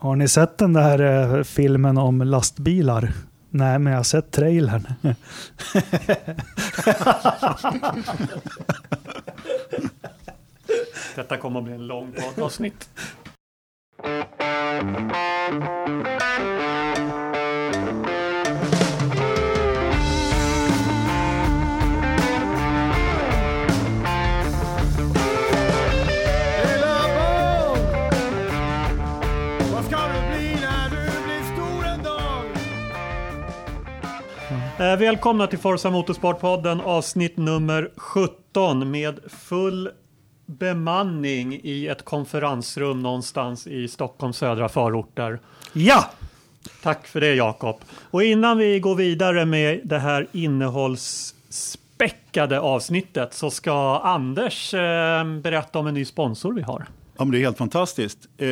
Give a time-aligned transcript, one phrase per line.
[0.00, 0.98] Har ni sett den där
[1.36, 3.12] eh, filmen om lastbilar?
[3.50, 4.86] Nej, men jag har sett trailern.
[11.16, 12.88] Detta kommer att bli en lång poddavsnitt.
[34.80, 39.90] Välkomna till Forza Motorsport-podden avsnitt nummer 17 med full
[40.46, 45.40] bemanning i ett konferensrum någonstans i Stockholms södra förorter.
[45.72, 46.10] ja!
[46.82, 47.80] Tack för det Jakob.
[48.10, 55.78] Och innan vi går vidare med det här innehållsspäckade avsnittet så ska Anders eh, berätta
[55.78, 56.86] om en ny sponsor vi har.
[57.16, 58.18] Ja, men det är helt fantastiskt.
[58.36, 58.46] Eh,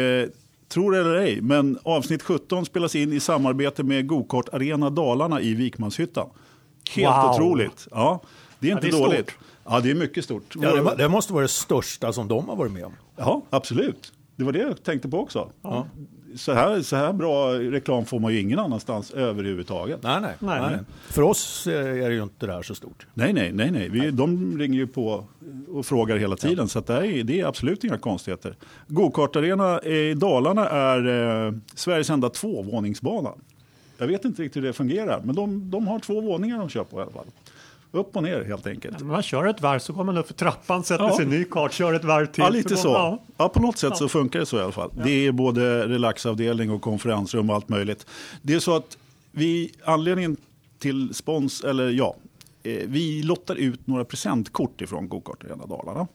[0.69, 5.41] tror det eller ej, men avsnitt 17 spelas in i samarbete med Gokart Arena Dalarna
[5.41, 6.29] i Vikmanshyttan.
[6.97, 7.31] Helt Wow.
[7.31, 7.89] otroligt.
[7.91, 8.21] Ja,
[8.59, 9.31] det är inte Ja, det är dåligt.
[9.31, 9.39] stort.
[9.65, 10.55] Ja, det är mycket stort.
[10.61, 12.93] Ja, det, det måste vara det största som de har varit med om.
[13.17, 14.13] Ja, absolut.
[14.37, 15.51] Det var det jag tänkte på också.
[15.63, 15.87] Ja.
[16.39, 20.03] Så, här, så här bra reklam får man ju ingen annanstans överhuvudtaget.
[20.03, 20.35] Nej, nej.
[20.39, 20.61] Nej.
[20.61, 20.79] nej.
[21.09, 23.07] För oss är det ju inte det här så stort.
[23.15, 23.89] Nej, nej, nej, nej.
[23.89, 25.25] Vi, de ringer ju på
[25.69, 26.69] och frågar hela tiden.
[26.69, 28.57] Så att det, är, det är absolut inga konstigheter.
[28.87, 31.07] Gokartarena i Dalarna är
[31.47, 33.31] eh, Sveriges enda tvåvåningsbana.
[33.99, 36.85] Jag vet inte riktigt hur det fungerar, men de, de har två våningar de kör
[36.85, 37.27] på i alla fall.
[37.93, 39.01] Upp och ner helt enkelt.
[39.01, 41.17] Man kör ett varv så går man upp för trappan, sätter Ja.
[41.17, 42.43] sig i ny kart, kör ett varv till.
[42.45, 42.89] Ja, lite så.
[42.89, 43.23] ja.
[43.37, 44.91] Ja, på något sätt så funkar det så i alla fall.
[45.05, 48.07] Det är både relaxavdelning och konferensrum och allt möjligt.
[48.43, 48.99] Det är så att
[49.33, 50.37] vi, anledningen
[50.79, 52.17] till spons, eller ja,
[52.63, 56.07] eh, vi lottar ut några presentkort ifrån Gokart Arena Dalarna.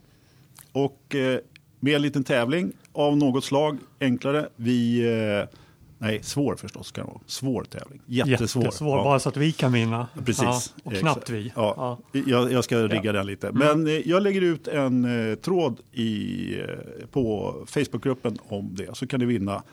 [0.71, 1.39] Och eh,
[1.79, 4.49] med en liten tävling av något slag, enklare.
[4.55, 4.99] Vi,
[5.41, 5.59] eh,
[5.97, 7.21] nej, svår förstås kan det vara.
[7.25, 8.01] Svår tävling.
[8.05, 8.63] Jättesvår.
[8.63, 9.03] Jättesvår, Ja.
[9.03, 10.07] bara så att vi kan vinna.
[10.25, 10.43] Precis.
[10.43, 11.01] Ja, och Exakt.
[11.13, 11.51] knappt vi.
[11.55, 11.99] Ja.
[12.11, 13.51] Jag, jag ska rigga den lite.
[13.51, 16.67] Men eh, jag lägger ut en eh, tråd i, eh,
[17.11, 18.97] på Facebookgruppen om det.
[18.97, 19.63] Så kan ni vinna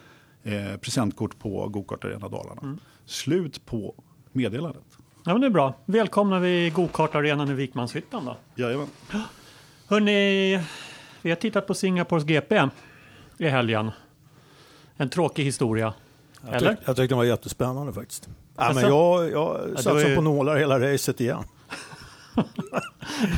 [0.42, 2.78] eh, presentkort på Gokart Arena Dalarna.
[3.06, 3.94] Slut på
[4.32, 4.82] meddelandet.
[5.24, 5.74] Ja, men det är bra.
[5.84, 8.36] Välkomnar vi gokartarenan i Vikmanshyttan då.
[8.54, 8.86] Jajamän.
[9.86, 10.60] Hörrni,
[11.22, 12.60] vi har tittat på Singapores GP
[13.38, 13.90] i helgen.
[14.96, 15.94] En tråkig historia.
[16.46, 16.70] Jag, Eller?
[16.70, 18.28] tyck, jag tyckte den var jättespännande faktiskt.
[18.56, 21.44] Ja, men jag, jag då satsar är- på nålar hela racet igen.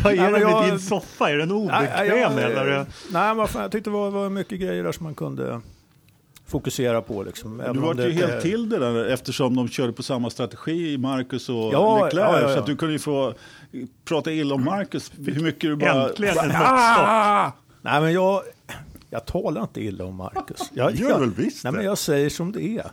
[0.05, 1.31] Vad är Nej, det med jag- din soffa?
[1.31, 2.87] Är den obekväm Nej, jag, eller?
[3.13, 5.61] nej men fan, jag tyckte det var, var mycket grejer där som man kunde
[6.47, 7.23] fokusera på.
[7.23, 10.31] Liksom, Du var det ju inte- helt till det där eftersom de körde på samma
[10.31, 12.15] strategi, Marcus och Ja, Leclerc.
[12.23, 12.55] ja, ja, ja.
[12.55, 13.35] Så att du kunde ju få
[14.05, 15.13] prata illa om Marcus.
[15.27, 16.09] Hur mycket du bara...
[16.09, 16.51] Äntligen en.
[16.57, 17.53] Ah!
[17.83, 18.43] Nej, men jag,
[19.13, 20.71] jag talar inte illa om Marcus.
[20.75, 21.77] Jag, Gör väl visst Nej, det.
[21.77, 22.91] men jag säger som det är.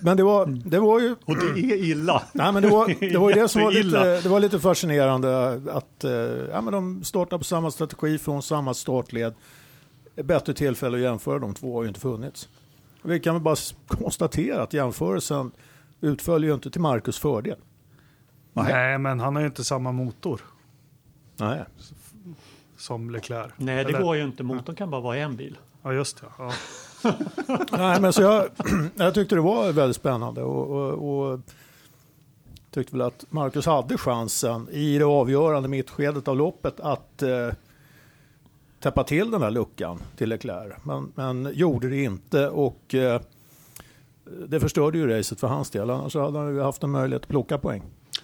[0.00, 1.16] Men det var, det var ju...
[1.24, 2.22] Och det är illa.
[2.32, 5.60] Nej, men det var det, var ju det som var lite, det var lite fascinerande
[5.72, 6.10] att eh,
[6.50, 9.34] ja, men de startar på samma strategi från samma startled.
[10.16, 12.48] Ett bättre tillfälle att jämföra de två har ju inte funnits.
[13.02, 15.50] Vi kan väl bara konstatera att jämförelsen
[16.00, 17.58] utföll ju inte till Marcus fördel.
[18.52, 18.72] Nej.
[18.72, 20.40] Nej, men han har ju inte samma motor
[21.36, 21.64] Nej.
[22.84, 23.52] Som Leclerc.
[23.56, 24.42] Nej, det Eller- går ju inte.
[24.42, 25.58] Motorn kan bara vara en bil.
[25.82, 26.26] Ja, just det.
[26.38, 26.52] Ja.
[27.78, 28.48] Nej, men så jag,
[28.96, 31.40] jag tyckte det var väldigt spännande och, och, och
[32.70, 37.50] tyckte väl att Marcus hade chansen i det avgörande mittskedet av loppet att eh,
[38.80, 40.74] täppa till den där luckan till Leclerc.
[40.82, 43.20] Men, men gjorde det inte och eh,
[44.48, 45.90] det förstörde ju racet för hans del.
[45.90, 47.82] Annars hade han ju haft en möjlighet att plocka poäng.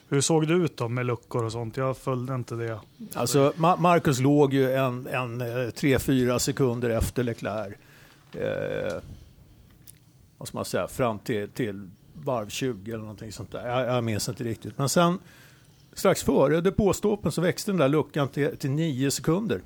[0.08, 1.76] Hur såg det ut då med luckor och sånt?
[1.76, 2.80] Jag följde inte det.
[3.14, 7.74] Alltså, Ma- Marcus låg ju en, en 3-4 sekunder efter Leclerc.
[8.34, 9.02] Eh,
[10.38, 11.90] vad ska man säga, fram till, till
[12.24, 13.68] varv 20 eller någonting sånt där.
[13.68, 14.78] Jag, jag minns inte riktigt.
[14.78, 15.18] Men sen
[15.92, 19.60] strax före depåstoppen så växte den där luckan till, till 9 sekunder.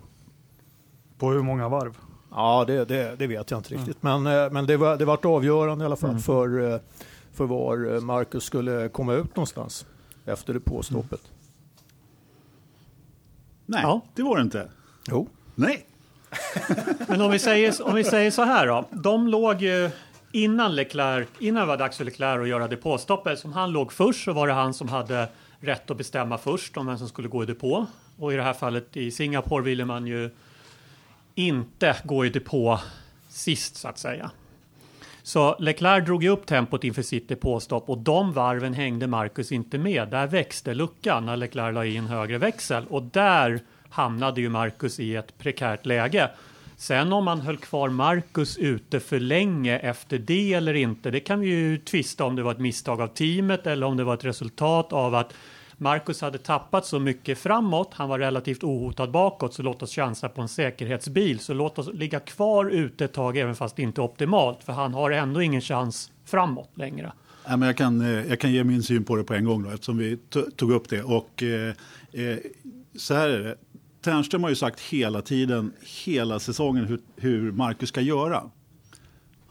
[1.19, 1.97] På hur många varv?
[2.31, 4.03] Ja, det, det, det vet jag inte riktigt.
[4.03, 6.81] Men, eh, men det var det vart avgörande i alla fall för, eh,
[7.33, 9.87] för var eh, Marcus skulle komma ut någonstans
[10.27, 11.21] efter depåstoppet.
[13.67, 14.01] Nej, Ja.
[14.15, 14.69] det var det inte.
[15.09, 15.29] Jo.
[15.55, 15.87] Nej.
[17.09, 18.89] Men om vi säger, om vi säger så här då.
[18.91, 19.91] De låg ju
[20.33, 23.39] innan Leclerc, innan det var dags för Leclerc att göra depåstoppet.
[23.39, 25.29] Som han låg först så var det han som hade
[25.61, 27.87] rätt att bestämma först om vem som skulle gå i depå.
[28.19, 30.31] Och i det här fallet i Singapore ville man ju
[31.35, 32.81] inte gå i depå
[33.29, 34.31] sist så att säga.
[35.27, 39.79] Så Leclerc drog ju upp tempot inför sitt depåstopp och de varven hängde Marcus inte
[39.79, 40.09] med.
[40.09, 43.61] Där växte luckan när Leclerc la in högre växel och där
[43.91, 46.31] hamnade ju Marcus i ett prekärt läge.
[46.77, 51.41] Sen om man höll kvar Marcus ute för länge efter det eller inte, det kan
[51.41, 54.25] vi ju tvista om det var ett misstag av teamet eller om det var ett
[54.25, 55.35] resultat av att
[55.85, 60.29] Marcus hade tappat så mycket framåt, han var relativt ohotad bakåt, så låt oss chansa
[60.29, 61.39] på en säkerhetsbil.
[61.39, 64.73] Så låt oss ligga kvar ute ett tag, även fast det inte är optimalt, för
[64.73, 67.13] han har ändå ingen chans framåt längre.
[67.47, 69.63] Ja, men jag, kan, eh, jag kan ge min syn på det på en gång
[69.63, 70.19] då, eftersom vi
[70.57, 71.03] tog upp det.
[71.03, 71.75] Och, eh,
[72.13, 72.37] eh,
[72.97, 73.57] så här är det.
[74.05, 75.73] Ternström har ju sagt hela tiden,
[76.05, 78.43] hela säsongen, hur, hur Marcus ska göra.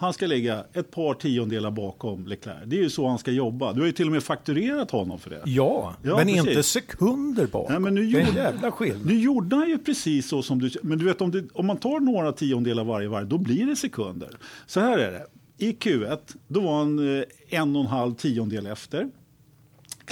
[0.04, 2.58] Han ska ligga ett par tiondelar bakom Leclerc.
[2.66, 3.74] Det är ju så han ska jobba.
[3.74, 5.42] Du har ju till och med fakturerat honom för det.
[5.46, 6.48] Ja, Ja, men precis.
[6.48, 7.72] inte sekunder bakom.
[7.72, 9.06] Nej, men nu det är en gjorde- jävla skillnad.
[9.06, 10.70] Nu gjorde han ju precis så som du...
[10.84, 13.76] Men du vet, om, det, om man tar några tiondelar varje varv, då blir det
[13.76, 14.30] sekunder.
[14.68, 15.26] Så här är det.
[15.58, 16.18] I Q1,
[16.48, 19.10] då var han eh, en och en halv tiondel efter.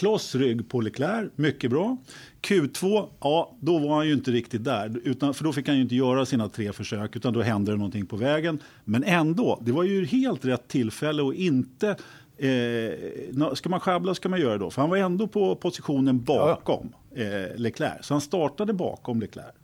[0.01, 1.97] Kloss rygg på Leclerc, mycket bra.
[2.41, 4.99] Q2, ja, då var han ju inte riktigt där.
[5.03, 7.77] Utan, för då fick han ju inte göra sina tre försök, utan då hände det
[7.77, 8.59] någonting på vägen.
[8.85, 11.95] Men ändå, det var ju helt rätt tillfälle och inte...
[12.37, 14.71] Eh, ska man sjabbla ska man göra då.
[14.71, 18.05] För han var ändå på positionen bakom eh, Leclerc.
[18.05, 19.55] Så han startade bakom Leclerc.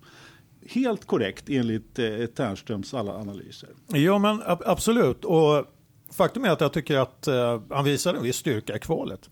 [0.69, 3.69] Helt korrekt enligt eh, Ternströms alla analyser.
[3.87, 5.25] Ja, men ab- absolut.
[5.25, 5.65] Och
[6.11, 9.29] faktum är att jag tycker att eh, han visade en viss styrka i kvalet.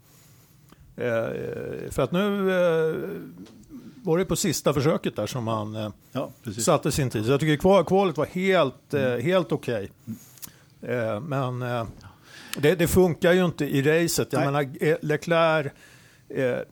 [0.98, 2.96] Eh, för att nu eh,
[4.04, 7.26] var det på sista försöket där som han eh, Ja, satte sin tid.
[7.26, 9.92] Så jag tycker kval, kvalet var helt, eh, helt okej.
[10.82, 11.86] Eh, men eh,
[12.58, 14.34] det, det funkar ju inte i racet.
[14.34, 14.52] Jag Nej.
[14.52, 15.72] menar, Leclerc,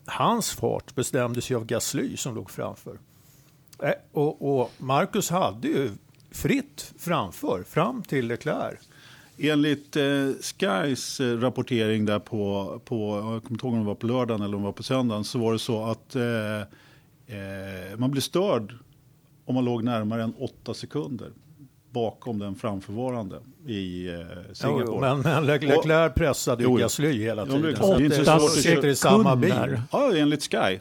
[0.06, 2.98] hans fart bestämdes ju av Gasly som låg framför.
[4.12, 5.92] Och, och Marcus hade ju
[6.32, 8.80] fritt framför, fram till Leclerc.
[9.38, 13.96] Enligt eh, Skys eh, rapportering där på, på, jag kommer inte ihåg om det var
[13.96, 16.62] på lördagen eller om det var på söndagen, så var det så att eh,
[17.38, 18.74] eh, man blev störd
[19.46, 21.32] om man låg närmare än åtta sekunder
[21.92, 24.86] bakom den framförvarande i eh, Jo, Singapore.
[24.88, 26.84] jo, men, men Le- Leclerc pressade ju Jo, jo.
[26.84, 27.76] Gasly hela Jo, tiden.
[27.76, 29.80] Så Det är inte sitter i samma bil.
[29.92, 30.58] Ja, enligt Sky.
[30.58, 30.80] Enligt,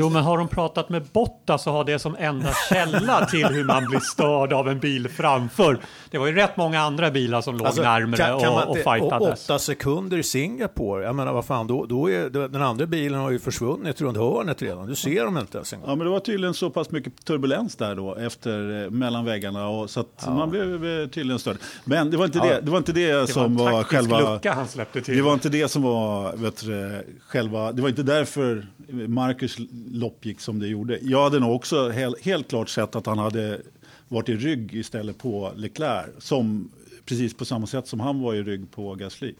[0.00, 3.64] Jo, men har de pratat med Botta så har det som enda källa till hur
[3.64, 5.78] man blir störd av en bil framför.
[6.10, 9.44] Det var ju rätt många andra bilar som låg Alltså, närmare och, och inte- fightades.
[9.50, 13.30] Åtta sekunder i Singapore, jag menar vad fan, då, då är, den andra bilen har
[13.30, 14.86] ju försvunnit runt hörnet redan.
[14.86, 15.88] Du ser dem inte ens en gång.
[15.90, 19.68] Ja, men det var tydligen så pass mycket turbulens där då efter eh, mellan väggarna
[19.68, 21.56] och så att man blev eh, tydligen störd.
[21.84, 24.34] Men det var inte det, det, var inte det, Det som var var, själva...
[24.34, 25.16] lucka han släppte till.
[25.16, 27.72] Det var inte det som var vet du, själva...
[27.72, 28.66] Det var inte därför
[29.08, 29.56] Marcus
[29.90, 30.98] lopp gick som det gjorde.
[31.02, 33.60] Jag hade nog också helt, helt klart sett att han hade
[34.08, 36.06] varit i rygg istället på Leclerc.
[36.18, 36.70] Som,
[37.04, 39.34] precis på samma sätt som han var i rygg på Gasly.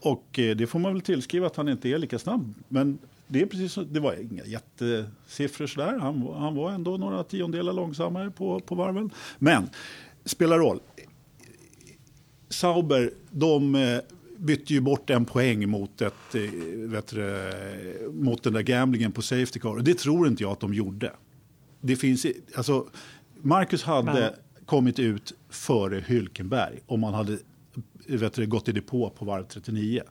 [0.00, 2.54] Och eh, det får man väl tillskriva att han inte är lika snabb.
[2.68, 5.98] Men det, är precis, det var inga jättesiffror sådär.
[5.98, 9.10] Han, var- han var ändå några tiondelar långsammare på, på varven.
[9.38, 9.68] Men,
[10.24, 10.80] spelar roll.
[12.54, 13.98] Sauber, de eh,
[14.38, 16.42] bytte ju bort en poäng mot, ett, eh,
[16.90, 19.70] du, eh, mot den där gamblingen på Safety Car.
[19.76, 21.12] Och det tror inte jag att de gjorde.
[21.80, 22.88] Det finns, alltså,
[23.42, 24.32] Marcus hade Men-
[24.66, 27.38] kommit ut före Hylkenberg om han hade
[28.06, 30.02] du, gått i depå på varv 39.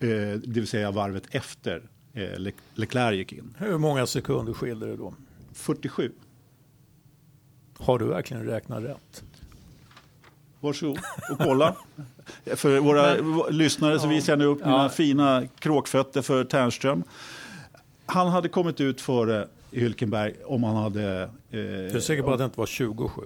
[0.00, 1.82] Eh, det vill säga varvet efter
[2.38, 3.54] Le- Leclerc gick in.
[3.58, 5.14] Hur många sekunder skiljer det då?
[5.52, 6.12] 47.
[7.78, 9.24] Har du verkligen räknat rätt?
[10.60, 10.98] Varsågod
[11.30, 11.76] och kolla.
[12.56, 13.14] för våra
[13.50, 14.88] lyssnare så visar jag nu upp mina Ja.
[14.88, 17.02] fina kråkfötter för Ternström.
[18.06, 21.22] Han hade kommit ut före Hylkenberg om han hade...
[21.22, 23.22] Eh, Du är säker på att det inte var 27?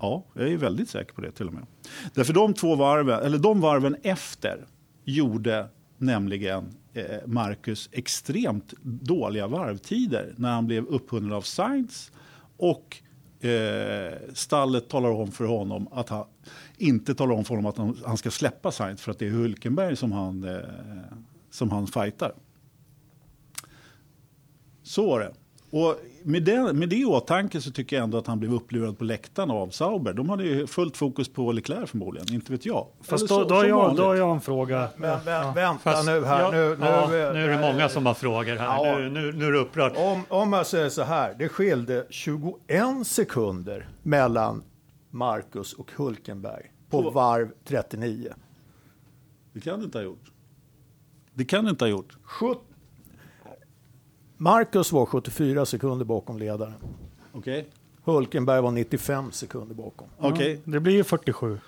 [0.00, 1.66] Ja, jag är väldigt säker på det till och med.
[2.14, 4.64] Därför de två varven, eller de varven efter
[5.04, 5.66] gjorde
[5.98, 12.12] nämligen eh, Marcus extremt dåliga varvtider när han blev upphunnen av Sainz
[12.56, 12.96] och
[13.46, 16.24] eh, stallet talar om för honom att han
[16.78, 19.30] inte talar om för honom att han, han ska släppa Sainz för att det är
[19.30, 20.60] Hulkenberg som han, eh,
[21.50, 22.32] som han fightar.
[24.82, 25.32] Så var det.
[25.70, 28.98] Och med det, med det i åtanke så tycker jag ändå att han blev upplurad
[28.98, 30.12] på läktaren av Sauber.
[30.12, 32.86] De hade ju fullt fokus på Leclerc förmodligen, inte vet jag.
[33.00, 34.88] Fast då, så- då, har jag, då har jag en fråga.
[34.96, 36.40] Men, men vänta Fast- nu här.
[36.40, 38.86] ja, nu, nu, ja, nu är det många som har frågor här.
[38.86, 38.98] Ja.
[38.98, 39.92] Nu, nu, nu är du upprörd.
[39.96, 44.62] Om, om man säger så här, det skilde 21 sekunder mellan
[45.16, 48.34] Marcus och Hulkenberg på På- varv 39.
[49.52, 50.30] Det kan det inte ha gjort.
[51.34, 52.16] Det kan det inte ha gjort.
[52.22, 52.58] Sjut...
[54.36, 56.74] Marcus var 74 sekunder bakom ledaren.
[57.32, 57.68] Okej.
[58.04, 60.08] Hulkenberg var 95 sekunder bakom.
[60.18, 60.60] Okej.
[60.64, 61.58] Det blir ju 47.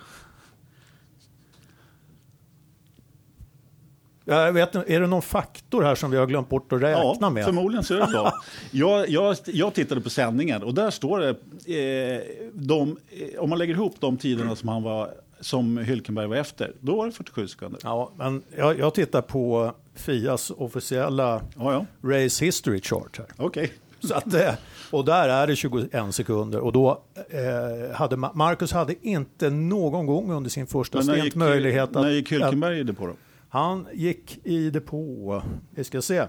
[4.29, 7.29] Jag vet, är det någon faktor här som vi har glömt bort att räkna Ja,
[7.29, 7.45] med?
[7.45, 8.31] förmodligen så är det så.
[8.71, 12.21] jag, jag, jag tittade på sändningen och där står det, eh,
[12.53, 15.09] de, eh, om man lägger ihop de tiderna som, han var,
[15.39, 17.79] som Hylkenberg var efter, då var det 47 sekunder.
[17.83, 23.27] Ja, men jag, jag tittar på Fias officiella Ja, ja, Race History Chart här.
[23.37, 23.71] okej.
[24.03, 24.53] Så att, eh,
[24.91, 26.59] och där är det 21 sekunder.
[26.59, 31.83] Och då eh, hade Ma- Marcus hade inte någon gång under sin första stint möjlighet
[31.83, 31.91] att...
[32.01, 33.13] när gick Hylkenberg på då?
[33.49, 35.43] Han gick i depå,
[35.75, 36.25] vi ska se.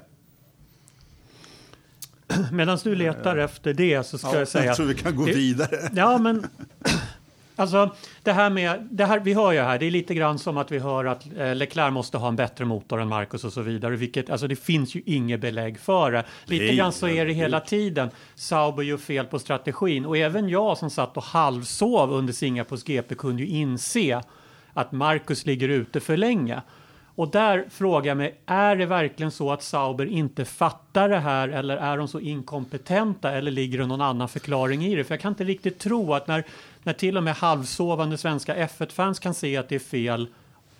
[2.53, 4.65] Medan du letar efter det så ska jag säga...
[4.65, 5.91] jag tror vi kan gå vidare.
[5.95, 6.47] Ja, men
[7.57, 10.57] alltså det här med, det här, vi hör ju här, det är lite grann som
[10.57, 13.63] att vi hör att eh, Leclerc måste ha en bättre motor än Marcus och så
[13.63, 16.25] vidare, vilket, alltså det finns ju inget belägg för det.
[16.45, 18.11] Lite Nej, grann så är det hela tiden.
[18.35, 23.15] Sauber gör fel på strategin och även jag som satt och halvsov under Singapores GP
[23.15, 24.23] kunde ju inse
[24.73, 26.63] att Marcus ligger ute för länge.
[27.21, 31.49] Och där frågar jag mig, är det verkligen så att Sauber inte fattar det här
[31.49, 35.05] eller är de så inkompetenta eller ligger det någon annan förklaring i det?
[35.05, 36.45] För jag kan inte riktigt tro att när,
[36.83, 40.29] när till och med halvsovande svenska F1-fans kan se att det är fel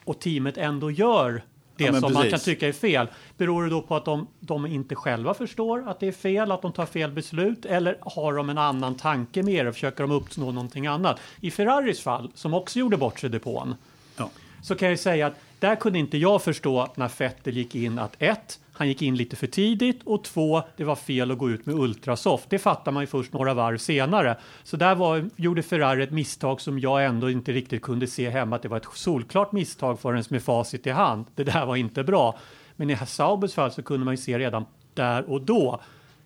[0.05, 1.43] och teamet ändå gör
[1.77, 2.31] det Ja, som man precis.
[2.31, 3.07] kan tycka är fel.
[3.37, 6.63] Beror det då på att de, de inte själva förstår att det är fel, att
[6.63, 9.73] de tar fel beslut eller har de en annan tanke med det?
[9.73, 11.21] Försöker de uppnå någonting annat?
[11.41, 13.75] I Ferraris fall, som också gjorde bort sig depån,
[14.17, 14.31] Ja.
[14.63, 18.17] så kan jag säga att där kunde inte jag förstå när Vettel gick in att
[18.19, 21.67] ett, han gick in lite för tidigt och två, det var fel att gå ut
[21.67, 22.51] med ultrasoft.
[22.51, 24.37] Det fattar man ju först några varv senare.
[24.63, 28.57] Så där var, gjorde Ferrari ett misstag som jag ändå inte riktigt kunde se hemma
[28.57, 31.27] att det var ett solklart misstag förrän med facit i hand.
[31.35, 32.39] Det där var inte bra.
[32.77, 34.65] Men i Saubers fall så kunde man ju se redan
[34.95, 35.81] där och då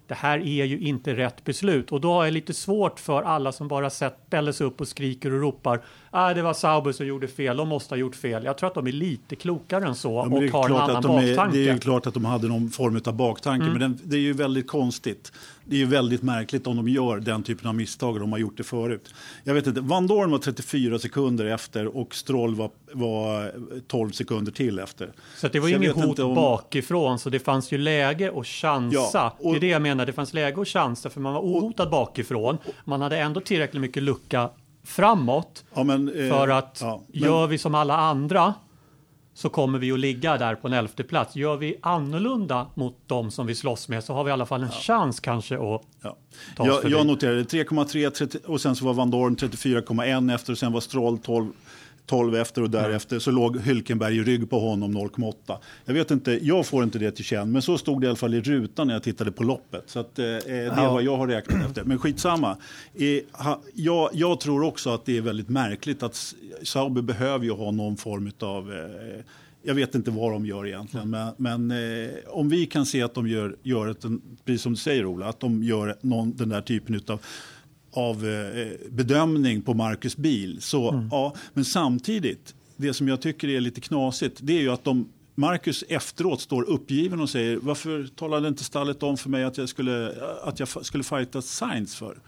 [0.07, 3.53] det här är ju inte rätt beslut och då har jag lite svårt för alla
[3.53, 5.81] som bara sett, ställer sig upp och skriker och ropar
[6.15, 8.45] ah, det var Sauber som gjorde fel, de måste ha gjort fel.
[8.45, 11.03] Jag tror att de är lite klokare än så Ja, och är har en annan
[11.03, 11.57] de är, baktanke.
[11.57, 14.21] det är ju klart att de hade någon form av baktanke, men den, det är
[14.21, 15.33] ju väldigt konstigt.
[15.67, 18.39] Det är ju väldigt märkligt om de gör den typen av misstag och de har
[18.39, 19.15] gjort det förut.
[19.45, 23.53] Jag vet inte, Van Dorn var 34 sekunder efter och Stroll var, var
[23.87, 25.13] 12 sekunder till efter.
[25.37, 28.99] Så det var ju inget hot om- bakifrån, så det fanns ju läge att chansa.
[29.13, 31.41] Ja, och- det är det jag menar, det fanns läge att chansa för man var
[31.41, 32.59] ohotad bakifrån.
[32.85, 34.51] Man hade ändå tillräckligt mycket lucka
[34.87, 38.55] framåt Ja, men, eh, för att ja, men- gör vi som alla andra
[39.35, 41.37] så kommer vi att ligga där på en elfte plats.
[41.37, 44.63] Gör vi annorlunda mot de som vi slåss med så har vi i alla fall
[44.63, 45.61] en chans kanske att
[46.03, 46.17] Ja.
[46.57, 46.95] ta oss Jag, förbi.
[46.95, 50.81] jag noterade 3,3 30 och sen så var Van Dorn 34,1 efter och sen var
[50.81, 51.53] Stroll 12,
[52.07, 55.57] 12 efter och därefter så låg Hylkenberg i rygg på honom 0,8.
[55.85, 58.17] Jag vet inte, jag får inte det till känn, men så stod det i alla
[58.17, 59.83] fall i rutan när jag tittade på loppet.
[59.87, 61.85] Så att, eh, det är vad jag har räknat efter.
[61.85, 62.57] Men skitsamma.
[62.95, 67.45] Eh, ha, jag, jag tror också att det är väldigt märkligt att S- Sauber behöver
[67.45, 69.21] ju ha någon form av eh,
[69.67, 73.15] jag vet inte vad de gör egentligen, men, men eh, om vi kan se att
[73.15, 74.05] de gör, gör ett,
[74.45, 77.21] precis som du säger Ola, att de gör någon, den där typen av
[77.95, 80.63] av eh, bedömning på Marcus bil.
[80.63, 84.85] Så, ja, men samtidigt, det som jag tycker är lite knasigt, det är ju att
[84.85, 89.59] de Marcus efteråt står uppgiven och säger varför talade inte stallet om för mig att
[89.59, 92.19] jag skulle, att jag skulle fighta Sainz för?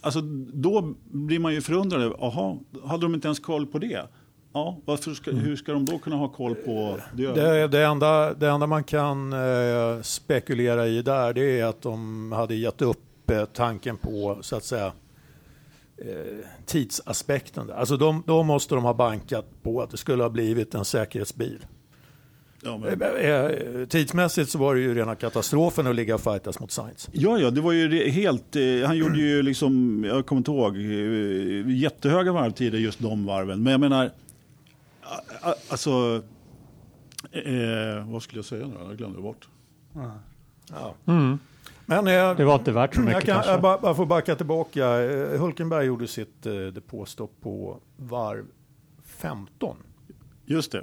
[0.00, 0.20] Alltså,
[0.52, 2.14] då blir man ju förundrad.
[2.18, 4.06] Jaha, hade de inte ens koll på det?
[4.52, 4.78] Ja,
[5.14, 7.32] ska, hur ska de då kunna ha koll på det?
[7.32, 12.32] Det, det, enda, det enda man kan eh, spekulera i där det är att de
[12.32, 13.00] hade gett upp
[13.30, 14.92] eh, tanken på så att säga
[15.98, 17.66] eh, tidsaspekten.
[17.66, 17.74] Där.
[17.74, 21.66] Alltså de, då måste de ha bankat på att det skulle ha blivit en säkerhetsbil.
[22.62, 26.60] Ja, men, Eh, eh, tidsmässigt så var det ju rena katastrofen att ligga och fightas
[26.60, 27.08] mot Sainz.
[27.12, 28.56] Ja, ja, det var ju helt...
[28.86, 33.62] Han gjorde ju liksom, jag kommer inte ihåg, eh, jättehöga varvtider just de varven.
[33.62, 34.10] Men jag menar,
[35.68, 36.22] alltså...
[37.32, 38.74] Eh, vad skulle jag säga nu?
[38.88, 39.48] Jag glömde bort.
[41.06, 41.38] Mm.
[41.86, 43.50] Men eh, Det var inte värt så mycket jag, kan, kanske.
[43.52, 45.02] jag bara, bara får backa tillbaka.
[45.02, 48.44] Eh, Hulkenberg gjorde sitt eh, depåstopp på varv
[49.04, 49.76] 15.
[50.46, 50.82] Just det.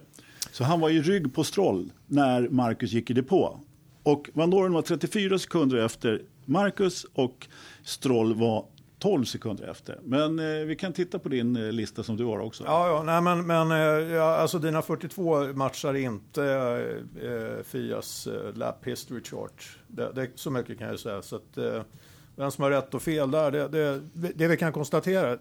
[0.51, 3.59] Så han var i rygg på Stroll när Marcus gick i depå.
[4.03, 7.47] Och Van Doren var 34 sekunder efter Marcus och
[7.83, 8.65] Stroll var
[9.03, 9.99] 12 sekunder efter.
[10.03, 12.63] Men eh, vi kan titta på din eh, lista som du har också.
[12.63, 16.43] Ja, ja nej, men, men eh, ja, alltså dina 42 matchar inte
[17.21, 19.77] eh, Fias eh, Lap History Chart.
[19.87, 21.21] Det, det, så mycket kan jag säga.
[21.21, 21.81] Så att, eh,
[22.35, 24.01] vem som har rätt och fel där, det, det,
[24.35, 25.37] det vi kan konstatera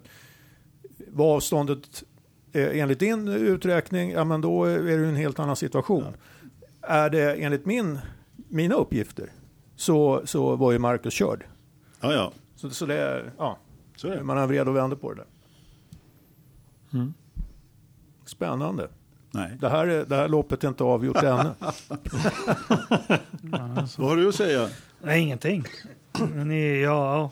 [1.09, 2.05] var avståndet
[2.53, 6.05] eh, enligt din uträkning, ja men då är det en helt annan situation.
[6.81, 7.99] Är det enligt min,
[8.49, 9.33] mina uppgifter
[9.77, 11.45] så, så var ju Marcus körd.
[12.01, 12.13] ja.
[12.13, 12.33] ja.
[12.63, 13.59] Så, så det är, ja,
[13.97, 14.23] Så är det.
[14.25, 15.27] man har vred och vände på det där.
[16.99, 17.15] Mm.
[18.25, 18.89] Spännande.
[19.31, 19.59] Nej.
[19.61, 21.51] Det här, är- det här loppet är inte avgjort ännu.
[23.99, 24.69] Vad har du att säga?
[25.03, 25.65] Nej, ingenting.
[26.35, 27.31] Ni, ja,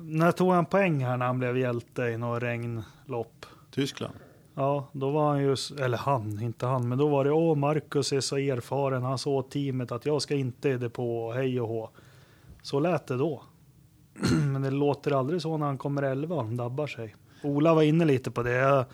[0.00, 3.46] när tog han poäng här när han blev hjälte i något regnlopp?
[3.70, 4.14] Tyskland?
[4.54, 8.12] Ja, då var han ju, eller han, inte han, men då var det åh, Marcus
[8.12, 11.68] är så erfaren, han sa åt teamet att jag ska inte i depå, hej och
[11.68, 11.90] hå.
[12.62, 13.42] Så lät det då.
[14.32, 17.14] men det låter aldrig så när han kommer 11 och dabbar sig.
[17.42, 18.86] Ola var inne lite på det.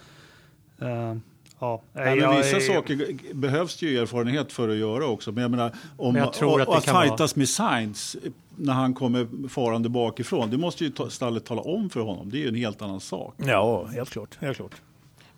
[0.82, 1.16] Uh,
[1.58, 5.32] ja, Nej, men vissa är- saker behövs det ju erfarenhet för att göra också.
[5.32, 8.16] Men jag menar, om, Men jag tror och, att att vara- fightas med Sainz
[8.56, 12.30] när han kommer farande bakifrån, det måste ju ta, stallet tala om för honom.
[12.30, 13.34] Det är ju en helt annan sak.
[13.36, 14.38] Ja, helt klart.
[14.40, 14.74] Helt klart.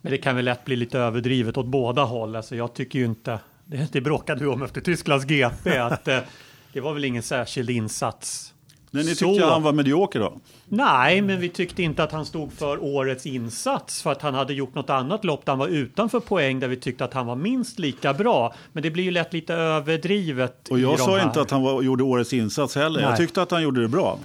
[0.01, 2.37] Men det kan väl lätt bli lite överdrivet åt båda håll.
[2.37, 6.19] Alltså jag tycker ju inte, det, det bråkade vi om efter Tysklands GP, att eh,
[6.73, 8.55] det var väl ingen särskild insats.
[8.95, 9.27] Nej, ni Så.
[9.27, 10.33] tyckte han var medioker då?
[10.69, 14.55] Nej, men vi tyckte inte att han stod för årets insats för att han hade
[14.55, 17.37] gjort något annat lopp där han var utanför poäng där vi tyckte att han var
[17.37, 18.55] minst lika bra.
[18.73, 20.69] Men det blir ju lätt lite överdrivet.
[20.69, 23.01] Och jag sa inte att han var, gjorde årets insats heller.
[23.01, 23.19] Jag Nej.
[23.19, 24.19] tyckte att han gjorde det bra.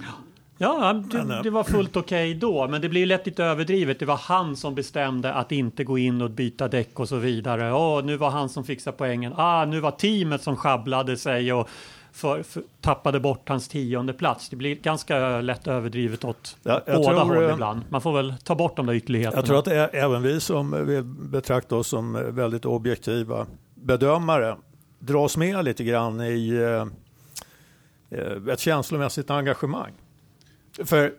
[0.57, 3.99] Ja, det, det var fullt okej då, men det blir lätt lite överdrivet.
[3.99, 7.73] Det var han som bestämde att inte gå in och byta däck och så vidare.
[7.73, 9.33] Åh, nu var han som fixade poängen.
[9.37, 11.69] Ah, nu var teamet som sjabblade sig och
[12.11, 14.49] för, för, tappade bort hans tionde plats.
[14.49, 17.81] Det blir ganska lätt överdrivet åt Ja, jag båda tror, håll eh, ibland.
[17.89, 19.37] Man får väl ta bort de där ytterligheterna.
[19.37, 23.45] Jag tror att även vi som vill betrakta oss som väldigt objektiva
[23.75, 24.55] bedömare
[24.99, 29.93] dras med lite grann i eh, eh, ett känslomässigt engagemang.
[30.85, 31.13] För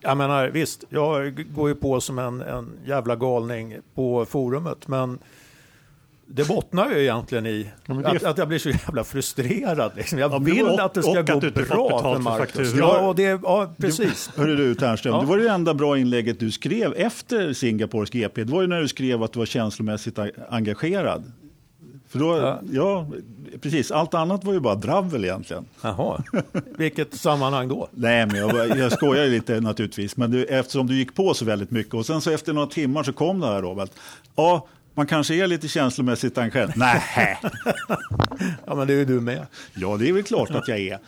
[0.00, 5.18] jag menar visst, jag går ju på som en, en jävla galning på forumet, men
[6.26, 9.92] det bottnar ju egentligen i Ja, det att, att jag blir så jävla frustrerad.
[9.96, 10.18] Liksom.
[10.18, 12.74] Jag Ja, vill och- att det ska gå du bra för Marcus.
[12.74, 14.30] Ja, och det, ja, precis.
[14.36, 15.20] Hörru du Ternström, Ja.
[15.20, 18.44] det var det enda bra inlägget du skrev efter Singapores GP.
[18.44, 21.32] Det var ju när du skrev att du var känslomässigt engagerad.
[22.10, 22.60] För då, ja.
[22.72, 23.06] Ja.
[23.60, 23.90] precis.
[23.90, 25.64] Allt annat var ju bara dravel egentligen.
[25.82, 26.22] Jaha,
[26.78, 27.88] vilket sammanhang då?
[27.92, 30.16] Nej, men jag, jag skojar ju lite naturligtvis.
[30.16, 33.02] Men du, eftersom du gick på så väldigt mycket och sen så efter några timmar
[33.02, 33.82] så kom det här.
[33.82, 33.92] Att,
[34.36, 36.72] ja, man kanske är lite känslomässigt engagerad.
[36.76, 37.38] Nej,
[38.66, 39.46] Ja, men det är ju du med.
[39.74, 40.98] ja det är väl klart att jag är.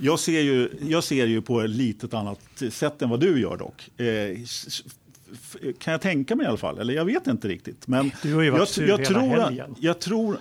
[0.00, 2.40] Jag ser ju, jag ser ju på ett litet annat
[2.70, 4.00] sätt än vad du gör dock.
[4.00, 4.38] Eh,
[5.78, 7.86] kan jag tänka mig i alla fall, eller jag vet inte riktigt.
[7.88, 9.74] Men Du har ju varit jag, sur jag, hela tror, helgen.
[9.80, 10.36] jag tror...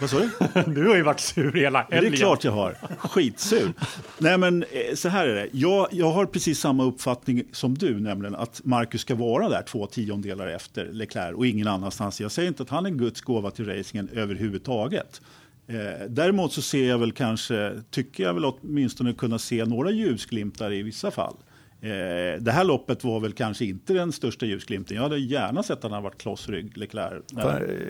[0.00, 0.30] Vad sa du?
[0.74, 2.12] Du har ju varit sur hela Det helgen.
[2.12, 2.76] är klart jag har.
[2.98, 3.72] Skitsur.
[4.18, 5.48] Nej, men eh, så här är det.
[5.52, 9.86] Jag, jag har precis samma uppfattning som du, nämligen att Marcus ska vara där två
[9.86, 12.20] tiondelar efter Leclerc och ingen annanstans.
[12.20, 15.20] Jag säger inte att han är Guds gåva till racingen överhuvudtaget.
[15.66, 20.72] Eh, däremot så ser jag väl kanske, tycker jag väl åtminstone kunna se några ljusglimtar
[20.72, 21.36] i vissa fall.
[21.84, 24.96] Eh, det här loppet var väl kanske inte den största ljusglimten.
[24.96, 27.22] Jag hade gärna sett att han hade varit klossrygg, Leclerc.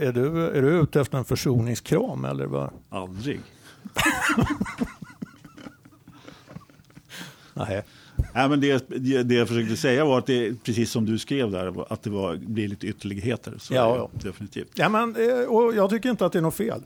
[0.00, 2.70] Är du, är du ute efter en försoningskram eller vad?
[2.88, 3.40] aldrig.
[7.54, 7.84] Nej.
[8.34, 11.50] Nej, men det, det det jag försökte säga var att det precis som du skrev
[11.50, 13.54] där, att det var, blir lite ytterligheter.
[13.58, 14.10] Så Ja, ja.
[14.22, 14.70] Definitivt.
[14.74, 16.82] Ja, men, eh, och jag tycker inte att det är något fel.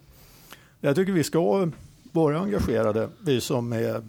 [0.81, 1.71] Jag tycker vi ska
[2.13, 4.03] vara engagerade, vi som är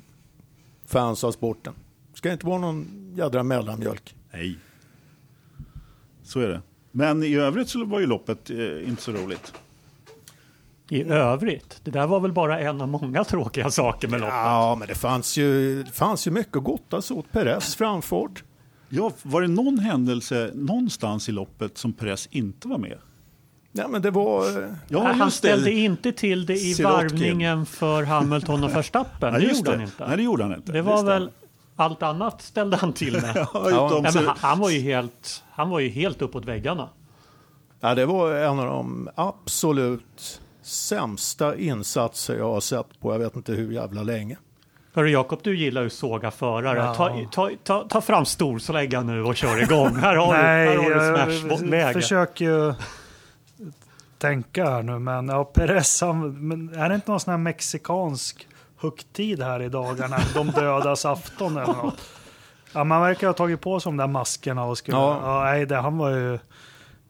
[0.88, 1.73] fans av sporten.
[2.19, 4.15] Det ska inte vara någon jädra mellanmjölk.
[4.34, 4.58] Nej.
[6.23, 6.62] Så är det.
[6.91, 9.53] Men i övrigt så var ju loppet eh, inte så roligt.
[10.89, 14.34] I övrigt, det där var väl bara en av många tråkiga saker med loppet.
[14.36, 17.32] Ja, men det fanns ju, det fanns ju mycket att gottas åt.
[17.32, 18.43] Perez framfart.
[18.89, 22.97] Ja, var det någon händelse någonstans i loppet som Perez inte var med?
[23.71, 24.63] Ja, men det var...
[24.63, 25.47] eh, Ja, han just det.
[25.47, 26.84] ställde inte till det i Sirotkin.
[26.86, 29.32] varvningen för Hamilton och Verstappen.
[29.34, 29.84] Nej, det just gjorde han det.
[29.86, 30.08] inte.
[30.08, 30.71] Nej, det gjorde han inte.
[30.71, 31.29] det var väl
[31.80, 33.36] allt annat ställde han till med.
[33.54, 36.89] Ja, Nej, han, han, var ju helt, han var ju helt uppåt väggarna.
[37.80, 43.36] Ja, det var en av de absolut sämsta insatser jag har sett på jag vet
[43.36, 44.38] inte hur jävla länge.
[44.94, 46.80] Hörru Jakob, du gillar ju såga förare.
[46.80, 46.96] Ja.
[46.96, 49.96] Ta, ta, ta, ta fram storsläggan nu och kör igång.
[49.96, 50.78] Här har Nej, du, här
[51.12, 51.94] har du jag smashläge.
[51.94, 52.74] försöker ju
[54.18, 58.48] tänka här nu, men ja, Perez, han, men är det inte någon sån här mexikansk
[58.80, 60.18] högtid här i dagarna?
[60.34, 62.02] De dödas afton eller något?
[62.74, 64.98] Ja, man verkar ha tagit på sig de där maskerna och skulle...
[64.98, 65.20] Ja.
[65.24, 65.44] Ja.
[65.44, 66.39] nej, det, han var ju...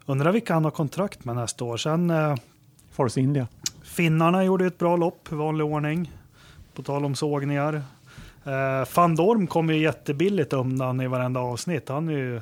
[0.05, 1.77] Undrar vilka han har kontrakt med nästa år.
[1.77, 2.35] Sen eh,
[2.91, 3.47] Force India.
[3.83, 6.11] finnarna gjorde ett bra lopp i vanlig ordning.
[6.75, 7.73] På tal om sågningar.
[8.45, 11.89] Eh, Van Dorm kommer ju jättebilligt undan i varenda avsnitt.
[11.89, 12.41] Han är ju...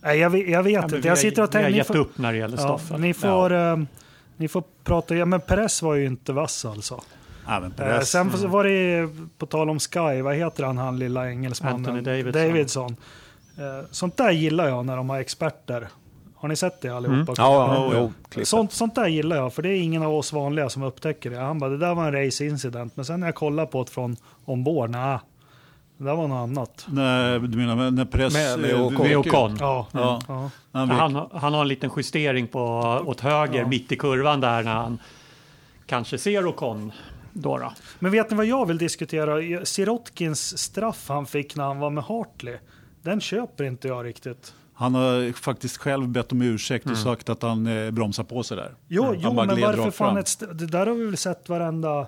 [0.00, 0.96] Nej, jag, vet- jag vet Ja, inte.
[0.96, 1.78] Jag har- sitter och Vi har tänker...
[1.78, 3.76] gett upp när det gäller Ja, ni, får, eh,
[4.36, 7.00] ni får prata, ja, men Perez var ju inte vass alltså.
[7.48, 9.08] Ja, men Eh, Perez, sen var det
[9.38, 11.76] på tal om Sky, vad heter han, han lilla engelsmannen?
[11.76, 12.32] Anthony Davidson.
[12.42, 12.96] Davidson.
[13.58, 15.88] Eh, sånt där gillar jag när de har experter.
[16.36, 17.16] Har ni sett det allihopa?
[17.16, 17.34] Mm.
[17.36, 18.44] Ja, ja, Ja.
[18.44, 21.38] Sånt, sånt där gillar jag, för det är ingen av oss vanliga som upptäcker det.
[21.38, 22.96] Han bara, det där var en race-incident.
[22.96, 25.18] Men sen när jag kollar på det från ombord, nej,
[25.98, 26.86] det där var något annat.
[26.88, 28.34] När, du menar när press...
[28.34, 29.56] Med- med Ocon.
[29.60, 30.20] Ja, Ja.
[30.28, 30.50] ja.
[30.72, 32.62] Han Han, han har en liten justering på,
[33.06, 33.66] åt höger Ja.
[33.68, 34.98] mitt i kurvan där när han
[35.86, 36.92] kanske ser Ocon.
[37.32, 37.72] Då då.
[37.98, 39.64] Men vet ni vad jag vill diskutera?
[39.66, 42.56] Sirotkins straff han fick när han var med Hartley.
[43.02, 44.54] Den köper inte jag riktigt.
[44.74, 48.56] Han har faktiskt själv bett om ursäkt och sagt att han eh, bromsar på sig
[48.56, 48.74] där.
[48.88, 52.06] Jo, Han jo men varför fan ett Det där har vi väl sett varenda...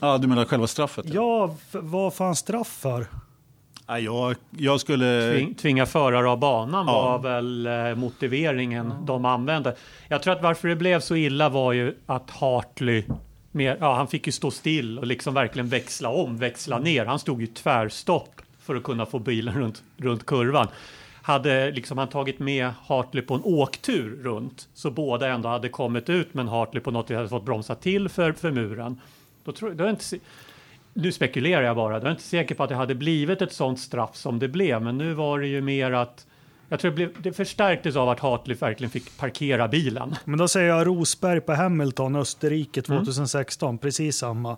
[0.00, 1.04] Ja, du menar själva straffet?
[1.08, 3.06] Ja, f- vad fan straff för?
[3.86, 5.32] Ja, jag, jag skulle...
[5.32, 7.02] Tving, tvinga förare av banan Ja.
[7.02, 9.76] var väl eh, motiveringen de använde.
[10.08, 13.04] Jag tror att varför det blev så illa var ju att Hartley
[13.52, 17.06] mer, ja, han fick ju stå still och liksom verkligen växla om, växla ner.
[17.06, 20.68] Han stod ju tvärstopp för att kunna få bilen runt, runt kurvan.
[21.22, 26.08] Hade liksom han tagit med Hartley på en åktur runt så båda ändå hade kommit
[26.08, 29.00] ut men Hartley på något vis hade fått bromsa till för, för muren.
[29.44, 30.18] Då tror, då är inte,
[30.94, 31.94] nu spekulerar jag bara.
[31.94, 34.82] Jag är inte säker på att det hade blivit ett sånt straff som det blev.
[34.82, 36.26] Men nu var det ju mer att
[36.72, 40.14] jag tror det, blev, det förstärktes av att Hartley verkligen fick parkera bilen.
[40.24, 42.98] Men då säger jag Rosberg på Hamilton, Österrike Mm.
[43.04, 44.56] 2016, precis samma.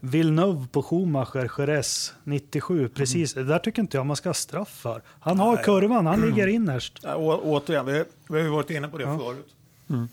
[0.00, 3.34] Villeneuve på Schumacher, Jerez 97, precis.
[3.34, 5.02] Det där tycker inte jag man ska ha straff för.
[5.20, 7.00] Han har kurvan, han ligger innerst.
[7.02, 9.18] Ja, å, återigen, vi, vi har ju varit inne på det Ja.
[9.18, 9.46] förut.
[9.90, 10.08] Mm.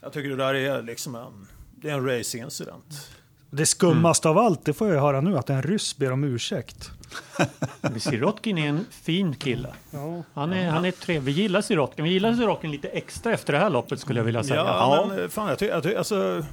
[0.00, 1.46] Jag tycker det där är liksom en,
[1.76, 3.10] det är en racingincident.
[3.50, 6.90] Det skummaste av allt, det får jag höra nu, att en ryss ber om ursäkt.
[7.98, 9.68] Sirotkin är en fin kille.
[10.34, 11.34] Han är, han är trevlig.
[11.34, 12.04] Vi gillar Sirotkin.
[12.04, 14.60] Vi gillar Sirotkin lite extra efter det här loppet skulle jag vilja säga.
[14.60, 16.44] Ja, men fan, jag, ty, jag, ty, alltså,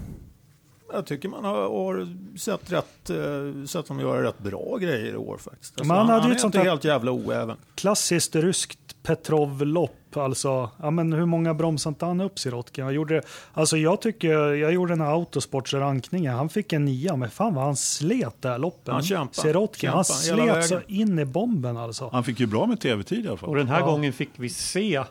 [0.93, 5.15] jag tycker man har, har sett, rätt, eh, sett dem göra rätt bra grejer i
[5.15, 5.79] år faktiskt.
[5.79, 7.57] Alltså, hade han ju är ett sånt här- helt jävla oäven.
[7.75, 10.17] Klassiskt ryskt Petrov-lopp.
[10.17, 12.83] Alltså, ja, men hur många bromsade inte han upp Sirotkin?
[12.83, 13.21] Jag, gjorde,
[13.53, 16.33] alltså jag, tycker, jag gjorde den här Autosports rankningen.
[16.35, 18.93] Han fick en nia, men fan vad han slet det här loppet.
[18.93, 19.33] Han kämpade.
[19.47, 22.09] Sirotkin, han slet så in i bomben alltså.
[22.11, 23.49] Han fick ju bra med tv-tid i alla fall.
[23.49, 23.85] Och den här Ja.
[23.85, 25.03] gången fick vi se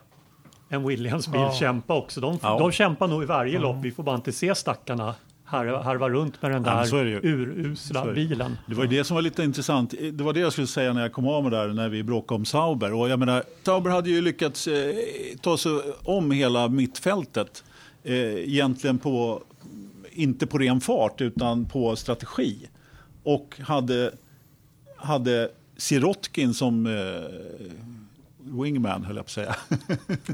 [0.69, 1.53] en Williams-bil Ja.
[1.53, 2.21] kämpa också.
[2.21, 2.59] De, Ja.
[2.59, 3.77] de kämpar nog i varje lopp.
[3.83, 5.15] Vi får bara inte se stackarna
[5.53, 7.35] harva, harva runt med den Ja, men så är där det ju.
[7.35, 8.59] urusla bilen.
[8.67, 9.95] Det var ju det som var lite intressant.
[10.13, 12.37] Det var det jag skulle säga när jag kom av med där när vi bråkade
[12.37, 12.93] om Sauber.
[12.93, 14.95] Och jag menar, Sauber hade ju lyckats eh,
[15.41, 17.65] ta sig om hela mittfältet.
[18.03, 19.43] Eh, egentligen på,
[20.11, 22.69] inte på ren fart utan på strategi.
[23.23, 24.13] Och hade,
[24.97, 26.93] hade Sirotkin som eh,
[28.63, 29.57] wingman höll jag på att säga.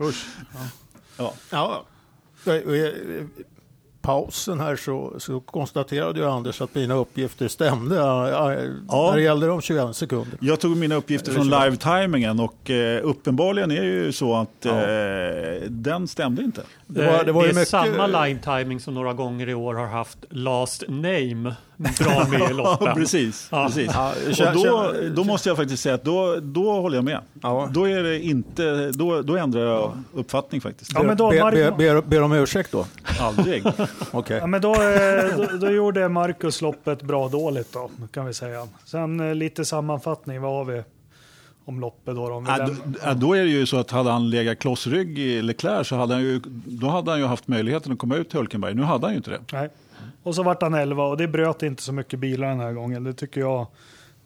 [0.01, 0.27] Usch.
[1.17, 1.35] ja.
[1.51, 1.85] Ja.
[2.47, 2.93] I
[4.09, 8.29] pausen här så, så konstaterade ju Anders att mina uppgifter stämde ja,
[8.89, 10.39] när det gällde de 21 sekunder.
[10.41, 14.71] Jag tog mina uppgifter från live-timingen och eh, uppenbarligen är det ju så att Ja.
[14.71, 16.63] eh, den stämde inte.
[16.87, 19.75] Det var- det var ju är mycket- samma line timing som några gånger i år
[19.75, 22.95] har haft last name bra med loppen.
[22.97, 23.49] precis.
[23.53, 23.67] Ja.
[23.67, 23.91] precis.
[23.95, 24.13] Ja,
[24.49, 27.21] Och då, då måste jag faktiskt säga att då, då håller jag med.
[27.43, 27.69] Ja.
[27.75, 30.93] Då, är det inte, då, då ändrar jag uppfattning faktiskt.
[30.95, 32.87] Ja, men då, Be, Mar- be, ber, ber om ursäkt då?
[33.21, 33.65] Aldrig.
[34.11, 34.39] Okej.
[34.39, 38.69] Ja, men då, eh, då, då gjorde Marcus loppet bra dåligt då, kan vi säga.
[38.85, 40.83] Sen eh, lite sammanfattning, vad har vi
[41.65, 42.29] om loppet då?
[42.29, 42.35] då?
[42.35, 42.69] Om Ja,
[43.05, 46.15] då, då är det ju så att hade han legat klossrygg i Leclerc så hade
[46.15, 48.75] han ju, då hade han ju haft möjligheten att komma ut till Hulkenberg.
[48.75, 49.41] Nu hade han ju inte det.
[49.53, 49.69] Nej.
[50.23, 53.05] Och så vart han 11 och det bröt inte så mycket bilar den här gången.
[53.05, 53.67] Det tycker jag.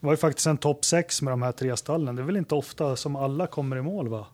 [0.01, 2.17] Det var ju faktiskt en topp 6 med de här tre stallen.
[2.17, 4.27] Det är väl inte ofta som alla kommer i mål va?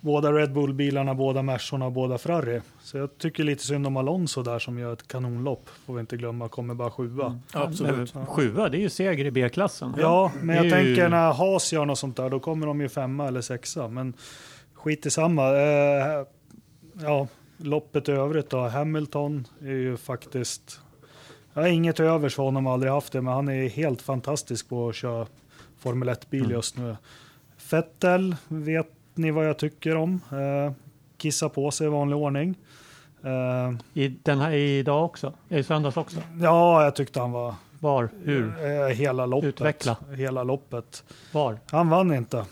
[0.00, 2.60] Båda Red Bull-bilarna, båda Mersorna och båda Ferrari.
[2.82, 5.68] Så jag tycker lite synd om Alonso där som gör ett kanonlopp.
[5.86, 7.38] Får vi inte glömma, kommer bara sjua.
[7.52, 8.14] Absolut.
[8.14, 9.94] Men Sjua, det är ju seger i B-klassen.
[9.98, 12.88] Ja, men jag ju- tänker när Haas gör något sånt där, då kommer de ju
[12.88, 13.88] femma eller sexa.
[13.88, 14.14] Men
[14.74, 15.48] skit i samma.
[15.56, 16.24] Eh,
[17.02, 17.28] ja,
[17.62, 18.68] loppet i övrigt då.
[18.68, 20.80] Hamilton är ju faktiskt...
[21.54, 24.88] Jag har inget övers för honom, aldrig haft det, men han är helt fantastisk på
[24.88, 25.26] att köra
[25.78, 26.96] Formel 1-bil just nu.
[27.70, 30.20] Vettel vet ni vad jag tycker om.
[30.30, 30.72] Eh,
[31.16, 32.58] kissa på sig i vanlig ordning.
[33.24, 35.32] Eh, I den här idag också?
[35.48, 36.16] I söndags också?
[36.40, 37.54] ja, jag tyckte han var...
[37.80, 38.08] Var?
[38.24, 38.54] Hur?
[38.64, 39.48] Eh, hela loppet.
[39.48, 39.96] Utveckla.
[40.16, 41.04] Hela loppet.
[41.32, 41.58] Var?
[41.70, 42.46] Han vann inte.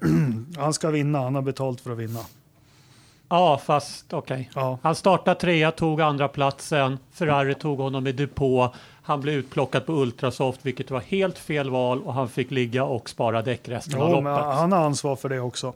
[0.56, 2.20] han ska vinna, han har betalt för att vinna.
[3.32, 4.50] Ja, fast okej.
[4.54, 4.78] Ja.
[4.82, 6.98] Han startade trea, tog andra platsen.
[7.12, 8.74] Ferrari tog honom i depå.
[9.02, 13.08] Han blev utplockad på Ultrasoft, vilket var helt fel val och han fick ligga och
[13.08, 14.44] spara däck resten av men loppet.
[14.44, 15.72] han har ansvar för det också.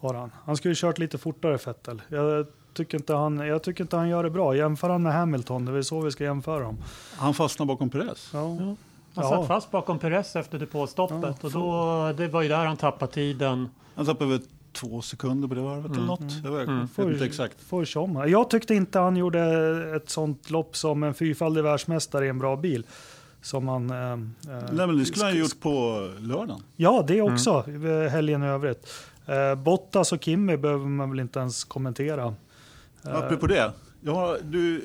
[0.00, 0.30] Har han.
[0.44, 2.02] han skulle kört lite fortare Fettel.
[2.08, 4.56] Jag tycker, inte han, jag tycker inte han gör det bra.
[4.56, 6.78] Jämför han med Hamilton, det är så vi ska jämföra dem.
[7.16, 8.30] Han fastnade bakom Perez.
[8.32, 8.38] Ja.
[8.40, 8.76] Han
[9.14, 9.22] Ja.
[9.30, 13.12] satt fast bakom Perez efter depåstoppet Ja, och då, det var ju där han tappade
[13.12, 13.70] tiden.
[13.94, 14.40] Han tappade
[14.72, 16.20] två sekunder på det varvet eller något.
[16.44, 16.88] Jag vet, Mm.
[16.96, 17.60] vet inte exakt.
[17.62, 18.24] Får som.
[18.28, 19.40] Jag tyckte inte han gjorde
[19.96, 22.86] ett sånt lopp som en fyrfaldig världsmästare i en bra bil.
[23.42, 23.90] Som han...
[23.90, 24.18] Eh, eh,
[24.72, 26.62] Nej, men det skulle han ha gjort på lördagen.
[26.76, 27.64] Ja, det också.
[27.68, 28.92] eh, Helgen i övrigt.
[29.26, 32.34] Eh, Bottas och Kimmy behöver man väl inte ens kommentera.
[33.06, 33.72] Eh, Apropå det.
[34.00, 34.84] Jag har, du,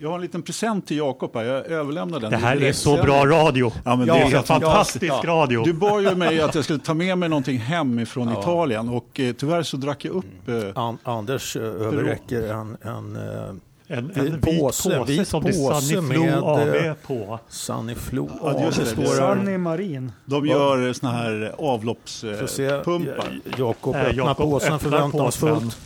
[0.00, 1.44] jag har en liten present till Jakob här.
[1.44, 2.30] Jag överlämnar den.
[2.30, 3.72] Det här är så bra radio.
[3.84, 5.24] Ja, men det det är är helt fantastisk fantastiskt.
[5.24, 5.64] radio.
[5.64, 9.20] Du bad ju mig att jag skulle ta med mig någonting hem ifrån Italien och
[9.20, 13.54] eh, tyvärr så drack jag upp eh, An Anders eh, överräcker en, en eh,
[13.90, 17.38] En, Vit en vit påse, påse, vit som det påse Sunny med, AB eh, på.
[17.48, 18.30] Sunny Flo.
[18.42, 19.34] Ja, Ja, det står.
[19.34, 20.12] Sunny Marin.
[20.24, 23.40] De gör såna här avloppspumpar.
[23.44, 25.78] Ja, Jakob Eh, öppnar Jakob påsen förväntansfullt.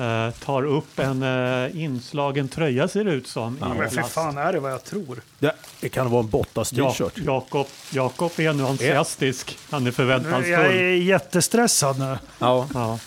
[0.00, 3.58] Eh, tar upp en eh, inslagen tröja ser det ut som.
[3.60, 5.20] Ja, men för fan är det vad jag tror.
[5.38, 6.94] Det, det kan vara en Bottas Ja.
[7.14, 9.58] Jakob, Jakob är nu entusiastisk.
[9.70, 10.50] Han är förväntansfull.
[10.50, 12.18] Jag är jättestressad nu.
[12.38, 12.68] Ja.
[12.74, 12.98] Ja.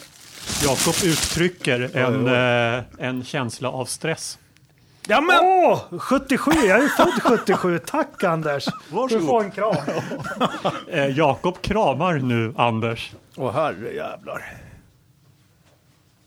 [0.63, 4.37] Jakob uttrycker en, eh, en känsla av stress.
[5.07, 5.39] Ja, men...
[5.41, 6.51] Åh, 77!
[6.51, 7.79] Jag är född 77.
[7.79, 8.65] Tack Anders!
[8.89, 9.23] Varsågod.
[9.23, 9.75] Du får en kram.
[10.91, 13.11] Eh, Jakob kramar nu Anders.
[13.35, 14.62] Åh herrejävlar.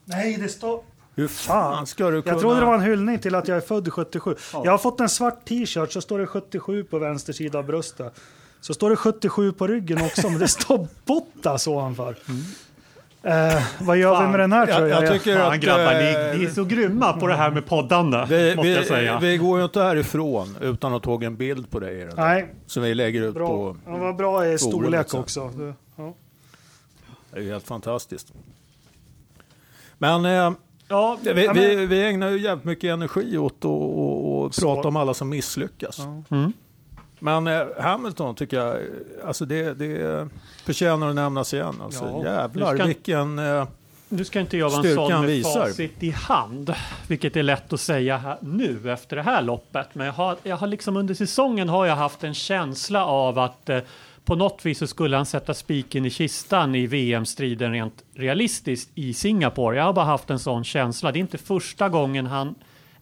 [0.09, 0.81] Nej, det står...
[1.15, 2.35] Hur fan ska du kunna...
[2.35, 4.35] Jag trodde det var en hyllning till att jag är född 77.
[4.65, 8.21] Jag har fått en svart t-shirt så står det 77 på vänster sida av bröstet.
[8.61, 12.17] Så står det 77 på ryggen också, men det står Bottas ovanför.
[13.23, 15.03] Eh, vad gör vi med den här jag, tröjan?
[15.03, 15.61] jag tycker Fan att...
[15.61, 18.27] grabbar, ni, eh, ni är så grymma på det här med poddande.
[18.29, 19.19] vi, måste jag säga.
[19.19, 22.09] vi går ju inte härifrån utan att ta en bild på dig.
[22.17, 23.49] Nej, Som vi lägger ut bra.
[23.49, 23.77] på...
[23.87, 25.21] Ja, vad bra i storlek sen.
[25.21, 25.73] också.
[25.97, 26.15] Ja.
[27.31, 28.33] Det är ju helt fantastiskt.
[29.99, 30.31] Men eh,
[30.89, 34.97] ja, vi, Ja, men- vi, vi ägnar ju jävligt mycket energi åt att prata om
[34.97, 35.99] alla som misslyckas.
[35.99, 36.37] Ja.
[36.37, 36.53] Mm.
[37.19, 38.77] Men eh, Hamilton tycker jag,
[39.25, 40.29] alltså det, det
[40.65, 41.75] förtjänar att nämnas igen.
[41.85, 43.39] Alltså, Ja, jävlar vi ska- vilken...
[43.39, 43.67] Eh,
[44.09, 45.61] Nu ska inte jag vara en Styrkan sån med visar.
[45.61, 46.75] facit i hand,
[47.09, 49.87] vilket är lätt att säga här, nu efter det här loppet.
[49.93, 53.69] Men jag har, jag har liksom under säsongen har jag haft en känsla av att
[53.69, 53.79] eh,
[54.27, 59.15] på något vis så skulle han sätta spiken i kistan i VM-striden rent realistiskt i
[59.15, 59.77] Singapore.
[59.77, 61.13] Jag har bara haft en sån känsla.
[61.13, 62.55] Det är inte första gången han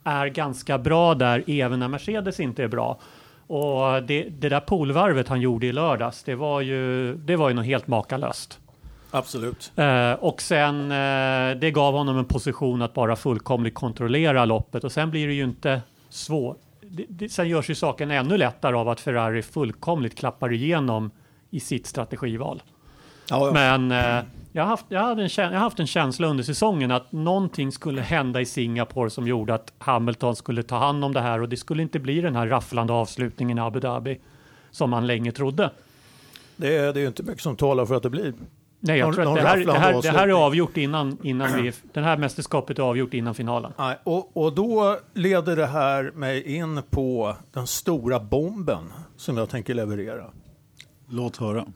[0.05, 2.99] är ganska bra där, även när Mercedes inte är bra.
[3.47, 7.55] Och det, det där polvarvet han gjorde i lördags, det var ju, det var ju
[7.55, 8.59] något helt makalöst.
[9.11, 9.73] absolut.
[9.77, 14.93] Eh, och sen, eh, det gav honom en position att bara fullkomligt kontrollera loppet och
[14.93, 16.64] sen blir det ju inte svårt.
[16.97, 21.11] Det, det, sen görs ju saken ännu lättare av att Ferrari fullkomligt klappar igenom
[21.51, 22.63] i sitt strategival.
[23.31, 23.53] Ja, ja.
[23.53, 27.13] Men eh, jag, har haft, jag, hade en, jag haft en känsla under säsongen att
[27.13, 31.41] någonting skulle hända i Singapore som gjorde att Hamilton skulle ta hand om det här
[31.43, 34.21] och det skulle inte bli den här rafflande avslutningen i Abu Dhabi
[34.71, 35.71] som man länge trodde.
[36.57, 38.35] Det, är, det är ju inte mycket som talar för att det blir.
[38.87, 41.63] Nej, jag Någon- tror att det här, det, här, det här är avgjort innan, innan
[41.63, 43.73] vi, det här mästerskapet är avgjort innan finalen.
[43.79, 49.49] Nej, och, och då leder det här mig in på den stora bomben som jag
[49.49, 50.31] tänker leverera.
[51.09, 51.67] Låt höra.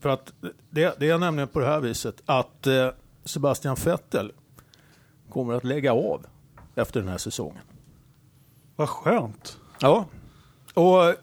[0.00, 0.32] För att
[0.70, 2.88] det, det är nämligen på det här viset att eh,
[3.24, 4.32] Sebastian Vettel
[5.30, 6.26] kommer att lägga av
[6.74, 7.62] efter den här säsongen.
[8.76, 9.58] Vad skönt.
[9.80, 10.04] Ja,
[10.74, 11.14] och eh,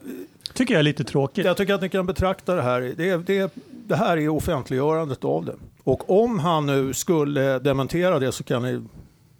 [0.62, 1.44] Tycker jag är lite tråkigt.
[1.44, 2.80] jag tycker att ni kan betrakta det här.
[2.96, 5.54] Det, det, det här är offentliggörandet av det.
[5.84, 8.82] Och om han nu skulle dementera det så kan ni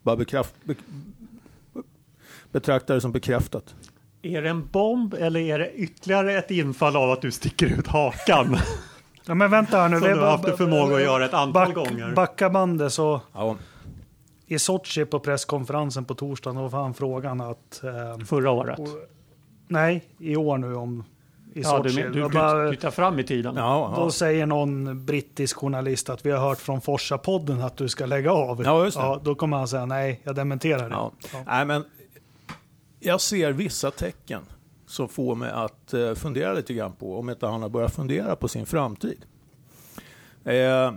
[0.03, 0.75] bara bekraft, be,
[2.53, 3.75] betrakta det som bekräftat.
[4.23, 7.87] Är det en bomb eller är det ytterligare ett infall av att du sticker ut
[7.87, 8.57] hakan?
[9.25, 9.99] Ja, men vänta här nu.
[9.99, 12.13] Som du har haft förmåga att göra ett antal back, gånger.
[12.13, 13.57] Backa bandet så Ja,
[14.47, 17.85] i Sochi på presskonferensen på torsdagen då var han frågan att...
[17.85, 18.79] Eh, Förra året.
[18.79, 18.89] och,
[19.69, 21.05] nej, i år nu om...
[21.55, 22.03] I Ja, Sochi.
[22.03, 23.57] du, du, bara- du tar fram i tiden.
[23.57, 24.11] ja, Då ja.
[24.11, 28.63] säger någon brittisk journalist att vi har hört från Forsa-podden att du ska lägga av.
[28.65, 29.21] Ja, just det.
[29.23, 30.95] då kommer han säga nej, jag dementerar det.
[30.95, 31.13] Ja.
[31.33, 31.39] Ja.
[31.47, 31.85] Nej, men
[33.01, 34.43] jag ser vissa tecken
[34.87, 38.37] som får mig att eh, fundera lite grann på om inte han har börjat fundera
[38.37, 39.25] på sin framtid.
[40.45, 40.93] Eh,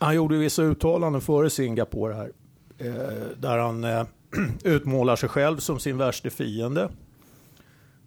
[0.00, 2.32] han gjorde vissa uttalanden före Singapore här,
[2.78, 4.04] eh, där han eh,
[4.64, 6.88] utmålar sig själv som sin värsta fiende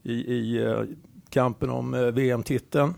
[0.04, 0.82] i, i eh,
[1.32, 2.94] kampen om eh, VM-titeln.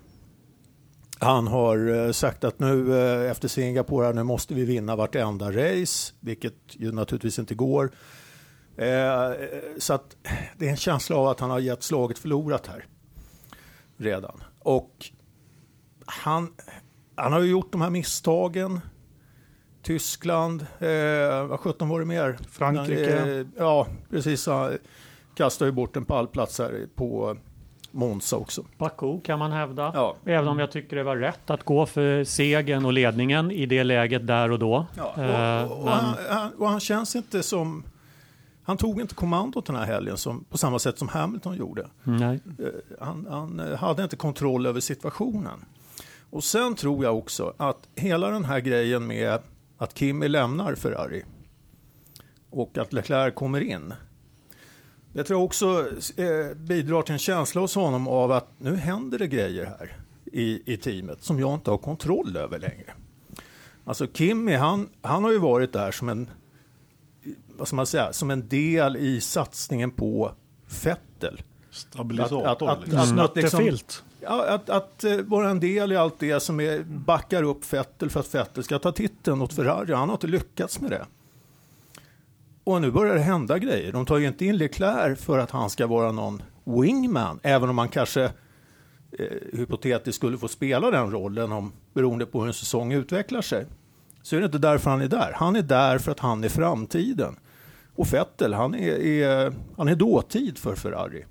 [1.20, 5.52] Han har eh, sagt att nu eh, efter Singapore här, nu måste vi vinna vartenda
[5.52, 7.92] race, vilket ju naturligtvis inte går.
[9.78, 10.16] Så att
[10.58, 12.86] det är en känsla av att han har gett slaget förlorat här
[13.98, 14.44] redan.
[14.60, 15.12] Och
[16.06, 16.54] han,
[17.16, 18.80] han har ju gjort de här misstagen.
[19.82, 22.38] Tyskland, eh, vad sjutton var det mer?
[22.50, 23.46] Frankrike.
[23.58, 24.48] Ja, precis.
[24.48, 24.78] Han
[25.36, 27.38] kastade ju bort en pallplats här på
[27.96, 28.66] Monza också.
[28.78, 29.92] Baku kan man hävda.
[29.94, 30.16] Ja.
[30.26, 33.84] Även om jag tycker det var rätt att gå för segern och ledningen i det
[33.84, 34.76] läget där och då.
[34.98, 35.02] Eh,
[35.72, 37.84] och, och, men- han, han, och han känns inte som...
[38.66, 41.88] Han tog inte kommandot den här helgen som, på samma sätt som Hamilton gjorde.
[42.04, 42.40] Nej.
[42.60, 42.66] Eh,
[43.06, 45.66] Han, han eh, hade inte kontroll över situationen.
[46.30, 49.40] Och sen tror jag också att hela den här grejen med
[49.78, 51.24] att Kimi lämnar Ferrari
[52.50, 53.94] och att Leclerc kommer in.
[55.14, 55.86] Det tror jag också
[56.18, 60.74] eh, bidrar till en känsla hos honom av att nu händer det grejer här i,
[60.74, 62.94] i teamet som jag inte har kontroll över längre.
[63.86, 66.30] Alltså Kimi, han, han har ju varit där som en,
[67.58, 70.32] vad ska man säga, som en del i satsningen på
[70.84, 71.42] Vettel.
[71.72, 72.48] Stabilisator.
[72.48, 73.20] Att- att- att- liksom.
[73.20, 73.60] att- liksom-
[74.28, 78.20] att, att eh, vara en del i allt det som är, backar upp Vettel för
[78.20, 79.94] att Vettel ska ta titeln åt Ferrari.
[79.94, 81.06] Han har inte lyckats med det.
[82.64, 83.92] Och nu börjar det hända grejer.
[83.92, 87.78] De tar ju inte in Leclerc för att han ska vara någon wingman, även om
[87.78, 92.92] han kanske eh, hypotetiskt skulle få spela den rollen om, beroende på hur en säsong
[92.92, 93.66] utvecklar sig.
[94.22, 95.32] Så är det inte därför han är där.
[95.36, 97.36] Han är där för att han är framtiden.
[97.96, 101.26] Och Vettel, han är, är, han är dåtid för Ferrari.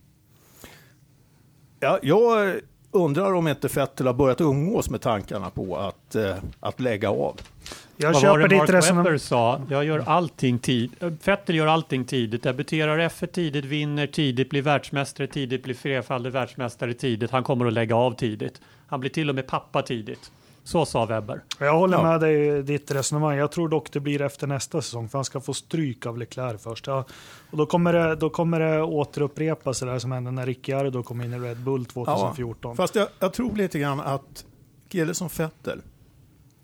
[1.80, 2.54] Ja, jag
[2.90, 7.40] undrar om inte Vettel har börjat umgås med tankarna på att, eh, att lägga av.
[8.02, 9.04] Jag Vad var köper det ditt Mark resonemang.
[9.04, 9.60] Webber sa?
[9.70, 10.90] Jag gör allting tid.
[11.24, 12.42] Vettel gör allting tidigt.
[12.42, 17.30] Debuterar F1 tidigt, vinner tidigt, blir världsmästare tidigt, blir flerfaldig världsmästare tidigt.
[17.30, 18.60] Han kommer att lägga av tidigt.
[18.86, 20.30] Han blir till och med pappa tidigt.
[20.64, 21.42] Så sa Webber.
[21.58, 22.02] Jag håller Ja.
[22.02, 23.36] med dig i ditt resonemang.
[23.36, 26.62] Jag tror dock det blir efter nästa säsong, för han ska få stryk av Leclerc
[26.62, 26.86] först.
[26.86, 27.04] Ja,
[27.50, 31.20] och då kommer, det, då kommer det återupprepas det där som hände när Ricciardo kom
[31.20, 32.76] in i Red Bull 2014.
[32.76, 34.44] Fast jag, jag tror lite grann att
[34.88, 35.80] kille som Vettel,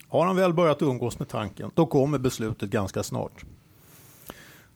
[0.08, 3.44] har han väl börjat umgås med tanken, då kommer beslutet ganska snart.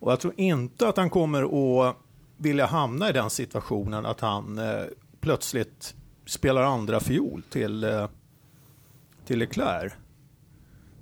[0.01, 1.97] Och jag tror inte att han kommer att
[2.37, 4.85] vilja hamna i den situationen att han eh,
[5.21, 5.95] plötsligt
[6.27, 8.09] spelar andra fiol till, eh,
[9.27, 9.93] till Leclerc.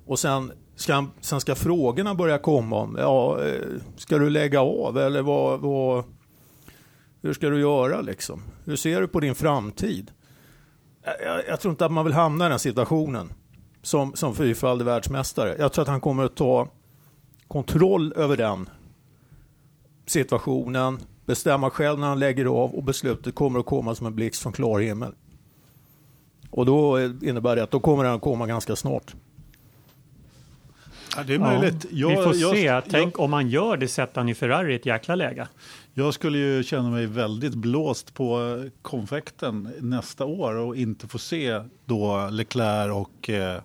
[0.05, 3.61] Och sen ska, han, sen ska frågorna börja komma om, ja, eh,
[3.95, 6.03] ska du lägga av eller vad, vad,
[7.21, 8.41] hur ska du göra liksom?
[8.65, 10.11] Hur ser du på din framtid?
[11.03, 13.33] Jag, jag, jag tror inte att man vill hamna i den situationen
[13.81, 15.55] som, som fyrfaldig världsmästare.
[15.59, 16.67] Jag tror att han kommer att ta
[17.47, 18.69] kontroll över den
[20.05, 24.41] situationen, bestämma själv när han lägger av och beslutet kommer att komma som en blixt
[24.41, 25.13] från klar himmel.
[26.49, 29.15] Och då innebär det att då kommer den att komma ganska snart.
[31.15, 31.85] Ja, det är möjligt.
[31.91, 32.63] Jag, Vi får jag, se.
[32.63, 35.47] jag, Tänk om han gör det sätter han i Ferrari i ett jäkla läge.
[35.93, 41.61] Jag skulle ju känna mig väldigt blåst på konfekten nästa år och inte få se
[41.85, 43.55] då Leclerc och eh,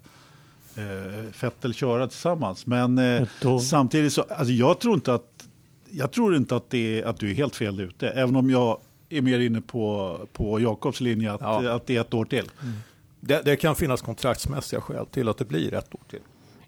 [0.77, 2.67] eh, Vettel köra tillsammans.
[2.67, 5.49] Men eh, Då- samtidigt så, alltså jag tror inte att,
[5.91, 8.09] jag tror inte att, det är, att du är helt fel ute.
[8.09, 11.71] Även om jag är mer inne på, på Jakobs linje att, Ja.
[11.75, 12.51] att det är ett år till.
[13.21, 16.21] Det, det kan finnas kontraktsmässiga skäl till att det blir ett år till.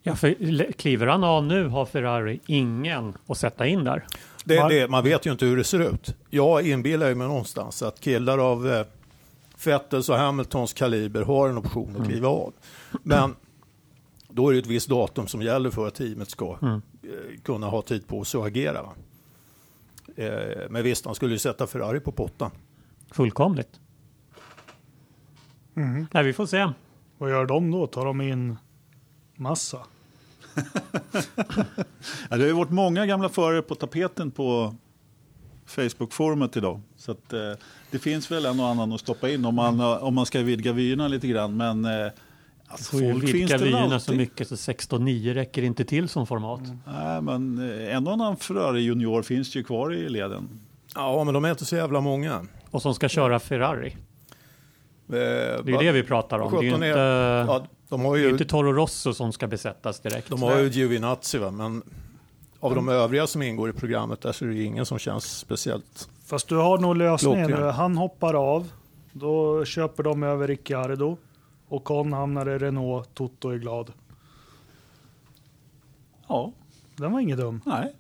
[0.03, 4.07] Ja, för kliver han av nu har Ferrari ingen att sätta in där.
[4.45, 6.15] Det, Man- det, man vet ju inte hur det ser ut.
[6.31, 8.87] Jag inbillar mig någonstans att killar av eh,
[9.65, 12.53] Vettels och Hamiltons kaliber har en option att kliva av.
[13.03, 13.37] Men
[14.29, 16.79] då är det ett visst datum som gäller för att teamet ska eh,
[17.45, 18.83] kunna ha tid på sig att agera.
[18.83, 18.93] Va?
[20.17, 22.51] Eh, men visst, han skulle ju sätta Ferrari på pottan.
[23.11, 23.81] Fullkomligt.
[26.13, 26.73] Nej, vi får se.
[27.19, 27.87] Vad gör de då?
[27.87, 28.57] Tar de in
[29.35, 29.79] massa?
[32.31, 34.75] Ja, det har ju varit många gamla förare på tapeten på
[35.67, 36.81] Facebook-forumet idag.
[36.97, 37.41] Så att, eh,
[37.91, 40.73] det finns väl en och annan att stoppa in om man, om man ska vidga
[40.73, 41.57] vyerna lite grann.
[41.57, 41.91] Men eh,
[42.69, 43.69] alltså, Får ju folk finns vidga Mm.
[43.69, 46.61] vyerna så mycket så 16.9 räcker inte till som format.
[46.87, 50.49] Nej, men eh, en och annan Ferrari junior finns ju kvar i leden.
[50.95, 52.47] Ja, men de är inte så jävla många.
[52.71, 53.97] Och som ska köra Ferrari.
[55.07, 55.17] Det
[55.65, 56.53] Det är ju det vi pratar om.
[56.53, 57.01] Det är ju 17 är- inte,
[57.53, 60.29] Ja, de har det är ju ju, inte Toro Rosso som ska besättas direkt.
[60.31, 61.51] de har ju Giovinazzi, va?
[61.51, 61.83] men
[62.61, 65.39] av de övriga som ingår i programmet där så är det ju ingen som känns
[65.39, 66.09] speciellt.
[66.25, 67.53] Fast du har nog lösningen.
[67.63, 68.73] Han hoppar av.
[69.13, 71.17] Då köper de över Ricciardo.
[71.69, 73.15] Och Con hamnar i Renault.
[73.15, 73.93] Toto är glad.
[76.29, 76.53] Ja,
[76.97, 77.61] Den var inget dum.
[77.67, 77.95] nej,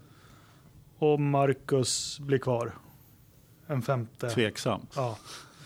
[0.98, 2.74] Och Marcus blir kvar.
[3.66, 4.30] En femte.
[4.30, 4.80] tveksam.
[4.96, 5.18] Ja.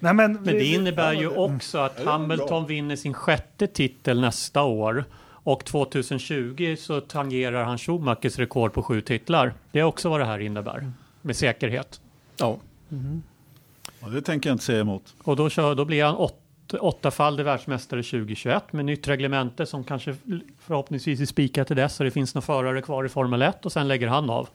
[0.04, 5.06] Nej, men, Men det innebär ju också att Hamilton vinner sin sjätte titel nästa år.
[5.26, 9.54] Och 2020 så tangerar han Schumachers rekord på sju titlar.
[9.72, 10.92] Det är också vad det här innebär.
[11.22, 12.02] Med säkerhet.
[12.38, 12.60] Ja,
[14.00, 15.16] Ja, det tänker jag inte säga emot.
[15.24, 16.40] Och då, kör, då blir han åt,
[16.80, 20.16] åttafaldig världsmästare 2021 med nytt reglemente som kanske
[20.60, 23.72] förhoppningsvis är spikat till dess så det finns några förare kvar i Formel 1 och
[23.72, 24.50] sen lägger han av.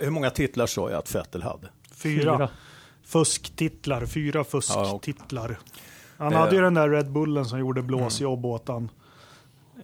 [0.00, 1.68] Hur många titlar sa jag att Vettel hade?
[1.94, 2.48] fyra.
[3.08, 5.58] Fusktitlar, fyra fusktitlar.
[6.18, 8.88] Han hade ju den där Red Bullen som gjorde blåsjobb åt han.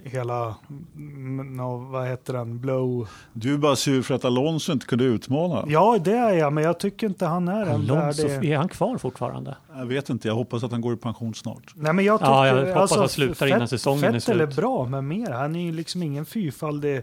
[0.07, 0.55] Hela,
[0.97, 3.09] mm, no, vad heter den, blow.
[3.33, 5.65] Du är bara sur för att Alonso inte kunde utmana.
[5.69, 8.51] Ja, det är jag, men jag tycker inte han är en Alonso, värdig...
[8.53, 9.57] är han kvar fortfarande?
[9.77, 11.73] Jag vet inte, jag hoppas att han går i pension snart.
[11.75, 14.41] Nej, men jag tycker, Ja, jag hoppas alltså, han slutar innan Fett- säsongen är Vettel
[14.41, 14.57] är slut.
[14.57, 15.31] bra, men mer.
[15.31, 17.03] Han är ju liksom ingen fyrfaldig, eh,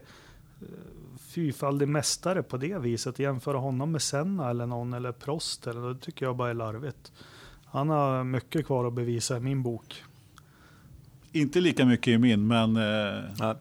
[1.32, 3.20] fyrfaldig mästare på det viset.
[3.20, 7.12] Jämföra honom med Senna eller någon eller Prost, eller, det tycker jag bara är larvigt.
[7.66, 10.04] Han har mycket kvar att bevisa i min bok.
[11.32, 13.54] Inte lika mycket i min, men eh.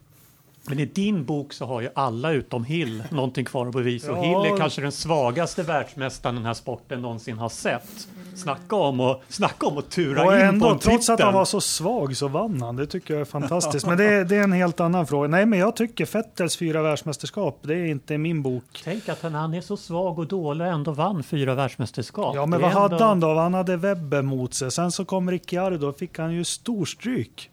[0.69, 4.13] Men i din bok så har ju alla utom Hill någonting kvar att bevisa.
[4.13, 4.43] Och Ja.
[4.43, 8.09] Hill är kanske den svagaste världsmästaren den här sporten någonsin har sett.
[8.35, 11.25] Snacka om att, snacka om att tura Och in på ändå, en trots att titel.
[11.25, 12.77] han var så svag så vann han.
[12.77, 13.87] Det tycker jag är fantastiskt.
[13.87, 15.29] Men det, är- det är en helt annan fråga.
[15.29, 18.81] Nej, men jag tycker Fettels fyra världsmästerskap, det är inte min bok.
[18.85, 22.37] Tänk att han, han är så svag och dålig och ändå vann fyra världsmästerskap.
[22.37, 23.35] Ja, men vad är hade ändå- han då?
[23.35, 24.71] Han hade Webber mot sig.
[24.71, 27.51] Sen så kom Ricciardo och fick han ju storstryk.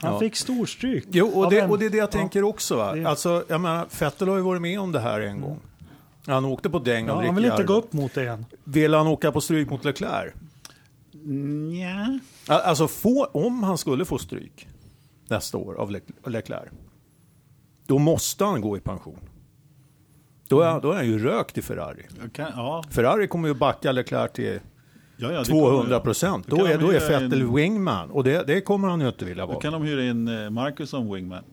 [0.00, 0.18] Han Ja.
[0.18, 1.04] fick storstryk.
[1.10, 2.10] Jo, och det, och det är det jag Ja.
[2.10, 2.76] tänker också.
[2.76, 2.94] Va?
[2.94, 5.60] Det- Alltså, jag menar, Vettel har ju varit med om det här en gång.
[6.30, 8.44] Han åkte på däng Ja, av han vill inte gå upp mot det igen.
[8.64, 10.32] Vill han åka på stryk mot Leclerc?
[11.82, 12.18] ja.
[12.54, 14.68] Al- Alltså, få, om han skulle få stryk
[15.28, 16.68] nästa år av Le- Leclerc,
[17.86, 19.18] då måste han gå i pension.
[20.48, 22.02] Då är, då är han ju rökt i Ferrari.
[22.32, 24.60] Kan, ja, Ferrari kommer ju backa Leclerc till
[25.16, 26.02] ja, ja, det kommer 200 jag.
[26.02, 26.46] procent.
[26.46, 29.24] Då Då är, då är Vettel in- wingman och det, det kommer han ju inte
[29.24, 29.60] vilja Då vara.
[29.60, 31.44] kan de hyra in eh, Marcus som wingman.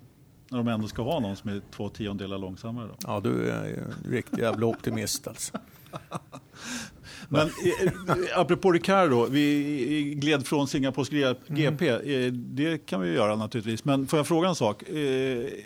[0.50, 2.88] När de ändå ska ha någon som är två tiondelar långsammare.
[2.88, 2.96] Då.
[3.04, 5.58] Ja, du är en riktig jävla optimist alltså.
[7.30, 11.10] Men eh, eh, apropå Ricardo, vi gled från Singapores
[11.48, 11.90] GP.
[11.90, 13.86] Eh, det kan vi ju göra naturligtvis.
[13.86, 14.90] Men får jag fråga en sak?
[14.90, 14.96] Eh,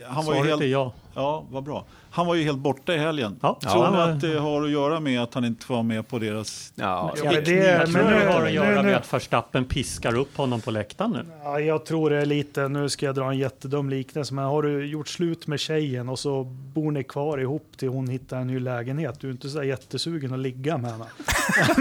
[0.08, 0.94] han var Svaret helt, är ja.
[1.16, 1.86] ja, vad bra.
[2.14, 3.40] Han var ju helt borta i helgen.
[3.42, 6.20] Ja, Tror var- att det har att göra med att han inte var med på
[6.20, 6.74] deras...
[6.76, 9.14] Ja, Ja, men det, Jag tror men det nu- har att göra nu- med att
[9.14, 11.26] Verstappen piskar upp honom på läktaren nu.
[11.44, 14.64] Ja, jag tror det är lite, nu ska jag dra en jättedum liknelse, men har
[14.64, 18.48] du gjort slut med tjejen och så bor ni kvar ihop till hon hittar en
[18.48, 21.06] ny lägenhet, du är inte så där jättesugen att ligga med henne.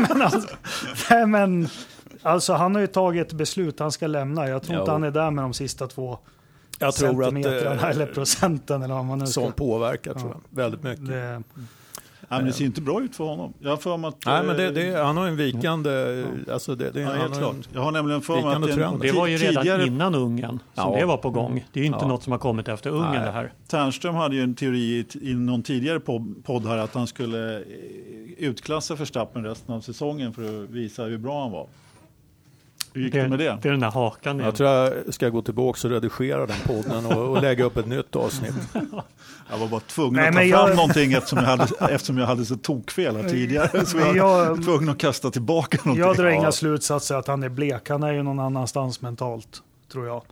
[0.08, 0.48] men, alltså,
[1.10, 1.68] nej, men
[2.22, 4.48] alltså, han har ju tagit ett beslut, han ska lämna.
[4.48, 4.80] Jag tror Jo.
[4.82, 6.18] inte han är där med de sista två
[6.80, 9.40] jag tror att eh, eller procenten eller vad man nu ska...
[9.40, 10.40] sånt påverkar tror Ja.
[10.50, 11.06] jag, väldigt mycket.
[11.06, 11.42] Det,
[12.32, 13.52] Ja, men det ser inte bra ut för honom.
[13.58, 14.26] Jag har för mig att...
[14.26, 16.24] Nej, men det, eh, det, han har en vikande...
[16.52, 17.54] Alltså det, det, Ja, helt klart.
[17.54, 20.58] en, Jag har nämligen för mig att en Det var ju redan tidigare innan Ungern
[20.74, 20.98] som Ja.
[20.98, 21.64] det var på gång.
[21.72, 22.08] Det är ju inte Ja.
[22.08, 23.20] något som har kommit efter Ungern Nej.
[23.24, 23.52] det här.
[23.68, 24.78] Ternström hade ju en teori
[25.14, 27.62] i, i någon tidigare po- podd här att han skulle eh,
[28.38, 31.66] utklassa Verstappen resten av säsongen för att visa hur bra han var.
[32.92, 33.58] Hur gick det med det?
[33.62, 34.44] Det är den där hakan igen.
[34.44, 37.86] jag tror jag ska gå tillbaka och redigera den podden och, och lägga upp ett
[37.86, 38.54] nytt avsnitt.
[39.50, 42.18] Jag var bara tvungen Nej, att ta men fram jag- någonting eftersom jag, hade, eftersom
[42.18, 43.86] jag hade så tokfel här tidigare.
[43.86, 46.06] Så jag jag- var tvungen att kasta tillbaka någonting.
[46.06, 46.32] jag drar Ja.
[46.32, 49.62] inga slutsatser att han är blek, han är ju någon annanstans mentalt,
[49.92, 50.22] tror jag.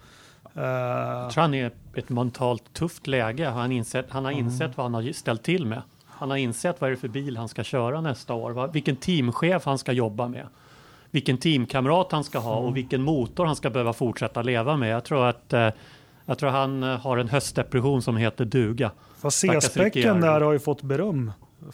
[0.54, 3.46] Eh, Jag tror han är i ett mentalt tufft läge.
[3.48, 5.82] Han, har insett, han har insett vad han har ställt till med.
[6.06, 8.50] Han har insett vad det är för bil han ska köra nästa år.
[8.50, 10.46] Vad, vilken teamchef han ska jobba med.
[11.10, 14.90] Vilken teamkamrat han ska ha och vilken motor han ska behöva fortsätta leva med.
[14.90, 15.68] Jag tror att eh,
[16.26, 18.90] jag tror han eh, har en höstdepression som heter duga.
[19.20, 21.32] Fast C-späcken där har ju fått beröm.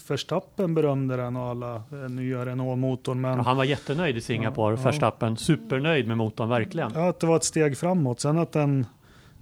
[0.09, 3.21] Verstappen berömde den och alla eh, nya Renault-motorn.
[3.21, 4.83] Men Han var jättenöjd i Singapore, Ja.
[4.83, 5.37] Verstappen.
[5.37, 6.93] Supernöjd med motorn, verkligen.
[6.95, 8.21] ja, att det var ett steg framåt.
[8.21, 8.87] Sen att den...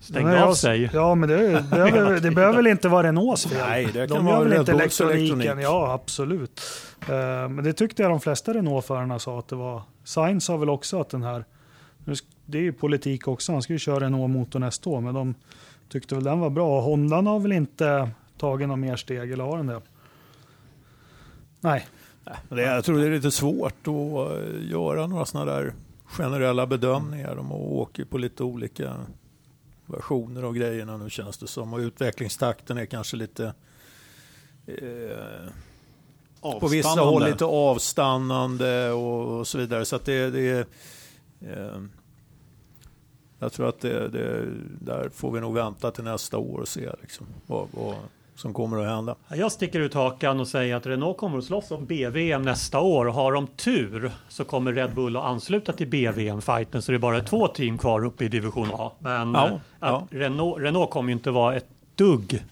[0.01, 0.91] Stängde den är- av sig.
[0.93, 3.59] Ja, men det, det, behöver, det behöver väl inte vara Renaults fel.
[3.69, 5.41] Nej, det kan de vara gör väl inte elektroniken.
[5.41, 5.65] elektronik.
[5.65, 6.61] Ja, absolut.
[7.09, 9.83] Eh, men det tyckte jag de flesta Renault-förarna sa att det var.
[10.05, 11.45] Sainz sa väl också att den här...
[12.47, 13.53] Det är ju politik också.
[13.53, 15.01] Han ska ju köra Renault-motor nästa år.
[15.01, 15.35] Men de
[15.89, 16.81] tyckte väl den var bra.
[16.81, 19.81] Hondan har väl inte tagit några mer steg, eller har den det?
[21.61, 21.87] Nej.
[22.49, 25.73] Det, jag tror det är lite svårt att eh, göra några sådana där
[26.05, 27.37] generella bedömningar.
[27.37, 28.97] De åker på lite olika
[29.87, 31.73] versioner av grejerna nu känns det som.
[31.73, 33.55] Och utvecklingstakten är kanske lite
[34.67, 35.49] eh,
[36.43, 37.13] på vissa Avstannande.
[37.13, 39.85] håll lite avstannande och, och så vidare.
[39.85, 40.67] Så att det, det är...
[41.41, 41.83] Eh,
[43.39, 44.47] jag tror att det, det,
[44.81, 47.95] där får vi nog vänta till nästa år och se liksom, vad, vad
[48.35, 49.15] som kommer att hända.
[49.29, 53.07] Jag sticker ut hakan och säger att Renault kommer att slåss om BVM nästa år.
[53.07, 56.99] Och Har de tur så kommer Red Bull att ansluta till BVM-fighten så det är
[56.99, 58.93] bara två team kvar uppe i division A.
[58.99, 60.07] Men Ja, eh, att ja.
[60.11, 62.45] Renault, Renault kommer ju inte vara ett dugg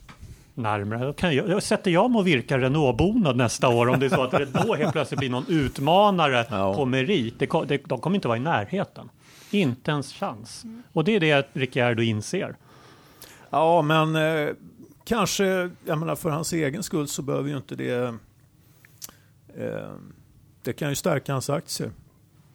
[0.55, 1.05] närmare.
[1.07, 4.11] Då kan jag, då sätter jag mig och virkar Renault-bonad nästa år om det är
[4.11, 6.75] så att Renault helt plötsligt blir någon utmanare Ja.
[6.75, 7.39] på merit.
[7.39, 9.09] Det, det, de kommer inte vara i närheten.
[9.51, 10.65] Inte ens chans.
[10.93, 12.57] Och det är det Ricciardo inser.
[13.51, 14.49] Ja, men eh,
[15.05, 18.15] kanske, jag menar för hans egen skull så behöver ju inte det...
[19.57, 19.91] Eh,
[20.63, 21.91] det kan ju stärka hans aktier.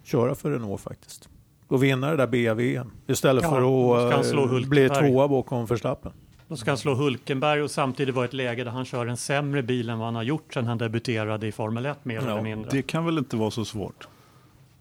[0.03, 1.29] Köra för Renault faktiskt.
[1.67, 6.11] Och vinna det där BAV istället Ja, för att slå eh, bli tvåa bakom Verstappen.
[6.47, 9.17] Då ska han slå Hulkenberg och samtidigt vara i ett läge där han kör en
[9.17, 12.21] sämre bil än vad han har gjort sedan han debuterade i Formel 1 mer Ja,
[12.21, 12.71] eller mindre.
[12.71, 14.07] Det kan väl inte vara så svårt?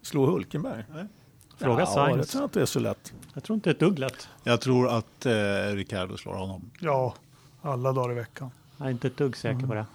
[0.02, 0.84] Slå Hulkenberg?
[1.58, 2.26] Fråga ja, Sainz.
[2.26, 3.12] det tror jag inte är så lätt.
[3.34, 4.28] Jag tror inte det är ett dugg lätt.
[4.44, 5.32] Jag tror att eh,
[5.74, 6.70] Ricardo slår honom.
[6.80, 7.14] Ja,
[7.62, 8.50] alla dagar i veckan.
[8.78, 9.86] Jag är inte ett dugg säker på det.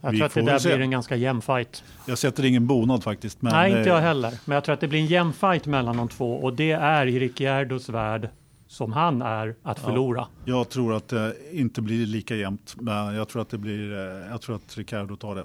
[0.00, 0.68] Jag Vi tror att det där se.
[0.68, 1.84] blir en ganska jämn fight.
[2.06, 3.42] Jag sätter ingen bonad faktiskt.
[3.42, 4.34] Men, Nej, inte jag eh, heller.
[4.44, 7.06] Men jag tror att det blir en jämn fight mellan de två och det är
[7.06, 8.28] i Ricciardos värld
[8.74, 10.26] som han är att förlora.
[10.44, 12.76] Jag tror att det inte blir lika jämnt.
[12.80, 15.44] Men jag tror att det blir, eh, jag tror att Ricardo tar det.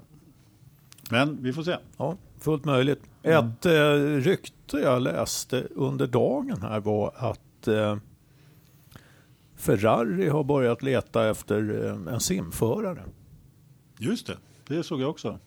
[1.11, 1.77] Men vi får se.
[1.97, 3.01] Ja, fullt möjligt.
[3.23, 3.71] Ett eh,
[4.23, 7.97] rykte jag läste under dagen här var att eh,
[9.55, 13.03] Ferrari har börjat leta efter eh, en simförare.
[13.97, 15.39] Just det, det såg jag också.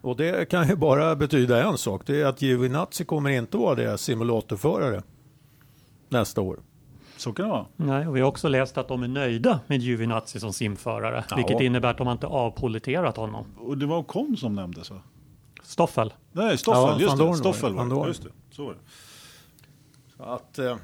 [0.00, 2.02] Och det kan ju bara betyda en sak.
[2.06, 5.02] Det är att Giovinazzi kommer inte vara deras simulatorförare
[6.12, 6.58] nästa år.
[7.16, 7.66] Så kan det vara.
[7.76, 11.36] Nej, och vi har också läst att de är nöjda med Giovinazzi som simförare, Ja.
[11.36, 13.46] vilket innebär att de inte avpoliterat honom.
[13.58, 14.96] Och det var Ocon som nämndes va?
[15.62, 16.12] Stoffel.
[16.32, 16.82] Nej, Stoffel.
[16.82, 17.18] Ja, just det.
[17.18, 17.38] Dorn var det.
[17.38, 18.08] Stoffel var det.
[18.08, 18.28] Just det.
[18.50, 18.78] Så var det.
[20.16, 20.76] Så att, eh,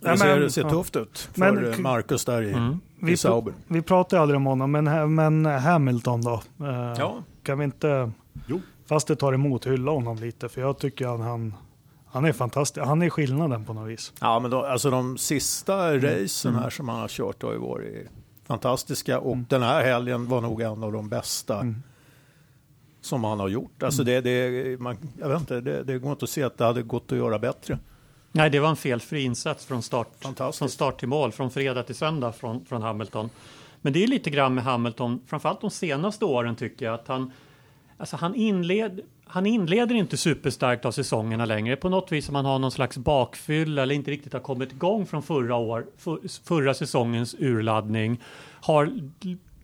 [0.00, 0.70] Nej, det ser, men- ser ja.
[0.70, 2.72] tufft ut för Men- eh, Marcus där i, Mm.
[2.72, 3.52] i Vi, Sauber.
[3.52, 6.42] pr- vi pratar ju aldrig om honom, men, men Hamilton då?
[6.60, 7.22] Eh, Ja.
[7.42, 8.10] Kan vi inte,
[8.46, 8.60] Jo.
[8.86, 10.48] fast det tar emot, hylla honom lite?
[10.48, 11.54] För jag tycker att han, han
[12.12, 12.86] är fantastisk.
[12.86, 14.12] Han är skillnaden på något vis.
[14.20, 16.00] Ja, men då, alltså de sista Mm.
[16.22, 18.08] racen här som han har kört har ju varit
[18.46, 21.82] fantastiska och den här helgen var nog en av de bästa Mm.
[23.00, 23.82] som han har gjort.
[23.82, 26.64] Alltså det, det, man, jag vet inte, det, det går inte att se att det
[26.64, 27.78] hade gått att göra bättre.
[28.32, 30.08] Nej, det var en felfri insats från start,
[30.54, 33.30] från start till mål, från fredag till söndag från, från Hamilton.
[33.80, 37.32] Men det är lite grann med Hamilton, framförallt de senaste åren tycker jag, att han,
[37.98, 41.76] alltså han, inled, han inleder inte superstarkt av säsongerna längre.
[41.76, 45.06] På något vis som han har någon slags bakfylla eller inte riktigt har kommit igång
[45.06, 48.20] från förra, år, för, förra säsongens urladdning.
[48.60, 48.92] Har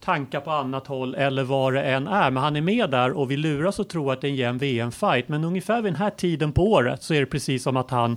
[0.04, 2.30] tankar på annat håll eller vad det än är.
[2.30, 4.58] Men han är med där och vi luras och tror att det är en jämn
[4.58, 5.28] VM-fight.
[5.28, 8.16] Men ungefär vid den här tiden på året så är det precis som att han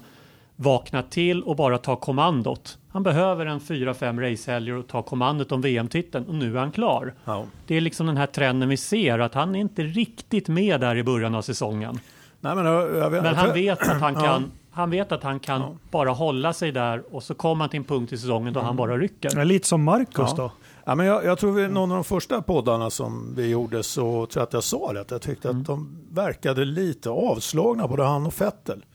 [0.60, 2.78] vaknar till och bara tar kommandot.
[2.90, 7.14] Han behöver en 4-5 racehelger och ta kommandot om VM-titeln och nu är han klar.
[7.26, 7.44] Ja.
[7.68, 10.96] Det är liksom den här trenden vi ser att han är inte riktigt med där
[10.96, 12.00] i början av säsongen.
[12.40, 14.20] Nej, men, jag, jag vet, Men han vet att han Ja.
[14.22, 17.78] kan, han vet att han kan bara hålla sig där och så kommer han till
[17.78, 19.32] en punkt i säsongen då han bara rycker.
[19.36, 20.34] Ja, Lite som Marcus Ja.
[20.38, 20.52] då.
[20.86, 24.02] Ja, men jag, jag tror vi, någon av de första poddarna som vi gjorde så
[24.26, 25.02] tror jag att jag sa det.
[25.02, 25.62] att Jag tyckte Mm.
[25.62, 28.86] att de verkade lite avslagna, både han och Fettel.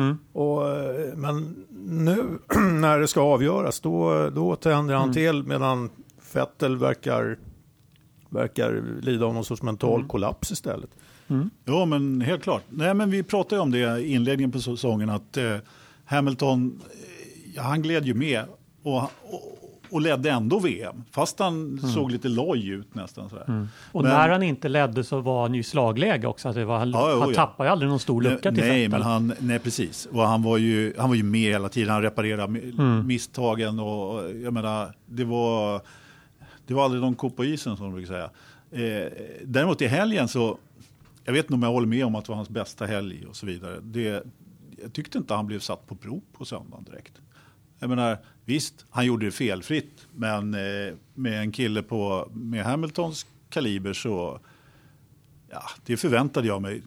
[0.00, 0.18] Mm.
[0.32, 2.16] Och, eh, men nu
[2.72, 5.00] när det ska avgöras då, då tänder Mm.
[5.00, 5.90] han till medan
[6.20, 7.38] Fettel verkar,
[8.30, 10.08] verkar lida av någon sorts mental Mm.
[10.08, 10.90] kollaps istället.
[11.64, 12.62] Ja, men helt klart.
[12.68, 15.56] Nej, men vi pratade ju om det i inledningen på säsongen att eh,
[16.04, 16.80] Hamilton,
[17.56, 18.42] eh, han gled ju med
[18.82, 19.55] och, och,
[19.90, 21.04] och ledde ändå VM.
[21.10, 23.28] Fast han såg lite loj ut nästan.
[23.30, 23.68] Sådär.
[23.92, 26.52] Och Men- när han inte ledde så var han ju i slagläge också.
[26.52, 27.34] Det var, han Ja, jo, han ja.
[27.34, 30.06] tappade ju aldrig någon stor lucka till nej, men han, nej, precis.
[30.12, 31.92] Och han var, ju, han var ju med hela tiden.
[31.92, 33.06] Han reparerade Mm.
[33.06, 33.78] misstagen.
[33.80, 35.80] Och jag menar, det var,
[36.66, 38.30] det var aldrig någon ko på isen som de brukar säga.
[38.70, 39.12] Eh,
[39.44, 40.58] däremot i helgen så,
[41.24, 43.36] jag vet inte om jag håller med om att det var hans bästa helg och
[43.36, 43.76] så vidare.
[43.82, 44.22] Det,
[44.82, 47.12] jag tyckte inte han blev satt på prov på söndagen direkt.
[47.78, 53.26] Jag menar, visst, han gjorde det felfritt, men eh, med en kille på, med Hamiltons
[53.48, 54.40] kaliber så,
[55.50, 56.82] ja, det förväntade jag mig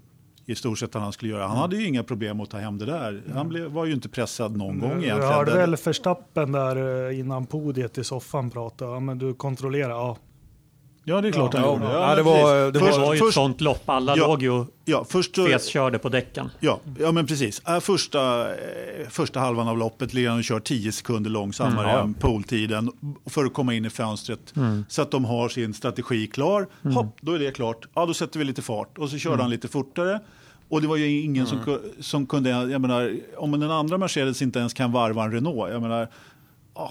[0.45, 1.47] i stort sett att han skulle göra.
[1.47, 3.23] Han hade ju inga problem att ta hem det där.
[3.33, 5.33] Han blev, var ju inte pressad någon gång Jag egentligen.
[5.33, 8.85] hörde Det- väl Förstappen där eh, innan podiet i soffan prata.
[8.85, 9.89] Ja, men du kontrollerar.
[9.89, 10.17] Ja.
[11.03, 11.85] Ja, det är klart han Ja, gjorde.
[11.85, 13.89] ja, men det var- det först, var ju ett först, sånt lopp.
[13.89, 14.27] Alla Ja.
[14.27, 16.49] låg ju ja, först så, feskörde på däcken.
[16.59, 17.61] ja, ja, men precis.
[17.67, 18.55] Äh, Första, eh,
[19.09, 22.01] första halvan av loppet ligger han och kör 10 sekunder långsammare Mm, ja.
[22.03, 22.91] än poltiden
[23.25, 24.53] för att komma in i fönstret.
[24.87, 26.67] Så att de har sin strategi klar.
[26.93, 27.87] Hopp, då är det klart.
[27.93, 28.97] Ja, då sätter vi lite fart.
[28.97, 30.19] Och så körde han lite fortare.
[30.69, 34.41] Och det var ju ingen som, ku- som kunde, jag menar, om den andra Mercedes
[34.41, 36.07] inte ens kan varva en Renault, jag menar,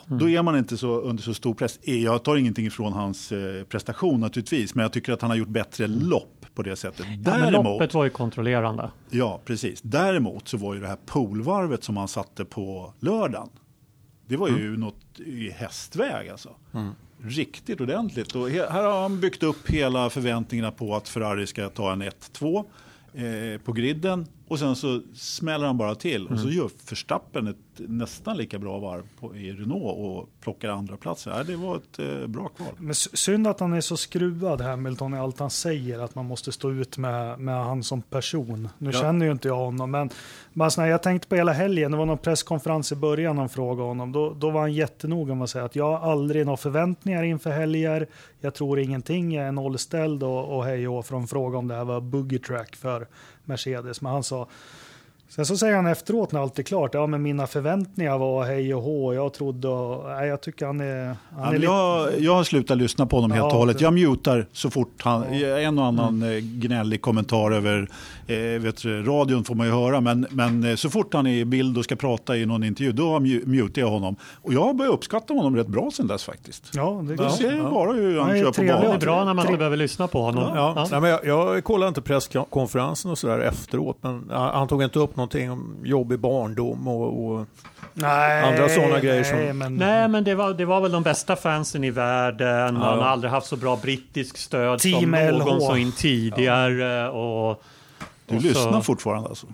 [0.08, 1.78] ja, då är man inte så under så stor press.
[1.82, 5.36] Eh, Jag tar ingenting ifrån hans eh, prestation naturligtvis, men jag tycker att han har
[5.36, 7.00] gjort bättre lopp på det sättet.
[7.00, 8.90] Ja, men Däremot, loppet var ju kontrollerande.
[9.10, 9.80] Ja, precis.
[9.82, 13.48] Däremot så var ju det här poolvarvet som han satte på lördagen.
[14.26, 16.50] Det var ju något i hästväg alltså.
[17.22, 18.34] Riktigt ordentligt.
[18.34, 22.64] Och här har han byggt upp hela förväntningarna på att Ferrari ska ta en 1-2
[23.14, 24.26] eh, på griden.
[24.48, 26.26] Och sen så smäller han bara till.
[26.26, 27.56] Och så gör Verstappen ett
[27.86, 31.30] nästan lika bra varv på, i Renault och plockar andra platser.
[31.30, 32.68] Ja, det var ett eh, bra kval.
[32.78, 36.24] Men sy- synd att han är så skruvad Hamilton i allt han säger att man
[36.26, 38.68] måste stå ut med, med han som person.
[38.78, 39.00] Nu Ja.
[39.00, 42.06] känner ju inte jag honom men såna, här, jag tänkte på hela helgen, det var
[42.06, 44.12] någon presskonferens i början de frågade honom.
[44.12, 47.50] Då, då var han jättenoga med att säga att jag har aldrig några förväntningar inför
[47.50, 48.06] helger.
[48.40, 51.84] Jag tror ingenting, jag är nollställd och, och hej och från fråga om det här
[51.84, 53.06] var boogie track för
[53.44, 54.00] Mercedes.
[54.00, 54.48] Men han sa
[55.30, 58.74] Sen så säger han efteråt när allt är klart, ja men mina förväntningar var hej
[58.74, 61.04] och hå, jag trodde, och, nej, jag tycker han är...
[61.06, 63.52] Han Ja, är men lite- jag, jag har slutat lyssna på honom helt Ja, och
[63.58, 63.80] hållet.
[63.80, 67.88] Jag mutar så fort han, en och annan eh, gnällig kommentar över
[68.26, 70.00] eh, vet du, radion får man ju höra.
[70.00, 72.92] Men, men eh, så fort han är i bild och ska prata i någon intervju,
[72.92, 74.16] då mu- mutar jag honom.
[74.42, 76.70] Och jag har börjat uppskatta honom rätt bra sen dess faktiskt.
[76.74, 78.74] Ja, det Du ser ju bara hur han kör på trevlig.
[78.74, 78.98] Det är banan.
[79.00, 80.44] bra när man inte behöver lyssna på honom.
[80.56, 80.86] Ja, Ja.
[80.90, 85.16] Nej, men jag, jag kollade inte presskonferensen och sådär efteråt, men han tog inte upp
[85.18, 87.46] någonting om jobbig barndom och, och
[87.94, 91.02] Nej, Andra sådana grejer som- nej, men, Nej, men det var, det var väl de
[91.02, 92.74] bästa fansen i världen.
[92.76, 92.82] Ja.
[92.84, 95.38] Han har aldrig haft så bra brittisk stöd Team som LH.
[95.38, 97.08] någonsin tidigare.
[97.10, 97.62] Och,
[98.26, 99.46] Du och lyssnar så, fortfarande alltså?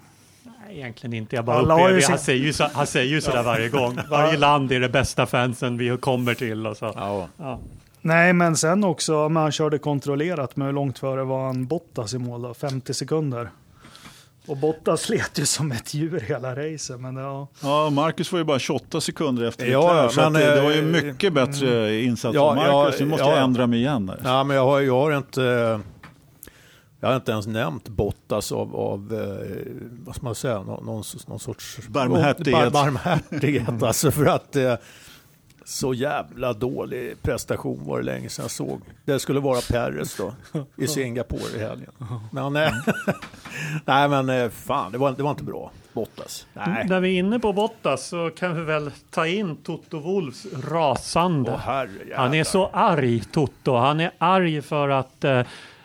[0.43, 1.37] Nej, egentligen inte.
[1.37, 3.99] Jag bara Alla upplever, sin- han säger ju, så, han säger ju sådär varje gång.
[4.11, 6.67] Varje land är det bästa fansen vi kommer till.
[6.67, 6.93] Och så.
[6.95, 7.59] ja, Ja.
[8.01, 12.15] nej, men sen också, men han körde kontrollerat, men hur långt före var han Bottas
[12.15, 12.55] i mål då?
[12.55, 13.49] 50 sekunder.
[14.47, 17.49] Och Bottas slet ju som ett djur hela racet, men ja.
[17.63, 20.79] Ja, Marcus var ju bara 28 sekunder efter Ja, Leclerc, men, det, det var ju
[20.79, 23.01] eh, mycket bättre insats ja, av Marcus.
[23.01, 23.45] ja, nu måste ja, jag ja.
[23.45, 24.07] ändra mig igen.
[24.07, 24.21] Där.
[24.25, 25.81] Ja, men jag har, jag har inte...
[27.01, 29.73] Jag har inte ens nämnt Bottas av, av eh,
[30.07, 31.79] vad ska man säga, någon, någon, någon sorts...
[31.89, 32.73] Barmhärtighet.
[32.73, 34.75] Bar, barmhärtighet, alltså för att eh,
[35.65, 38.81] så jävla dålig prestation var det länge sedan jag såg.
[39.05, 40.35] Det skulle vara Perez då,
[40.77, 41.91] i Singapore i helgen.
[42.31, 42.73] Men, eh,
[43.85, 45.71] nej men eh, fan, det var, det var inte bra.
[45.93, 46.47] Bottas.
[46.53, 46.87] Nej.
[46.89, 51.51] När vi är inne på Bottas så kan vi väl ta in Toto Wolfs rasande.
[51.51, 51.85] Åh,
[52.17, 53.77] Han är så arg, Toto.
[53.77, 55.43] Han är arg för att eh,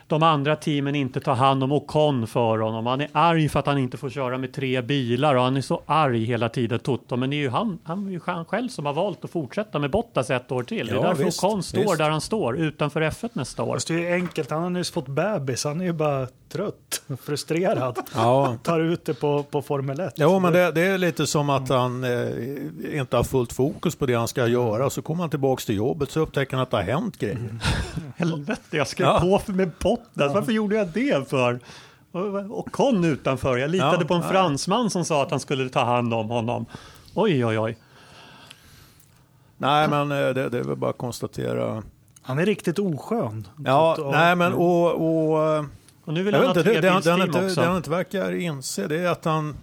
[0.09, 2.85] de andra teamen inte tar hand om Ocon för honom.
[2.85, 5.61] Han är arg för att han inte får köra med tre bilar och han är
[5.61, 7.15] så arg hela tiden, Toto.
[7.15, 9.79] Men det är ju han, han är ju han själv som har valt att fortsätta
[9.79, 10.87] med Bottas ett år till.
[10.87, 11.97] Det är Ja, därför visst, Ocon står visst.
[11.97, 13.73] där han står, utanför F1 nästa år.
[13.73, 17.01] Fast det är ju enkelt, han har nyss fått bebis, han är ju bara trött,
[17.25, 17.97] frustrerad.
[18.15, 18.55] Ja.
[18.63, 20.13] Tar ut det på, på Formel 1.
[20.17, 24.05] Jo, men det, det är lite som att han eh, inte har fullt fokus på
[24.05, 24.89] det han ska göra.
[24.89, 27.59] Så kommer han tillbaka till jobbet så upptäcker han att det har hänt grejer.
[28.15, 29.19] Helvete, jag skrev Ja.
[29.19, 29.98] på för med Bottas.
[30.13, 31.59] Varför gjorde jag det för?
[32.11, 33.57] Och Ocon utanför.
[33.57, 34.27] Jag litade Ja, på en ja.
[34.29, 36.65] fransman som sa att han skulle ta hand om honom.
[37.13, 37.77] Oj, oj, oj.
[39.57, 41.83] Nej, men eh, det, det är väl bara att konstatera.
[42.21, 43.47] Han är riktigt oskön.
[43.65, 44.85] Ja, Och- nej men och...
[45.31, 45.65] och eh,
[46.05, 47.61] Och nu vill jag han vet ha inte, det, det, han- inte, också.
[47.61, 49.57] det han inte verkar inse det är att han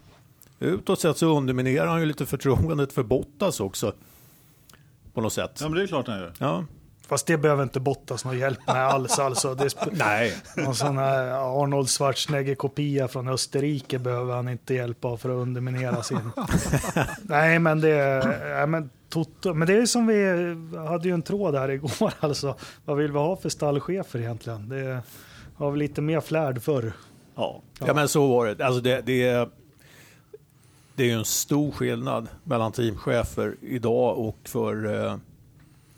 [0.61, 3.93] utåt sett så underminerar han ju lite förtroendet för Bottas också.
[5.15, 5.59] På något sätt.
[5.61, 6.33] Ja, men det är klart han gör.
[6.39, 6.65] Ja.
[7.09, 9.19] Fast det behöver inte Bottas någon hjälp med alls.
[9.19, 9.55] Alltså.
[9.55, 10.35] Det Nej.
[10.57, 11.27] någon sån här
[11.63, 16.31] Arnold Schwarzenegger-kopia från Österrike behöver han inte hjälp av för att underminera sin.
[17.23, 18.49] Nej, men det är...
[18.59, 20.27] ja, Men, Toto, men det är som vi
[20.89, 22.13] hade ju en tråd här igår.
[22.21, 24.69] Alltså, vad vill vi ha för stallchefer egentligen?
[24.69, 25.03] Det
[25.57, 26.93] var väl lite mer flärd förr.
[27.35, 27.63] Ja.
[27.79, 28.67] Ja, men så var det.
[28.67, 29.49] Alltså det, det, är,
[30.95, 35.17] det är ju en stor skillnad mellan teamchefer idag och för, eh,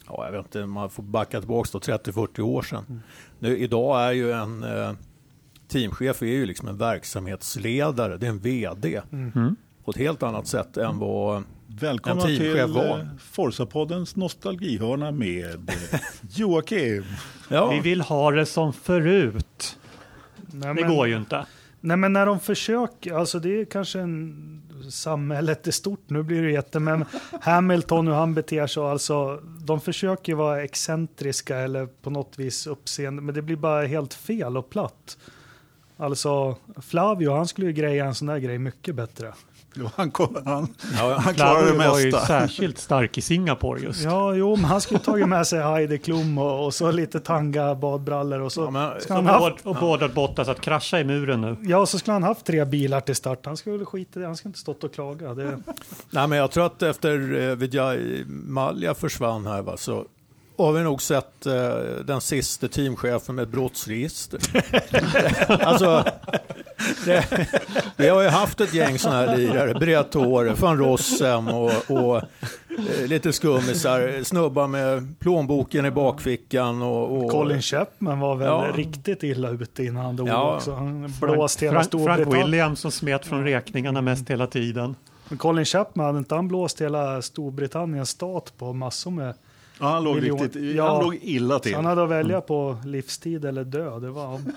[0.09, 3.03] ja, jag vet inte, man får backa tillbaka då 30-40 år sedan.
[3.39, 4.93] Nu, idag är ju en eh,
[5.69, 9.01] teamchef är ju liksom en verksamhetsledare, det är en VD.
[9.85, 11.43] På ett helt annat sätt än vad
[11.81, 12.99] Välkomna En teamchef till var.
[12.99, 16.01] eh, Forza-poddens nostalgihörna med eh,
[16.31, 17.05] Joakim.
[17.49, 19.79] Ja, Vi vill ha det som förut.
[20.37, 21.47] Nej, Det men- går ju inte.
[21.81, 26.43] Nej, men när de försöker, alltså det är kanske en, samhället är stort, nu blir
[26.43, 27.05] det jätte, men
[27.41, 32.67] Hamilton hur han beter sig, alltså de försöker ju vara excentriska eller på något vis
[32.67, 35.19] uppseende, men det blir bara helt fel och platt.
[35.97, 39.35] Alltså Flavio, han skulle ju greja en sån där grej mycket bättre.
[39.75, 42.27] Jo, Han, kom, han, Ja, han klarar det Flavio var ju mesta.
[42.27, 44.03] särskilt stark i Singapore just.
[44.05, 47.75] Ja, jo, men han skulle tagit med sig Heidi Klum och, och så lite tanga
[47.75, 48.61] badbrallor och så.
[48.61, 51.57] Ja, men- ska Och, han haft, och bådat Bottas att krascha i muren nu.
[51.63, 53.47] ja, så skulle han haft tre bilar till start.
[53.47, 55.35] Han skulle skita det, han skulle inte stått och klaga.
[55.35, 55.45] Det,
[56.11, 60.05] Nej, men jag tror att efter eh, Vijay Malja försvann här va, så
[60.59, 61.55] har vi nog sett eh,
[62.05, 64.41] den sista teamchefen med brottsregister.
[65.67, 66.05] alltså,
[67.05, 67.49] det,
[67.97, 73.07] vi har ju haft ett gäng sådana här lirare, Briatore, van Rossem och, och eh,
[73.07, 77.25] lite skummisar, snubbar med plånboken i bakfickan och...
[77.25, 78.67] och Colin Chapman var väl Ja.
[78.75, 80.57] riktigt illa ute innan han dog Ja.
[80.57, 80.75] också.
[80.75, 82.35] Han blåst hela Frank, Frank.
[82.35, 84.95] Williams som smet från räkningarna mest hela tiden.
[85.29, 89.35] Men Colin Chapman, hade inte han blåst hela Storbritanniens stat på massor med...
[89.81, 90.89] Ja, han, låg Miljon- riktigt, Ja.
[90.95, 91.73] han låg illa till.
[91.73, 93.99] Så han hade att välja på livstid eller dö.
[93.99, 94.41] Det var...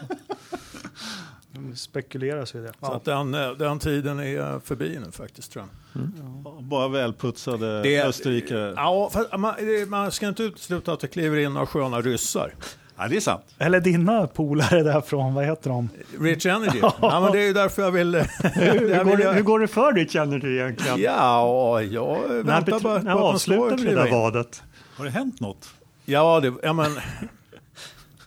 [1.51, 2.67] Det spekuleras ju det.
[2.67, 2.95] Så Ja.
[2.95, 6.63] att den, eh, den tiden är förbi nu faktiskt tror jag.
[6.63, 8.73] Bara välputsade Det- österrikare.
[8.75, 9.53] Ja, för man,
[9.87, 12.53] man ska inte utesluta att det kliver in några sköna ryssar.
[12.97, 13.43] Ja, det är sant.
[13.57, 15.89] Eller dina polare därifrån, vad heter de?
[16.19, 16.79] Rich Energy.
[17.01, 18.15] ja, men det är ju därför jag vill...
[18.43, 21.01] Hur, jag går det, hur går det för känner du egentligen?
[21.01, 24.13] Ja, jag när väntar bara när på att man avslutar slår vi det där in.
[24.13, 24.63] vadet?
[24.97, 25.69] Har det hänt något?
[26.05, 26.91] Ja, det, ja, men...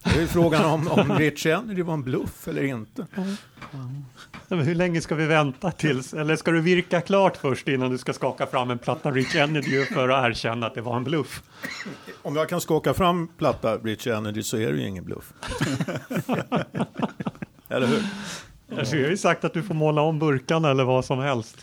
[0.04, 3.06] Det är frågan om, om Rich Energy var en bluff eller inte.
[4.48, 6.14] Men hur länge ska vi vänta tills?
[6.14, 9.84] Eller ska du virka klart först innan du ska skaka fram en platta Rich Energy
[9.84, 11.42] för att erkänna att det var en bluff?
[12.22, 15.32] Om jag kan skaka fram platta Rich Energy så är det ju ingen bluff.
[17.68, 18.02] eller hur?
[18.78, 21.58] Alltså, jag har ju sagt att du får måla om burkarna eller vad som helst.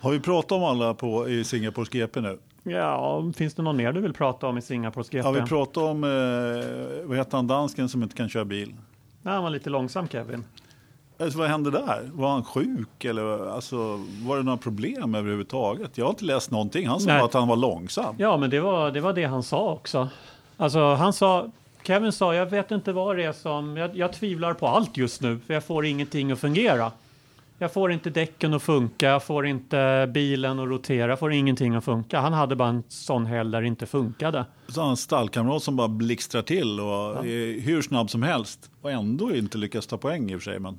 [0.00, 2.38] Har vi pratat om alla på, i Singapores GP nu?
[2.68, 5.26] Ja, finns det någon mer du vill prata om i Singapores GP?
[5.26, 8.74] Har vi pratat om, eh, vad heter han, dansken som inte kan köra bil?
[9.22, 10.44] Nej, han var lite långsam Kevin.
[11.18, 12.10] Alltså, vad hände där?
[12.12, 13.76] Var han sjuk eller alltså,
[14.26, 15.98] var det några problem överhuvudtaget?
[15.98, 16.88] Jag har inte läst någonting.
[16.88, 17.22] Han sa Nej.
[17.22, 18.14] att han var långsam.
[18.18, 20.08] Ja, men det var, det var det han sa också.
[20.56, 21.50] Alltså, han sa,
[21.82, 25.20] Kevin sa, jag vet inte vad det är som, jag, jag tvivlar på allt just
[25.20, 26.92] nu, för jag får ingenting att fungera.
[27.58, 31.74] Jag får inte däcken att funka, jag får inte bilen att rotera, jag får ingenting
[31.74, 32.20] att funka.
[32.20, 34.44] Han hade bara en sån helg där det inte funkade.
[34.68, 38.90] Så han en stallkamrat som bara blixtrar till och är hur snabb som helst och
[38.90, 40.58] ändå inte lyckas ta poäng i och för sig.
[40.58, 40.78] Men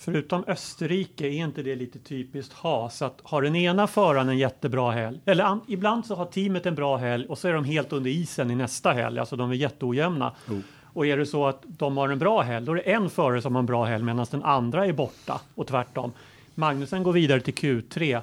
[0.00, 4.90] Förutom Österrike är inte det lite typiskt Haas att har den ena föraren en jättebra
[4.90, 7.92] helg, eller an, ibland så har teamet en bra helg och så är de helt
[7.92, 10.32] under isen i nästa helg, alltså de är jätteojämna.
[10.50, 10.58] Oh.
[10.92, 13.42] Och är det så att de har en bra helg, då är det en förare
[13.42, 16.12] som har en bra helg medan den andra är borta och tvärtom.
[16.54, 18.22] Magnusen går vidare till Q3,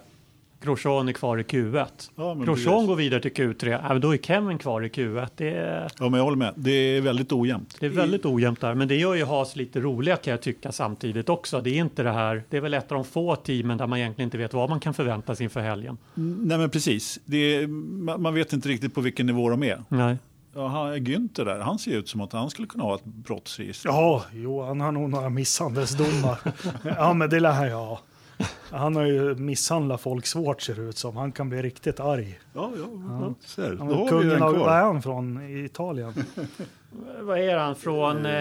[0.62, 1.86] Grosjean är kvar i Q1.
[2.16, 5.28] Ja, Grosjean går vidare till Q3, ja, men då är Kevin kvar i Q1.
[5.36, 6.54] Det är, ja, men jag håller med.
[6.56, 7.78] Det är väldigt ojämnt.
[7.80, 10.72] det är väldigt ojämnt där, men det gör ju Haas lite roliga kan jag tycka
[10.72, 11.62] samtidigt också.
[11.62, 14.00] Det är inte det här, det är väl ett av de få teamen där man
[14.00, 15.98] egentligen inte vet vad man kan förvänta sig inför helgen.
[16.14, 17.20] Nej men precis.
[17.32, 17.68] Är,
[18.18, 19.84] man vet inte riktigt på vilken nivå de är.
[19.90, 20.18] Nej.
[20.58, 23.90] Ja, han, Günther där, han ser ut som att han skulle kunna ha ett brottsregister.
[23.90, 26.38] Ja, jo, han har nog några misshandelsdomar.
[26.98, 28.00] ja, men det lär han ju ha.
[28.72, 31.18] Han har ju misshandlat folk svårt ser det ut som.
[31.18, 32.40] Han kan bli riktigt arg.
[32.54, 33.34] Ja, ja, ja.
[33.46, 34.82] Ser, då har vi den av, vad är kvar.
[34.82, 35.58] han från?
[35.66, 36.14] Italien?
[37.22, 38.32] Vad är han från eh,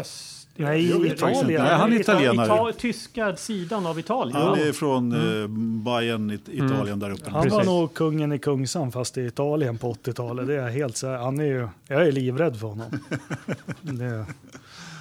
[0.00, 0.38] öst?
[0.56, 1.62] Nej, Italien.
[1.62, 2.48] Nej, han är Ita- italienare.
[2.48, 4.36] Ita- tyska sidan av Italien.
[4.42, 5.48] Han är från eh,
[5.84, 7.30] Bayern, It- Italien där uppe.
[7.30, 7.66] Han var Precis.
[7.66, 10.46] nog kungen i Kungsan fast i Italien på 80-talet.
[10.46, 12.86] Det är helt säker Han är ju, jag är livrädd för honom.
[13.80, 14.26] Det,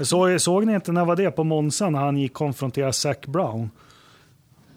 [0.06, 3.70] såg, såg ni inte när var det på Monza när han gick konfrontera Zac Brown?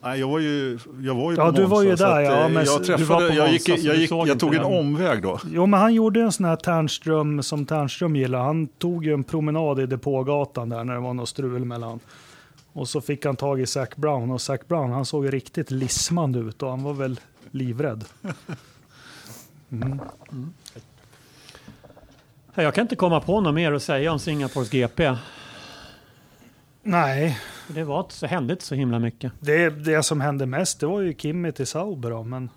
[0.05, 2.25] Nej, jag var ju, jag var ju Ja, på du Monza, var ju där, att,
[2.25, 4.55] ja, eh, men jag du träffade, var på jag, gick, Monza, jag, gick, jag tog
[4.55, 4.73] en den.
[4.73, 5.41] omväg då.
[5.53, 8.41] Jo, men han gjorde en sån här Ternström som Ternström gillar.
[8.41, 12.01] Han tog ju en promenad i depågatan där när det var något strul mellan.
[12.73, 15.71] Och så fick han tag i Zac Brown och Zac Brown han såg ju riktigt
[15.71, 18.05] lismande ut och han var väl livrädd.
[22.55, 25.17] Jag kan inte komma på något mer att säga om Singapores GP.
[26.85, 29.33] Nej, Det var inte så, hände inte så himla mycket.
[29.41, 32.51] det, det som hände mest det var ju Kimmy till Sauber då, men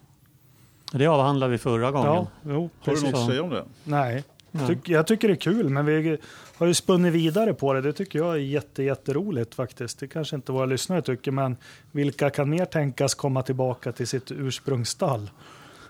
[0.92, 2.08] Det avhandlade vi förra gången.
[2.14, 3.64] ja, jo, Har du något att säga om det?
[3.84, 4.68] Nej, Nej.
[4.68, 6.18] Tyck, jag tycker det är kul, men vi
[6.58, 7.82] har ju spunnit vidare på det.
[7.82, 10.00] Det tycker jag är jätte, jätteroligt faktiskt.
[10.00, 11.58] Det kanske inte våra lyssnare tycker, men
[11.92, 15.30] vilka kan mer tänkas komma tillbaka till sitt ursprungsstall?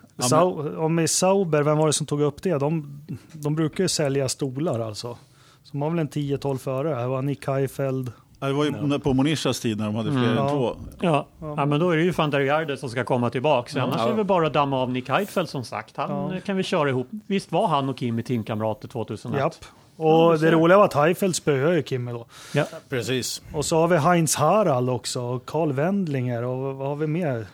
[0.16, 2.58] men- Sau, om i Sauber, vem var det som tog upp det?
[2.58, 3.00] De,
[3.32, 5.18] de brukar ju sälja stolar alltså.
[5.62, 7.00] Så de har väl en 10-12 förare.
[7.00, 8.12] Det var Nick Heifeld.
[8.40, 10.30] Ja, Det var ju på Monishas tid när de hade fler Mm.
[10.38, 10.48] än Ja.
[10.50, 10.76] två.
[11.00, 11.26] Ja.
[11.40, 13.72] ja, men då är det ju van der Garde som ska komma tillbaka.
[13.72, 14.12] Så annars Ja.
[14.12, 15.96] är det bara att damma av Nick Heidfeld som sagt.
[15.96, 16.40] Han Ja.
[16.40, 17.08] kan vi köra ihop.
[17.26, 19.38] Visst var han och Kimi teamkamrater 2001?
[19.40, 19.54] Japp.
[19.96, 22.26] Och det roliga var att Heifeld spöade ju Kimmy då.
[22.54, 22.64] Ja.
[22.88, 23.42] Precis.
[23.54, 27.46] Och så har vi Heinz Harald också, och Karl Wendlinger och vad har vi mer?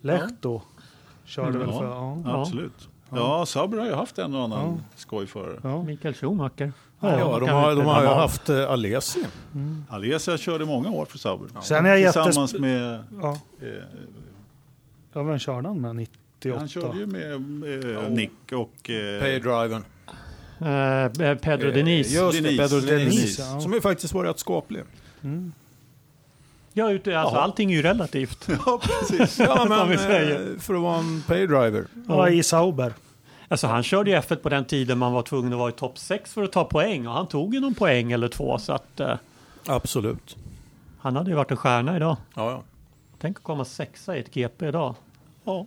[0.00, 0.60] Lehto
[1.24, 1.78] körde väl Ja.
[1.78, 1.84] för...
[1.86, 2.18] Ja.
[2.24, 2.40] Ja.
[2.40, 2.88] Absolut.
[3.10, 4.74] Ja, Sauber har ju haft en och annan Ja.
[4.96, 5.60] skojförare.
[5.62, 5.82] Ja.
[5.82, 6.72] Mikael Schumacher.
[7.00, 9.20] Ja, de, har, de har ju haft eh, Alesi.
[9.88, 11.60] Alesia körde många år för Sauber.
[11.62, 13.04] Sen är jag Tillsammans jättes- med...
[13.22, 13.38] Ja.
[13.62, 13.68] Eh,
[15.12, 15.96] Ja, vem körde han med?
[15.96, 16.58] 98?
[16.58, 17.32] han körde ju med
[17.96, 18.90] eh, Nick och...
[18.90, 19.84] Eh, Paydriven.
[20.60, 22.10] Eh, Pedro Denis.
[22.12, 22.62] Just det, Denise.
[22.62, 23.16] Pedro Denise.
[23.16, 23.60] Denise, ja.
[23.60, 24.82] Som ju faktiskt var rätt skaplig.
[26.72, 27.40] Ja, ute, alltså, Ja.
[27.42, 28.48] allting är ju relativt.
[28.66, 29.38] ja, precis.
[29.38, 31.84] Ja, men eh, för att vara en paydriver.
[32.08, 32.92] Ja, i Sauber.
[33.50, 35.98] Alltså, han körde ju F1 på den tiden man var tvungen att vara i topp
[35.98, 37.06] 6 för att ta poäng.
[37.06, 38.58] Och han tog ju någon poäng eller två.
[38.58, 39.16] Så att, eh,
[39.66, 40.36] Absolut.
[40.98, 42.16] han hade ju varit en stjärna idag.
[42.34, 42.62] Ja, ja.
[43.18, 44.94] Tänk att komma sexa i ett GP idag.
[45.44, 45.66] Ja.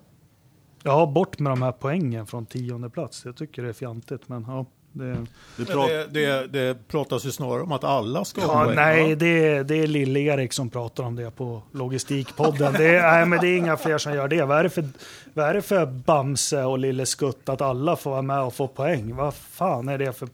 [0.83, 3.25] Ja, bort med de här poängen från tionde plats.
[3.25, 4.65] Jag tycker det är fjantigt, men ja.
[4.95, 5.25] Det,
[5.57, 8.75] Det prat- det, det, det pratas ju snarare om att alla ska ha ja, poäng.
[8.75, 9.15] nej, va?
[9.15, 12.73] det är, det är Lill-Erik som pratar om det på Logistikpodden.
[12.73, 14.43] Det är, nej, men det är inga fler som gör det.
[14.43, 14.89] Vad är det för,
[15.33, 18.67] vad är det för Bamse och Lille Skutt att alla får vara med och få
[18.67, 19.15] poäng?
[19.15, 20.29] Vad fan är det för...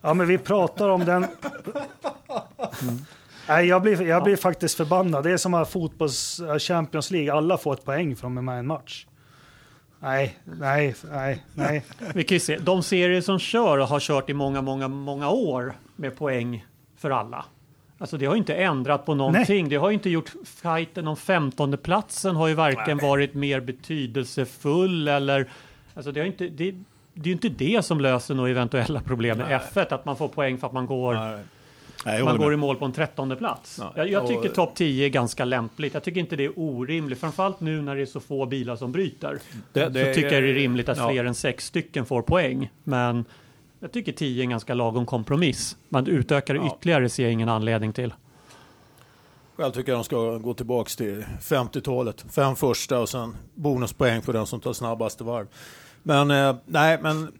[0.00, 1.26] Ja, men vi pratar om den...
[3.48, 5.24] Nej, jag blir, jag blir faktiskt förbannad.
[5.24, 8.66] Det är som att fotbolls Champions League, alla får ett poäng från med i en
[8.66, 9.06] match.
[10.02, 11.84] Nej, nej, nej, nej.
[12.14, 15.30] Vi kan ju se, de serier som kör och har kört i många, många, många
[15.30, 17.44] år med poäng för alla.
[17.98, 19.68] Alltså det har ju inte ändrat på någonting.
[19.68, 25.08] Det har ju inte gjort fighten om 15 platsen har ju varken varit mer betydelsefull
[25.08, 25.48] eller
[25.94, 26.74] alltså det, har inte, det,
[27.14, 30.28] det är ju inte det som löser några eventuella problem med F1, att man får
[30.28, 31.38] poäng för att man går, Nej.
[32.04, 33.78] Nej, man går i mål på en 13 plats.
[33.80, 33.92] Ja.
[33.96, 35.94] Jag, jag tycker Och- topp 10 är ganska lämpligt.
[35.94, 38.92] Jag tycker inte det är orimligt, framförallt nu när det är så få bilar som
[38.92, 39.38] bryter.
[39.72, 41.08] Det- så det- tycker jag det är rimligt att ja.
[41.10, 42.70] fler än sex stycken får poäng.
[42.84, 43.24] Men
[43.80, 45.76] jag tycker 10 är en ganska lagom kompromiss.
[45.88, 46.76] Man utökar det Ja.
[46.78, 48.14] ytterligare ser jag ingen anledning till.
[49.56, 52.24] Själv tycker jag de ska gå tillbaka till 50-talet.
[52.30, 55.46] Fem första och sen bonuspoäng för den som tar snabbaste varv.
[56.02, 57.32] Men eh, nej, men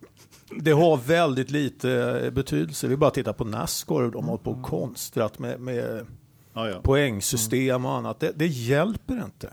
[0.61, 2.87] det har väldigt lite eh, betydelse.
[2.89, 4.11] Vi bara tittar på Nascar.
[4.11, 6.07] De har på konstrat med, med
[6.55, 6.81] Ja, ja.
[6.83, 8.21] poängsystem och annat.
[8.21, 9.51] Det, det hjälper inte.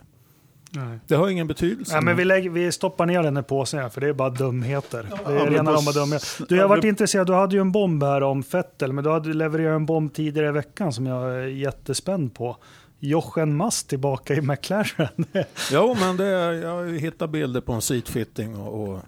[0.71, 0.99] nej.
[1.07, 1.95] Det har ingen betydelse.
[1.95, 4.29] Ja, men vi, lägger, vi stoppar ner den i påsen här, för det är bara
[4.29, 5.07] dumheter.
[5.27, 6.45] det är rena rama dumheter.
[6.49, 7.27] Du, jag har varit apropå- intresserad.
[7.27, 10.47] Du hade ju en bomb här om Fettel, men du hade levererat en bomb tidigare
[10.47, 12.57] i veckan som jag är jättespänd på.
[12.99, 15.25] Jochen Mast tillbaka i McLaren.
[15.71, 16.25] Jo, men det,
[16.55, 18.99] jag hittar bilder på en seatfitting och, och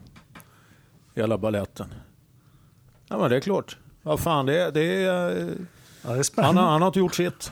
[1.16, 1.88] hela balletten.
[3.08, 3.78] Ja, men det är klart.
[4.04, 5.30] Vad fan, det, är- det är...
[5.30, 5.48] eh,
[6.02, 6.62] ja, det är Han spännande.
[6.62, 7.52] har, han har inte gjort sitt.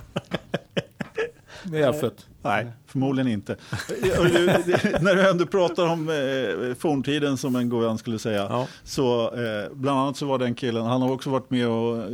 [1.64, 2.12] Med F1.
[2.42, 3.56] Nej, förmodligen inte.
[4.04, 8.48] Du, det- När du ändå pratar om eh, forntiden som en gojan skulle säga.
[8.50, 8.68] Ja.
[8.84, 12.08] Så eh, bland annat så var den killen, han har också varit med och, eh,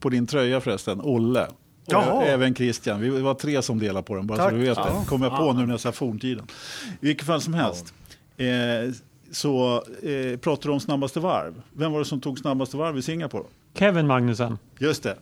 [0.00, 1.46] på din tröja förresten, Olle.
[1.86, 4.50] Och även Christian, vi var tre som delade på den, bara Tack.
[4.50, 4.84] så du vet Ja.
[4.84, 5.06] det.
[5.08, 6.46] Kommer jag på nu när jag sa forntiden.
[7.00, 7.94] I vilket fall som helst.
[8.36, 8.46] Eh,
[9.30, 11.62] så eh, pratar du om snabbaste varv.
[11.72, 13.44] Vem var det som tog snabbaste varv i Singapore?
[13.74, 14.58] Kevin Magnussen.
[14.78, 15.16] Just det,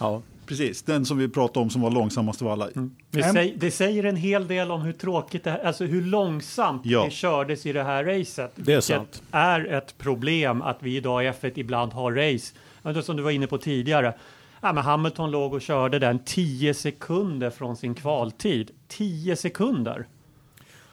[0.00, 0.22] Ja.
[0.46, 0.82] precis.
[0.82, 2.66] Den som vi pratade om som var långsammast av alla.
[3.10, 6.02] Det, Em- säg, det säger en hel del om hur tråkigt det här, alltså hur
[6.02, 7.04] långsamt Ja.
[7.04, 8.52] det kördes i det här racet.
[8.54, 9.22] Det är sant.
[9.30, 13.30] är ett problem att vi idag i F1 ibland har race, det som du var
[13.30, 14.14] inne på tidigare.
[14.62, 18.70] Ja, men Hamilton låg och körde den 10 sekunder från sin kvaltid.
[18.88, 20.06] 10 sekunder!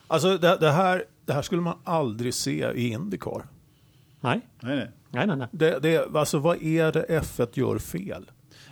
[0.06, 3.46] Alltså det, det, här, det här skulle man aldrig se i Indycar.
[4.20, 4.90] Nej, Nej, nej.
[5.10, 5.36] nej, nej.
[5.36, 5.48] nej.
[5.52, 8.30] Det, det, alltså vad är det F1 gör fel?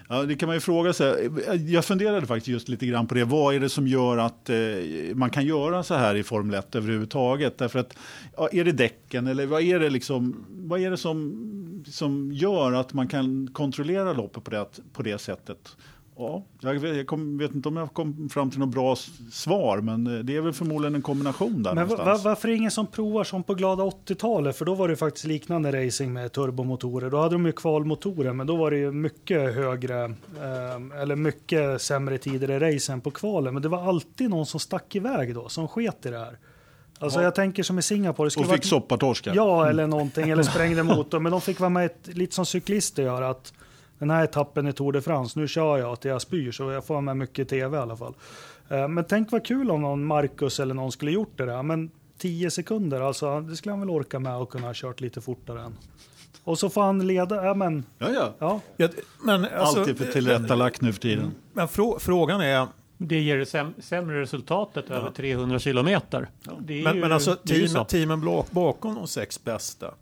[0.09, 1.31] Ja, det kan man ju fråga sig.
[1.67, 3.25] Jag funderade faktiskt just lite grann på det.
[3.25, 4.57] Vad är det som gör att eh,
[5.15, 7.59] man kan göra så här i Formel 1 överhuvudtaget?
[7.59, 7.97] Därför att,
[8.37, 12.73] ja, är det däcken eller vad är det, liksom, vad är det som, som gör
[12.73, 15.77] att man kan kontrollera loppet på det, på det sättet?
[16.19, 18.97] Ja, jag vet, jag kom, vet inte om jag kom fram till något bra
[19.33, 22.25] svar, men eh, det är väl förmodligen en kombination där Men någonstans.
[22.25, 24.57] va, varför är det ingen som provar som på glada 80-talet?
[24.57, 27.11] För då var det faktiskt liknande racing med turbomotorer.
[27.11, 31.83] Då hade de ju kvalmotorer, men då var det ju mycket högre, eh, eller mycket
[31.83, 33.55] sämre tider i racen på kvalen.
[33.55, 36.39] Men det var alltid någon som stack iväg då, som sket i det här.
[36.99, 38.27] Alltså jag tänker som i Singapore.
[38.29, 39.33] Det Och fick varit- soppatorskar.
[39.35, 41.23] Ja, eller någonting, eller sprängde motorn.
[41.23, 43.53] Men de fick vara med, ett, lite som cyklister gör, att
[43.99, 46.85] den här etappen i Tour de France, nu kör jag till jag spyr, så jag
[46.87, 48.15] får med mycket tv i alla fall.
[48.69, 51.63] Eh, Men tänk vad kul om någon Marcus eller någon skulle gjort det där.
[51.63, 55.21] Men 10 sekunder, alltså det skulle han väl orka med och kunna ha kört lite
[55.21, 55.77] fortare än.
[56.45, 58.35] Och så får han leda, ja men, ja, ja.
[58.39, 58.61] ja.
[58.77, 58.89] Ja,
[59.25, 61.33] men, alltså, Alltid för tillrättalagt nu för tiden.
[61.53, 62.67] men frå, frågan är,
[62.99, 66.29] Det ger det säm- sämre resultatet över 300 kilometer.
[66.49, 67.37] Är men, ju- men alltså
[67.69, 67.85] så.
[67.85, 68.21] teamen,
[68.51, 69.95] bakom de sex bästa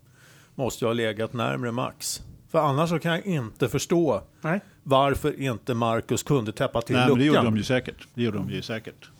[0.54, 2.22] måste ju ha legat närmre Max.
[2.54, 4.60] För annars så kan jag inte förstå Nej.
[4.82, 7.54] varför inte Marcus kunde täppa till Nej, men det gjorde luckan.
[7.54, 8.08] de ju säkert.
[8.14, 9.10] Det gjorde de ju säkert.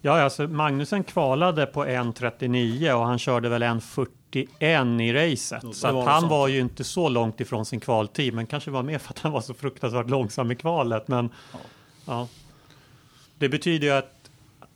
[0.00, 5.76] Ja, alltså Magnusen kvalade på 1.39 och han körde väl 1.41 i racet.
[5.76, 6.30] Så var han sånt.
[6.30, 9.32] var ju inte så långt ifrån sin kvaltid, men kanske var mer för att han
[9.32, 11.08] var så fruktansvärt långsam i kvalet.
[11.08, 11.30] Men
[12.06, 12.28] ja.
[13.38, 14.21] Det betyder ju att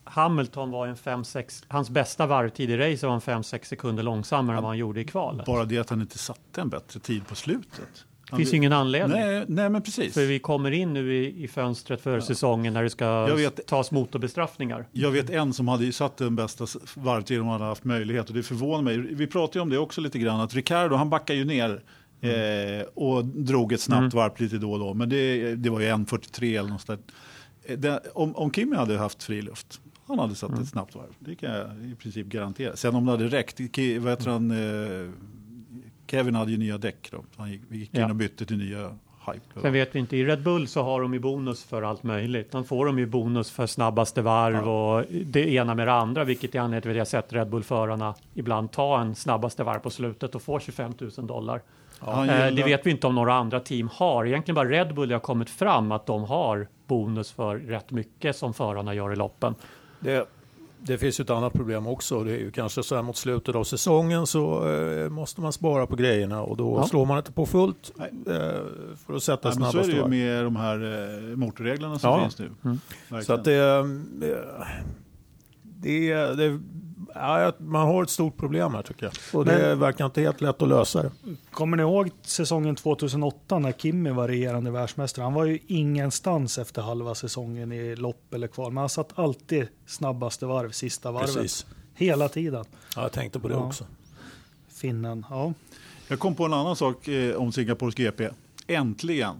[0.06, 4.62] Hamilton var en 5-6, hans bästa varvtid i racet var en 5-6 sekunder långsammare än
[4.62, 5.46] vad han gjorde i kvalet.
[5.46, 8.04] Bara det att han inte satte en bättre tid på slutet.
[8.30, 9.20] Det finns ju ingen anledning.
[9.20, 10.14] Nej, nej men precis.
[10.14, 13.90] För vi kommer in nu i, i fönstret för säsongen när det ska vet- tas
[13.90, 14.86] motorbestraffningar.
[14.92, 18.34] Jag vet en som hade satt den bästa varvtiden om han hade haft möjlighet och
[18.34, 18.98] det förvånar mig.
[18.98, 21.82] Vi pratade ju om det också lite grann att Ricardo han backar ju ner
[22.20, 24.94] eh, och drog ett snabbt varv lite då och då.
[24.94, 27.12] Men det, det var ju 1.43 eller något sånt.
[27.64, 30.62] Eh, om, om Kimi hade haft fri luft, han hade satt Mm.
[30.62, 31.14] ett snabbt varv.
[31.18, 32.76] Det kan jag i princip garantera.
[32.76, 33.60] Sen om det hade räckt,
[34.00, 35.10] vad heter han, eh,
[36.10, 37.24] Kevin hade ju nya däck då.
[37.36, 38.08] Han gick, vi gick in Ja.
[38.08, 38.90] och bytte till nya
[39.32, 39.60] hype.
[39.60, 42.52] Sen vet vi inte, i Red Bull så har de ju bonus för allt möjligt.
[42.52, 46.54] De får de ju bonus för snabbaste varv och det ena med det andra, vilket
[46.54, 50.34] är anledningen till att jag sett Red Bull-förarna ibland ta en snabbaste varv på slutet
[50.34, 51.62] och få 25 000 dollar.
[51.98, 54.26] Han Eh, det vet vi inte om några andra team har.
[54.26, 58.54] Egentligen bara Red Bull har kommit fram att de har bonus för rätt mycket som
[58.54, 59.54] förarna gör i loppen.
[60.06, 60.26] Det,
[60.78, 62.24] det finns ju ett annat problem också.
[62.24, 65.86] Det är ju kanske så här mot slutet av säsongen så eh, måste man spara
[65.86, 66.86] på grejerna och då Ja.
[66.86, 68.34] slår man inte på fullt eh,
[69.06, 70.76] för att sätta men så är det ju med de här
[71.30, 72.20] eh, motorreglerna som Ja.
[72.22, 72.50] finns nu.
[72.64, 73.22] Mm.
[73.24, 73.84] Så att det, eh,
[75.62, 76.60] det, det
[77.20, 79.12] ja, man har ett stort problem här tycker jag.
[79.38, 81.10] Och det Men- verkar inte helt lätt att lösa det.
[81.50, 85.22] Kommer ni ihåg säsongen 2008 när Kimi var regerande världsmästare?
[85.22, 88.72] Han var ju ingenstans efter halva säsongen i lopp eller kval.
[88.72, 91.34] Men han satt alltid snabbaste varv, sista varvet.
[91.34, 91.66] Precis.
[91.94, 92.64] Hela tiden.
[92.96, 93.60] Ja, jag tänkte på det Ja.
[93.66, 93.84] också.
[94.68, 95.52] Finnen, ja.
[96.08, 98.28] Jag kom på en annan sak eh, om Singapores GP.
[98.66, 99.36] Äntligen,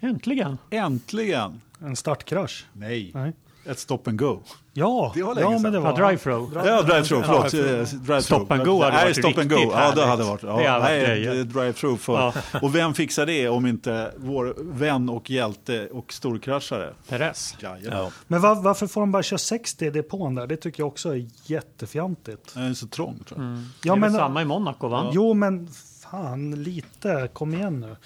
[0.00, 0.58] Äntligen!
[0.70, 2.66] äntligen, En startkrasch.
[2.72, 3.32] nej, Nej.
[3.66, 4.40] Ett stop and go.
[4.74, 6.66] Ja, Det var länge ja men det Ja, var drive-through.
[6.66, 7.52] Ja, drive-through, förlåt.
[7.52, 8.12] drive-through.
[8.16, 8.20] eh.
[8.20, 9.56] Stop and go hade Nej, varit stop and go.
[9.56, 10.26] riktigt Ja, det hade härligt.
[10.26, 10.40] varit.
[10.40, 11.30] Det hade Ja, varit nej, grejer.
[11.40, 11.96] eh, drive-through.
[11.96, 12.12] För.
[12.12, 12.32] Ja.
[12.62, 16.92] Och vem fixar det om inte vår vän och hjälte och storkraschare?
[17.08, 17.56] Perez.
[17.60, 17.98] Jajamän.
[17.98, 18.10] Ja.
[18.28, 20.46] Men var, varför får de bara köra 60 i depån där?
[20.46, 22.54] Det tycker jag också är jättefjantigt.
[22.54, 23.26] Det är så trångt.
[23.28, 23.48] Tror jag.
[23.48, 23.64] Mm.
[23.84, 25.10] Ja, det är men- samma i Monaco va?
[25.12, 25.68] Jo, men
[26.02, 27.28] fan lite.
[27.32, 27.96] Kom igen nu.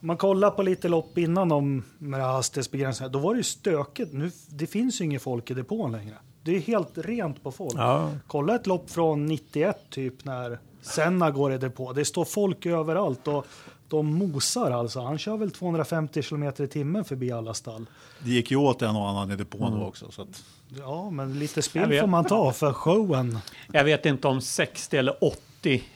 [0.00, 4.12] Om man kollar på lite lopp innan de med hastighetsbegränsningarna, då var det ju stökigt.
[4.12, 6.14] Nu, det finns ju inget folk i depån längre.
[6.42, 7.74] Det är helt rent på folk.
[7.76, 8.10] Ja.
[8.26, 11.92] Kolla ett lopp från 91 typ när Senna går i depå.
[11.92, 13.46] Det står folk överallt och
[13.88, 15.00] de mosar alltså.
[15.00, 17.86] Han kör väl 250 kilometer i timmen förbi alla stall.
[18.24, 19.80] Det gick ju åt en och annan i depån Mm.
[19.80, 20.10] då också.
[20.10, 20.42] Så att,
[20.78, 22.00] Ja, men lite vet.
[22.00, 23.38] får man ta för showen.
[23.72, 25.40] Jag vet inte om 60 eller 80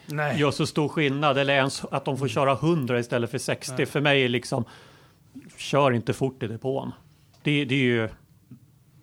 [0.06, 0.40] Nej.
[0.40, 3.86] gör så stor skillnad eller ens att de får köra 100 istället för 60.
[3.86, 4.64] För mig är liksom,
[5.56, 6.92] kör inte fort i depån.
[7.42, 8.08] Det, det är ju,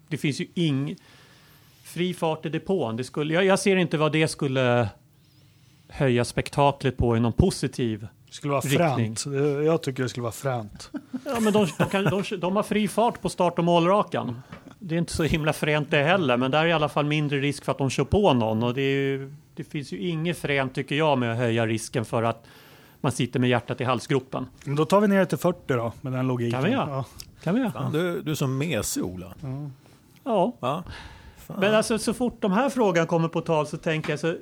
[0.07, 0.95] det finns ju ing
[1.83, 2.95] fri fart i depån.
[2.95, 4.89] Det skulle, jag, jag ser inte vad det skulle
[5.87, 8.07] höja spektaklet på i någon positiv.
[8.27, 9.15] Det skulle vara Riktning.
[9.15, 9.65] fränt.
[9.65, 10.91] Jag tycker det skulle vara fränt.
[11.25, 14.41] Ja, men de, de, kan, de, de har fri fart på start och målrakan.
[14.79, 17.39] Det är inte så himla fränt det heller, men där är i alla fall mindre
[17.39, 18.63] risk för att de kör på någon.
[18.63, 19.33] Och det, är ju,
[19.63, 22.45] det finns ju inget fränt tycker jag med att höja risken för att
[23.01, 24.45] man sitter med hjärtat i halsgropen.
[24.65, 26.51] Men då tar vi ner det till 40 då, med den logiken.
[26.51, 26.89] Kan vi göra?
[26.89, 27.05] Ja.
[27.43, 27.71] Kan vi göra?
[27.71, 29.33] Fan, du, du är som mesig Ola.
[30.23, 30.83] Ja, Ja.
[31.37, 31.59] Fan.
[31.59, 34.35] men alltså så fort de här frågan kommer på tal så tänker jag så.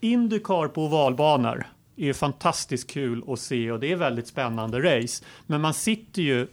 [0.00, 5.24] Indycar på ovalbanor är ju fantastiskt kul att se och det är väldigt spännande race.
[5.46, 6.46] Men man sitter ju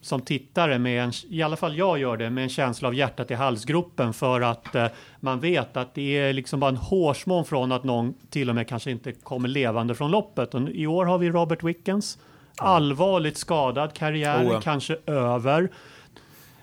[0.00, 3.30] som tittare med en, i alla fall jag gör det, med en känsla av hjärtat
[3.30, 4.86] i halsgropen för att eh,
[5.20, 8.68] man vet att det är liksom bara en hårsmån från att någon till och med
[8.68, 10.54] kanske inte kommer levande från loppet.
[10.54, 12.18] Och I år har vi Robert Wickens,
[12.56, 15.70] allvarligt skadad, karriären Oh, kanske över.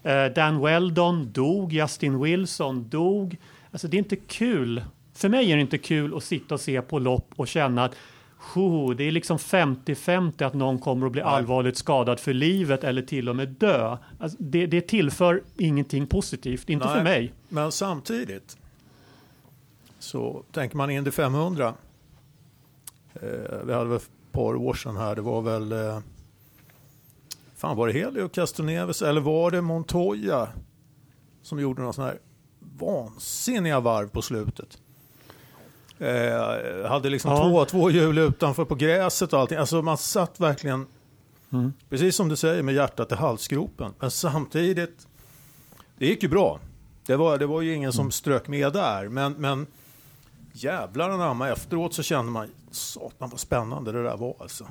[0.03, 3.37] Eh, Dan Weldon dog, Justin Wilson dog.
[3.71, 4.83] Alltså det är inte kul.
[5.13, 7.95] För mig är det inte kul att sitta och se på lopp och känna att
[8.41, 13.01] "Tjo, det är liksom 50-50 att någon kommer att bli allvarligt skadad för livet eller
[13.01, 13.97] till och med dö.
[14.19, 16.95] Alltså det, det tillför ingenting positivt, inte Nej.
[16.95, 17.33] för mig.
[17.49, 18.57] Men samtidigt
[19.99, 21.73] så tänker man Indy 500.
[23.13, 23.21] Eh,
[23.65, 25.15] vi hade väl ett par år sedan här.
[25.15, 25.71] Det var väl...
[25.71, 25.99] Eh,
[27.55, 30.47] fan var det Helio Castroneves eller var det Montoya
[31.41, 32.19] som gjorde några sådana här
[32.59, 34.77] vansinniga varv på slutet?
[36.01, 37.37] Eh, hade liksom Ja.
[37.37, 39.57] två, två hjul utanför på gräset och allting.
[39.57, 40.85] Alltså man satt verkligen,
[41.53, 41.73] Mm.
[41.89, 43.93] precis som du säger, med hjärtat i halsgropen.
[43.99, 45.07] Men samtidigt,
[45.97, 46.59] det gick ju bra.
[47.05, 47.93] Det var, det var ju ingen Mm.
[47.93, 49.07] som strök med där.
[49.07, 49.67] Men, men
[50.53, 54.67] jävlar anamma, efteråt så kände man, satan vad spännande det där var alltså.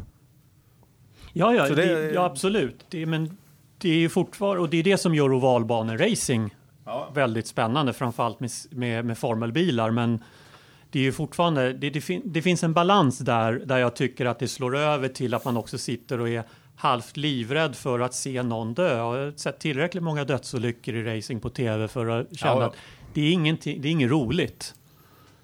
[1.33, 2.85] Ja, ja, det, ja absolut.
[2.89, 3.37] Det, men
[3.79, 6.55] det är ju fortfarande, och det är det som gör ovalbaneracing
[7.15, 9.91] väldigt spännande, framförallt med, med, med formelbilar.
[9.91, 10.25] Men
[10.91, 14.27] det är ju fortfarande, det, det, fin, det finns en balans där, där jag tycker
[14.27, 16.45] att det slår över till att man också sitter och är
[16.77, 18.97] halvt livrädd för att se någon dö.
[18.97, 22.67] Jag har sett tillräckligt många dödsolyckor i racing på tv för att känna Ja, ja.
[22.67, 22.77] att
[23.15, 24.75] det är, ingenting, det är inget roligt.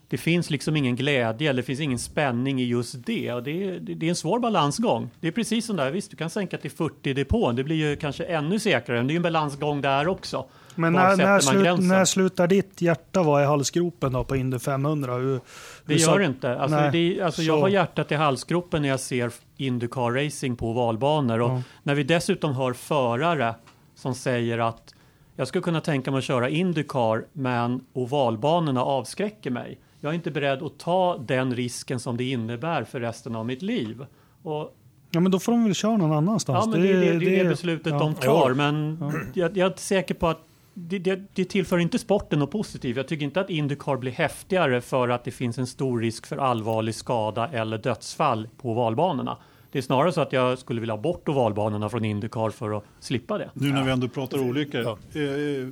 [0.08, 3.32] det finns liksom ingen glädje eller det finns ingen spänning i just det.
[3.32, 5.10] Och det, är, det, är en svår balansgång.
[5.20, 7.76] Det är precis som där, visst du kan sänka till 40 i depån, det blir
[7.76, 10.46] ju kanske ännu säkrare, men det är ju en balansgång där också.
[10.76, 14.58] Men Var när, när, slut, när slutar ditt hjärta vara i halsgropen då på Indy
[14.58, 15.14] 500?
[15.14, 15.40] Hur, Det
[15.86, 16.58] hur gör det inte.
[16.58, 20.70] Alltså, Nej, det, alltså, jag har hjärtat i halsgropen när jag ser Indycar racing på
[20.70, 21.40] ovalbanor.
[21.40, 21.62] Och Ja.
[21.82, 23.54] när vi dessutom hör förare
[23.94, 24.94] som säger att
[25.36, 29.78] jag skulle kunna tänka mig att köra Indycar men ovalbanorna avskräcker mig.
[30.00, 33.62] Jag är inte beredd att ta den risken som det innebär för resten av mitt
[33.62, 34.06] liv.
[34.42, 34.76] Och,
[35.10, 36.64] Ja, men då får de väl köra någon annanstans.
[36.66, 37.98] ja, men det, är det, det är det beslutet ja.
[37.98, 38.54] de tar.
[38.54, 38.98] Men
[39.34, 40.40] jag, jag är inte säker på att
[40.78, 42.96] det, det, det tillför inte sporten något positivt.
[42.96, 46.36] Jag tycker inte att Indycar blir häftigare för att det finns en stor risk för
[46.36, 49.36] allvarlig skada eller dödsfall på ovalbanorna.
[49.72, 52.84] Det är snarare så att jag skulle vilja ha bort ovalbanorna från Indycar för att
[53.00, 53.50] slippa det.
[53.54, 54.80] Nu när vi ändå pratar olyckor.
[54.80, 55.20] Ja.
[55.20, 55.68] Eh,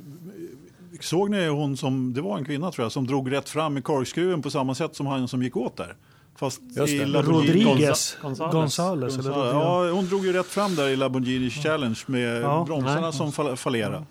[0.99, 3.81] såg ni hon som, det var en kvinna tror jag, som drog rätt fram i
[3.81, 5.95] korkskruven på samma sätt som han som gick åt där?
[6.35, 7.05] Fast Just i.
[7.05, 8.17] Rodriguez.
[8.51, 9.25] Gonzales.
[9.25, 12.63] Ja, hon drog ju rätt fram där i Lamborghini Challenge med Ja.
[12.67, 13.13] bromsarna Nej.
[13.13, 14.03] som fall- fallerade.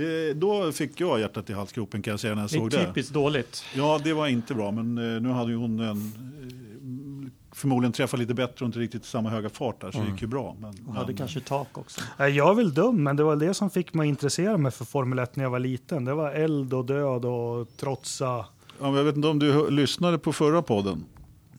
[0.00, 2.70] Det, då fick jag hjärtat i halsgropen kan jag säga när jag Det är såg
[2.70, 2.86] det.
[2.86, 3.64] typiskt dåligt.
[3.76, 8.20] Ja, det var inte bra, men eh, nu hade ju hon en, eh, förmodligen träffat
[8.20, 10.56] lite bättre och inte riktigt samma höga fart där, så det gick ju bra.
[10.60, 12.00] Men, Och hade men- kanske tak också.
[12.18, 15.18] Jag är väl dum, men det var det som fick mig intressera mig för Formel
[15.18, 16.04] 1 när jag var liten.
[16.04, 18.24] Det var eld och död och trotsa.
[18.26, 18.44] ja,
[18.80, 21.04] men jag vet inte om du lyssnade på förra podden?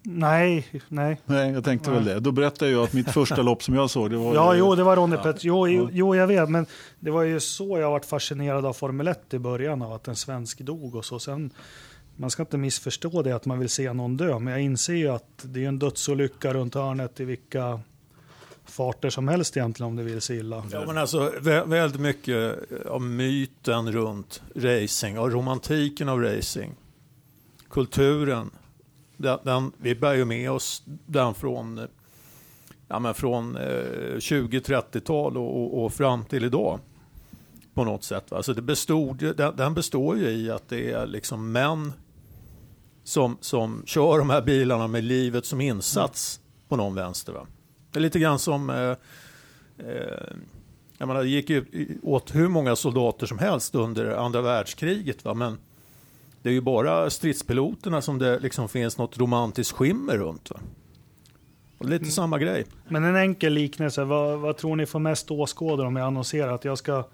[0.03, 1.21] Nej, nej.
[1.25, 2.19] Nej, jag tänkte väl det.
[2.19, 4.35] Då berättade jag att mitt första lopp som jag såg, det var...
[4.35, 5.43] Ja, ju- jo, det var Ronny Pet.
[5.43, 6.65] Jo, jo, jo, jag vet, men
[6.99, 10.15] det var ju så jag varit fascinerad av Formel 1 i början, av att en
[10.15, 11.19] svensk dog och så.
[11.19, 11.49] Sen,
[12.15, 15.07] man ska inte missförstå det att man vill se någon dö, men jag inser ju
[15.07, 17.79] att det är en dödsolycka runt hörnet i vilka
[18.65, 20.63] farter som helst egentligen om det vill sig illa.
[20.71, 22.55] Ja, men alltså, vä- väldigt mycket
[22.89, 26.71] av myten runt racing och romantiken av racing.
[27.69, 28.49] Kulturen.
[29.21, 31.87] Den, den, vi bär ju med oss den från,
[32.87, 36.79] ja, men från eh, 20-30-tal och, och, och fram till idag.
[37.73, 38.31] På något sätt.
[38.31, 38.43] Va?
[38.43, 41.93] Så det bestod, den, den består ju i att det är liksom män
[43.03, 47.33] som, som kör de här bilarna med livet som insats på någon vänster.
[47.33, 47.47] Va?
[47.91, 48.95] Det är lite grann som eh,
[49.87, 50.35] eh,
[50.97, 51.65] jag menar, det gick ju
[52.03, 55.25] åt hur många soldater som helst under andra världskriget.
[55.25, 55.33] Va?
[55.33, 55.57] Men
[56.41, 60.51] det är ju bara stridspiloterna som det liksom finns något romantiskt skimmer runt.
[60.51, 60.59] Va?
[61.77, 62.65] Och lite samma grej.
[62.87, 66.65] Men en enkel liknelse, vad, vad tror ni får mest åskådare om jag annonserar att
[66.65, 67.07] jag ska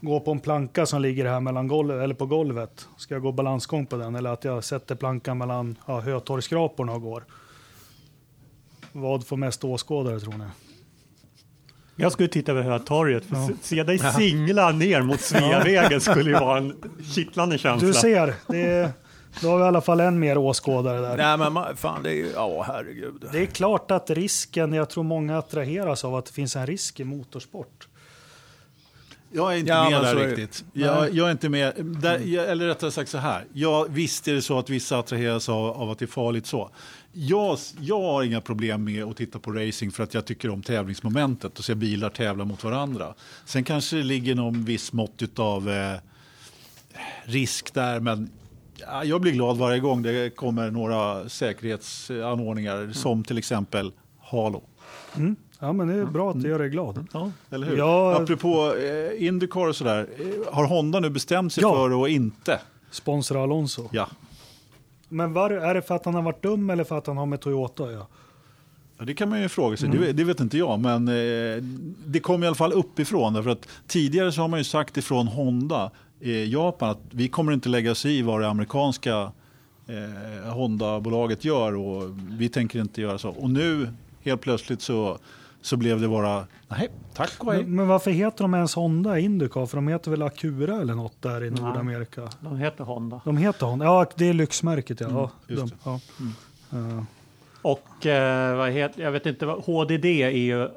[0.00, 2.88] gå på en planka som ligger här mellan golvet, eller på golvet?
[2.96, 7.02] Ska jag gå balansgång på den eller att jag sätter plankan mellan ja, hötorgsskraporna och
[7.02, 7.24] går?
[8.92, 10.44] Vad får mest åskådare tror ni?
[12.00, 13.24] Jag skulle titta över Hötorget.
[13.24, 16.74] För se- Se dig singla ner mot Sveavägen skulle ju vara en
[17.14, 17.88] kittlande känsla.
[17.88, 18.90] Du ser, det är,
[19.42, 21.16] då har vi i alla fall en mer åskådare där.
[21.16, 23.24] Nej men man, fan det är ju, ja herregud.
[23.32, 27.00] Det är klart att risken, jag tror många attraheras av att det finns en risk
[27.00, 27.88] i motorsport.
[29.32, 30.26] Jag är inte Ja, med där det.
[30.26, 30.64] riktigt.
[30.72, 31.72] Jag, jag är inte med.
[31.76, 33.44] Där, jag, eller rättare sagt så här.
[33.52, 36.70] Ja, visst är det så att vissa attraheras av, av att det är farligt så.
[37.20, 40.62] Jag, jag har inga problem med att titta på racing för att jag tycker om
[40.62, 43.14] tävlingsmomentet och se bilar tävla mot varandra.
[43.44, 45.94] Sen kanske det ligger någon viss mått av eh,
[47.24, 48.30] risk där, men
[48.76, 54.62] ja, jag blir glad varje gång det kommer några säkerhetsanordningar som till exempel Halo.
[55.60, 57.06] Ja, men det är bra att det gör dig glad.
[57.12, 57.30] Ja.
[57.50, 57.76] Eller hur?
[57.76, 58.16] Ja.
[58.22, 61.74] Apropå eh, Indycar och sådär, eh, har Honda nu bestämt sig Ja.
[61.74, 62.60] för att inte?
[62.90, 63.88] Sponsra Alonso.
[63.92, 64.08] Ja.
[65.08, 67.26] Men var, är det för att han har varit dum eller för att han har
[67.26, 68.06] med Toyota ja?
[68.98, 71.62] Ja, det kan man ju fråga sig, det, det vet inte jag, men eh,
[72.06, 73.32] det kom i alla fall uppifrån.
[73.32, 75.90] Därför att tidigare så har man ju sagt ifrån Honda
[76.20, 79.32] i Japan att vi kommer inte lägga oss i vad det amerikanska
[79.86, 83.28] eh, Honda-bolaget gör och vi tänker inte göra så.
[83.28, 83.88] Och nu
[84.20, 85.18] helt plötsligt så,
[85.62, 87.62] så blev det bara, nej, tack och hej.
[87.62, 89.66] Men, men varför heter de ens Honda Indycar?
[89.66, 92.28] För de heter väl Acura eller något där i Nordamerika?
[92.40, 93.20] De heter Honda.
[93.24, 95.30] De heter Honda, ja det är lyxmärket ja.
[95.46, 95.76] just de, det.
[95.84, 96.00] ja.
[96.70, 97.04] Ja.
[97.62, 100.68] Och eh, vad heter, jag vet inte vad, HDD är ju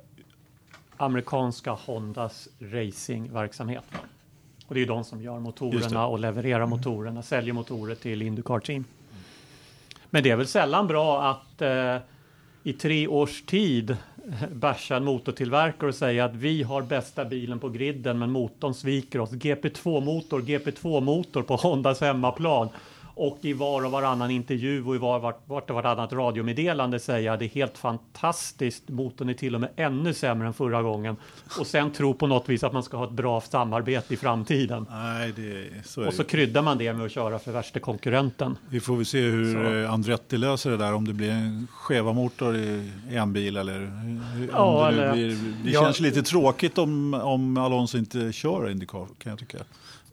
[0.97, 3.83] amerikanska Hondas racingverksamhet.
[3.91, 3.99] va?
[4.67, 8.59] Och det är ju de som gör motorerna och levererar motorerna, säljer motorer till Indycar
[8.59, 8.83] Team.
[10.09, 11.97] Men det är väl sällan bra att eh,
[12.63, 13.97] i tre års tid
[14.51, 19.19] basha en motortillverkare och säga att vi har bästa bilen på griden men motorn sviker
[19.19, 19.31] oss.
[19.31, 22.69] GP2-motor, GP2-motor på Hondas hemmaplan
[23.15, 27.37] och i var och varannan intervju och i var, vart, vart och varannat radiomeddelande säga
[27.37, 31.15] det är helt fantastiskt, motorn är till och med ännu sämre än förra gången.
[31.59, 34.85] Och sen tro på något vis att man ska ha ett bra samarbete i framtiden.
[34.89, 36.29] Nej, det, så är Och så det.
[36.29, 38.57] kryddar man det med att köra för värsta konkurrenten.
[38.69, 39.73] Vi får väl se hur Så.
[39.73, 43.57] eh, Andretti löser det där, om det blir en skeva motor i i en bil
[43.57, 43.79] eller
[44.35, 45.81] hur- Ja, det, eller- blir, det Ja.
[45.81, 49.57] känns lite tråkigt om, om Alonso inte kör Indycar kan jag tycka.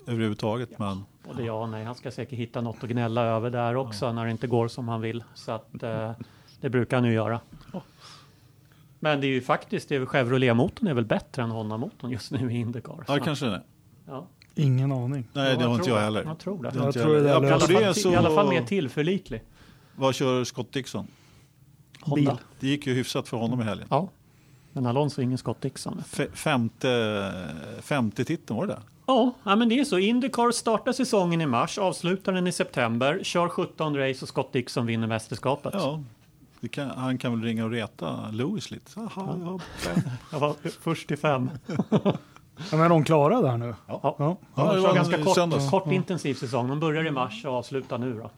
[0.06, 0.78] Överhuvudtaget.
[0.78, 4.12] Men Både ja och nej, han ska säkert hitta något att gnälla över där också
[4.12, 5.24] när det inte går som han vill.
[5.34, 6.12] Så att eh,
[6.60, 7.40] det brukar han ju göra.
[9.00, 13.04] Men det är ju faktiskt, Chevrolet-motorn är väl bättre än Honda-motorn just nu i Indycar.
[13.08, 13.62] ja, kanske det.
[14.06, 14.26] ja.
[14.54, 15.28] Ingen aning.
[15.32, 16.24] Nej, det Ja, har inte tror jag heller.
[16.24, 16.72] Jag tror det.
[16.74, 17.28] Jag tror det heller.
[17.28, 19.42] är I alla, Apropå fall, det så, I alla fall mer tillförlitlig.
[19.96, 21.06] vad kör Scott Dixon?
[22.00, 22.30] Honda.
[22.32, 22.40] Bil.
[22.60, 23.86] Det gick ju hyfsat för honom i helgen.
[23.90, 24.08] Ja.
[24.72, 26.02] Men Alonso är ingen Scott Dixon.
[26.12, 27.32] F- femte,
[27.82, 28.82] femte titeln var det där?
[29.06, 29.98] Ja, men det är så.
[29.98, 34.86] Indycar startar säsongen i mars, avslutar den i september, kör 17 race och Scott Dixon
[34.86, 35.74] vinner mästerskapet.
[35.76, 36.02] Ja,
[36.60, 38.90] det kan, han kan väl ringa och reta Lewis lite.
[38.96, 39.10] Jaha,
[39.44, 39.60] ja.
[40.32, 41.50] Jag var först till fem.
[41.90, 42.12] Ja,
[42.70, 43.74] men är de klara där nu?
[43.86, 44.00] Ja.
[44.02, 44.14] Ja.
[44.18, 45.70] Ja, Ja, det var ganska i kort, söndags.
[45.70, 46.68] kort intensiv säsong.
[46.68, 48.30] De börjar i mars och avslutar nu då.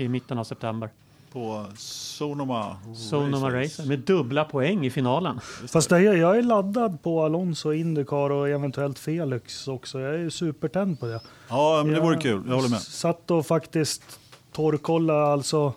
[0.00, 0.90] I mitten av september.
[1.32, 3.50] På Sonoma, Sonoma.
[3.50, 5.40] Racer med dubbla poäng i finalen.
[5.68, 10.00] Fast det, är- jag är laddad på Alonso, Indycar och eventuellt Felix också.
[10.00, 11.20] Jag är ju supertänd på det.
[11.48, 12.42] Ja, men det Jag vore kul.
[12.48, 12.80] Jag håller med.
[12.80, 14.20] Satt och faktiskt
[14.52, 15.72] torrkolla alltså.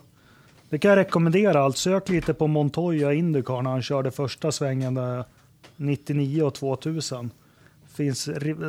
[0.68, 1.60] Det kan jag rekommendera.
[1.64, 1.76] Allt.
[1.76, 5.24] Sök lite på Montoya Indycar när han körde första svängen där
[5.76, 7.30] 99 och 2000.
[7.94, 8.24] Finns,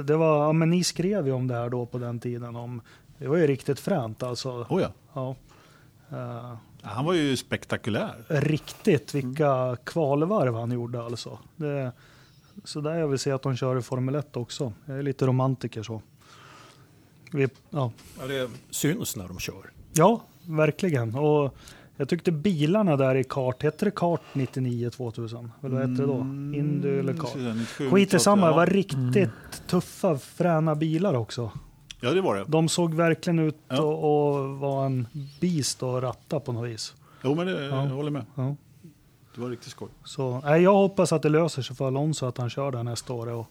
[0.05, 2.55] det var, ja, men ni skrev ju om det här då på den tiden.
[2.55, 2.81] Om,
[3.17, 4.49] det var ju riktigt fränt alltså.
[4.69, 4.89] Oh, ja.
[5.13, 5.35] Ja.
[6.17, 6.53] Eh,
[6.83, 8.13] Han var ju spektakulär.
[8.27, 11.39] riktigt vilka kvalvarv han gjorde alltså.
[11.55, 11.91] Det,
[12.63, 14.73] så där jag vill se att de kör i Formel 1 också.
[14.85, 16.01] Jag är lite romantiker så.
[17.31, 17.91] Vi, ja.
[18.19, 19.71] Ja, det syns när de kör.
[19.93, 21.15] ja, verkligen.
[21.15, 21.55] Och
[21.97, 25.51] jag tyckte bilarna där i kart, hette det kart 99 2000?
[25.63, 26.19] Eller vad hette det då?
[26.57, 27.91] Indy eller kart?
[27.91, 28.73] Skit i samma, det var Ja.
[28.73, 29.29] riktigt
[29.67, 31.51] tuffa fräna bilar också.
[32.03, 32.45] Ja, det var det.
[32.47, 33.81] De såg verkligen ut Ja.
[33.81, 35.07] och, och var en
[35.41, 36.93] beast att ratta på något vis.
[37.23, 37.83] Jo, men det, Ja.
[37.83, 38.25] jag håller med.
[38.35, 38.55] Ja.
[39.35, 39.89] Det var riktigt skoj.
[40.03, 43.13] Så, nej, jag hoppas att det löser sig för Alonso att han kör där nästa
[43.13, 43.27] år.
[43.27, 43.47] Och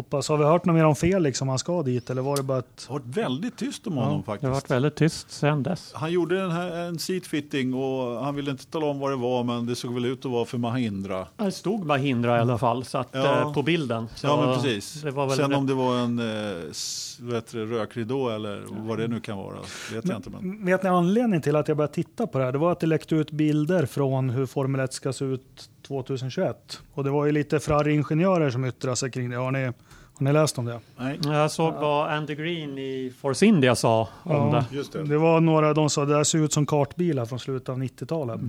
[0.00, 2.42] hoppas, har vi hört något mer om Felix om han ska dit eller var det
[2.42, 2.76] bara ett...
[2.86, 4.50] Det har varit väldigt tyst om Ja, honom Det har faktiskt.
[4.52, 5.92] varit väldigt tyst sedan dess.
[5.94, 9.44] Han gjorde den här, en seatfitting och han ville inte tala om vad det var
[9.44, 11.26] men det såg väl ut att vara för Mahindra.
[11.36, 13.40] Det stod Mahindra i alla fall så att, Ja.
[13.40, 14.06] eh, på bilden.
[14.14, 15.02] Så ja men precis.
[15.02, 19.36] Det var väl Sen om det var en eh, rökridå eller vad det nu kan
[19.38, 19.56] vara.
[19.92, 20.30] vet jag inte.
[20.30, 20.64] Men...
[20.66, 22.52] Vet ni anledningen till att jag började titta på det här?
[22.52, 26.80] Det var att det läckte ut bilder från hur Formel 1 ska se ut 2021.
[26.94, 29.36] Och det var ju lite Ferrari-ingenjörer som yttrade sig kring det.
[29.36, 29.72] Har ni, har
[30.18, 30.80] ni läst om det?
[30.96, 34.64] Nej, Jag såg vad Andy Green i Force India sa om Ja.
[34.70, 34.76] det.
[34.76, 35.02] just det.
[35.04, 38.40] Det var några, de sa det där ser ut som kartbilar från slutet av 90-talet.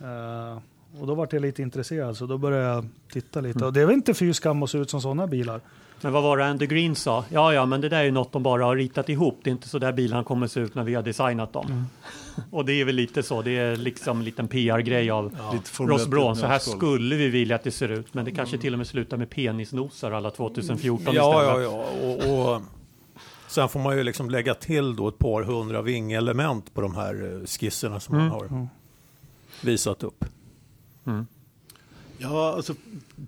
[0.00, 0.58] Eh,
[1.00, 3.64] och då var jag lite intresserad så då började jag titta lite.
[3.64, 5.60] Och det är väl inte fy skam att se ut som sådana bilar.
[6.00, 7.24] Men vad var det Andy Green sa?
[7.28, 9.40] Ja, ja, men det där är ju något de bara har ritat ihop.
[9.44, 11.86] Det är inte så där bilarna kommer se ut när vi har designat dem.
[12.50, 13.42] Och det är väl lite så.
[13.42, 16.36] Det är liksom en liten PR-grej av Formel Ross 1 Braun.
[16.36, 18.14] Så här skulle vi vilja att det ser ut.
[18.14, 21.72] Men det kanske till och med slutar med penisnosar alla 2014 Ja, ja, istället.
[22.28, 22.34] ja.
[22.34, 22.62] Och, och,
[23.48, 27.34] sen får man ju liksom lägga till då ett par hundra vingelement på de här
[27.40, 28.68] eh, skisserna som man har
[29.62, 30.24] visat upp.
[32.18, 32.74] Ja, alltså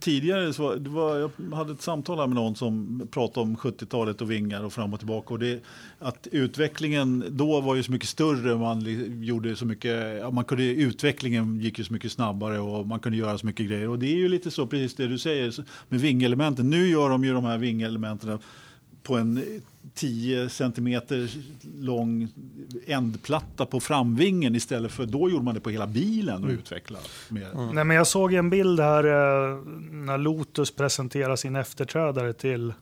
[0.01, 3.57] tidigare så var, det var, jag hade ett samtal här med någon som pratade om
[3.57, 5.35] 70-talet och vingar och fram och tillbaka.
[5.35, 5.63] Och det,
[5.99, 8.57] att utvecklingen då var ju så mycket större.
[8.57, 8.85] Man
[9.23, 13.39] gjorde så mycket, man kunde, utvecklingen gick ju så mycket snabbare och man kunde göra
[13.39, 13.89] så mycket grejer.
[13.89, 15.55] Och det är ju lite så precis det du säger
[15.89, 16.71] med vingelementen.
[16.71, 18.39] Nu gör de ju de här vingelementen
[19.03, 19.43] på en
[19.95, 21.31] 10 centimeter
[21.81, 22.29] lång
[22.87, 27.73] ändplatta på framvingen istället för då gjorde man det på hela bilen och utvecklade mer.
[27.73, 29.59] Nej, men jag såg en bild här eh,
[29.91, 32.75] när Lotus presenterar sin efterträdare till,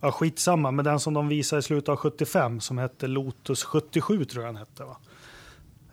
[0.00, 4.24] ja skitsamma, men den som de visade i slutet av 75 som hette Lotus 77
[4.24, 4.84] tror jag den hette.
[4.84, 4.96] Va?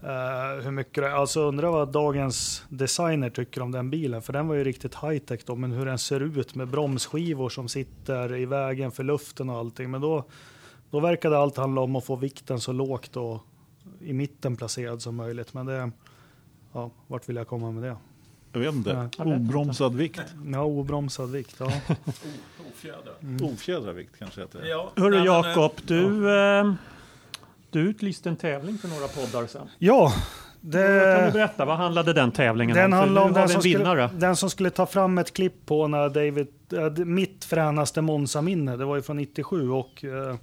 [0.04, 4.48] Eh, hur mycket det, alltså undrar vad dagens designer tycker om den bilen, för den
[4.48, 8.36] var ju riktigt high tech då, men hur den ser ut med bromsskivor som sitter
[8.36, 9.92] i vägen för luften och allting.
[9.92, 10.24] Men då,
[10.92, 13.42] då verkade allt handla om att få vikten så lågt och
[14.02, 15.54] i mitten placerad som möjligt.
[15.54, 15.92] Men det,
[16.74, 17.96] ja, vart vill jag komma med det?
[18.54, 19.10] Jag vet inte.
[19.20, 19.24] Inte.
[19.24, 20.22] Obromsad vikt.
[20.46, 21.56] Ja, obromsad vikt.
[21.60, 21.72] Ja.
[23.42, 24.68] Ofjädrad vikt kanske heter det.
[24.68, 26.74] Ja, Hörru Jakob, eh, du, eh,
[27.72, 29.70] du utlyste en tävling för några poddar sedan.
[29.78, 30.14] ja,
[30.62, 32.92] Kan du det, berätta, vad handlade den tävlingen den om?
[32.92, 34.08] För handlar om den som, vinnare.
[34.08, 38.78] skulle, den som skulle ta fram ett klipp på när David, äh, mitt fränaste Monza-minne,
[38.78, 40.36] det var ju från 97 och äh,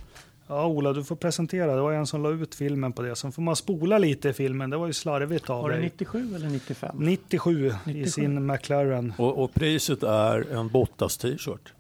[0.49, 1.75] Ja, Ola, du får presentera.
[1.75, 3.17] Det var en som la ut filmen på det.
[3.17, 4.71] Sen får man spola lite i filmen.
[4.71, 5.85] Det var ju slarvigt av Var det dig.
[5.85, 6.97] 97 eller 95?
[6.99, 8.11] 97 i 97.
[8.11, 9.13] sin McLaren.
[9.19, 11.73] Och, och priset är en Bottas t-shirt.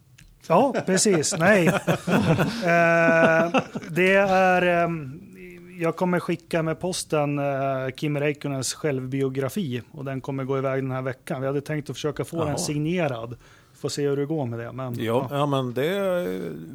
[0.48, 1.34] Ja, precis.
[1.38, 1.66] Nej.
[1.66, 1.74] eh,
[3.90, 4.62] det är...
[4.84, 5.20] ehm,
[5.78, 10.90] jag kommer skicka med posten eh, Kimi Räikkönens självbiografi och den kommer gå iväg den
[10.90, 11.40] här veckan.
[11.40, 12.46] Vi hade tänkt att försöka få Jaha.
[12.46, 13.36] den signerad.
[13.80, 14.72] Får se hur det går med det.
[14.72, 16.00] Men, Ja, ja men det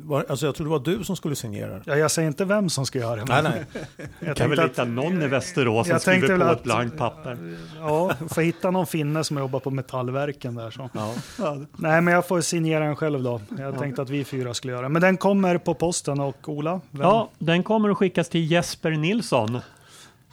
[0.03, 1.81] var, alltså jag tror det var du som skulle signera.
[1.85, 3.25] Ja, jag säger inte vem som ska göra det.
[3.25, 4.07] Nej, men nej.
[4.19, 7.37] Jag kan väl tänkte hitta någon i Västerås som skriver på att- ett blankt papper.
[7.79, 10.71] Ja, får hitta någon finne som jobbar på Metallverken där.
[10.71, 10.89] Så.
[10.93, 11.13] Ja.
[11.77, 13.41] Nej, men jag får signera den själv då.
[13.57, 14.89] Jag tänkte att vi fyra skulle göra.
[14.89, 16.81] Men den kommer på posten och Ola?
[16.91, 17.01] Vem?
[17.01, 19.59] Ja, den kommer att skickas till Jesper Nilsson,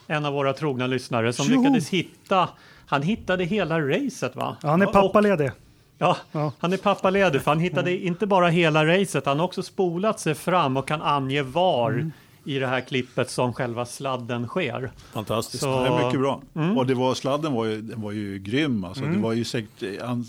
[0.06, 1.60] en av våra trogna lyssnare som Tjoho!
[1.62, 2.48] lyckades hitta,
[2.86, 4.56] han hittade hela racet va?
[4.62, 5.50] Ja, han är Och- pappaledig.
[5.98, 6.52] Ja, Ja.
[6.58, 10.34] han är pappaledig för han hittade inte bara hela racet, han har också spolat sig
[10.34, 12.12] fram och kan ange var Mm.
[12.44, 14.90] i det här klippet som själva sladden sker.
[15.12, 15.62] Fantastiskt.
[15.62, 16.40] Så- Det är mycket bra.
[16.54, 16.78] Mm.
[16.78, 18.84] Och det var, sladden var ju, den var ju grym.
[18.84, 19.04] Alltså.
[19.04, 20.24] Det var ju säkert, han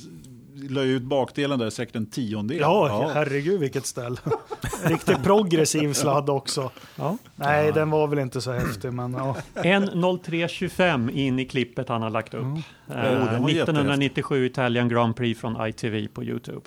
[0.69, 2.57] la ut bakdelen där säkert en tiondel.
[2.59, 4.19] Ja, herregud vilket ställ.
[4.83, 6.71] Riktigt progressiv sladd också.
[6.95, 7.17] Ja.
[7.35, 9.35] Nej, den var väl inte så häftig, men ja.
[9.53, 12.41] En 03.25 in i klippet han har lagt upp.
[12.43, 12.57] Mm.
[12.89, 16.61] Eh, Oh, den var 1997 Italian Grand Prix från ITV på Youtube.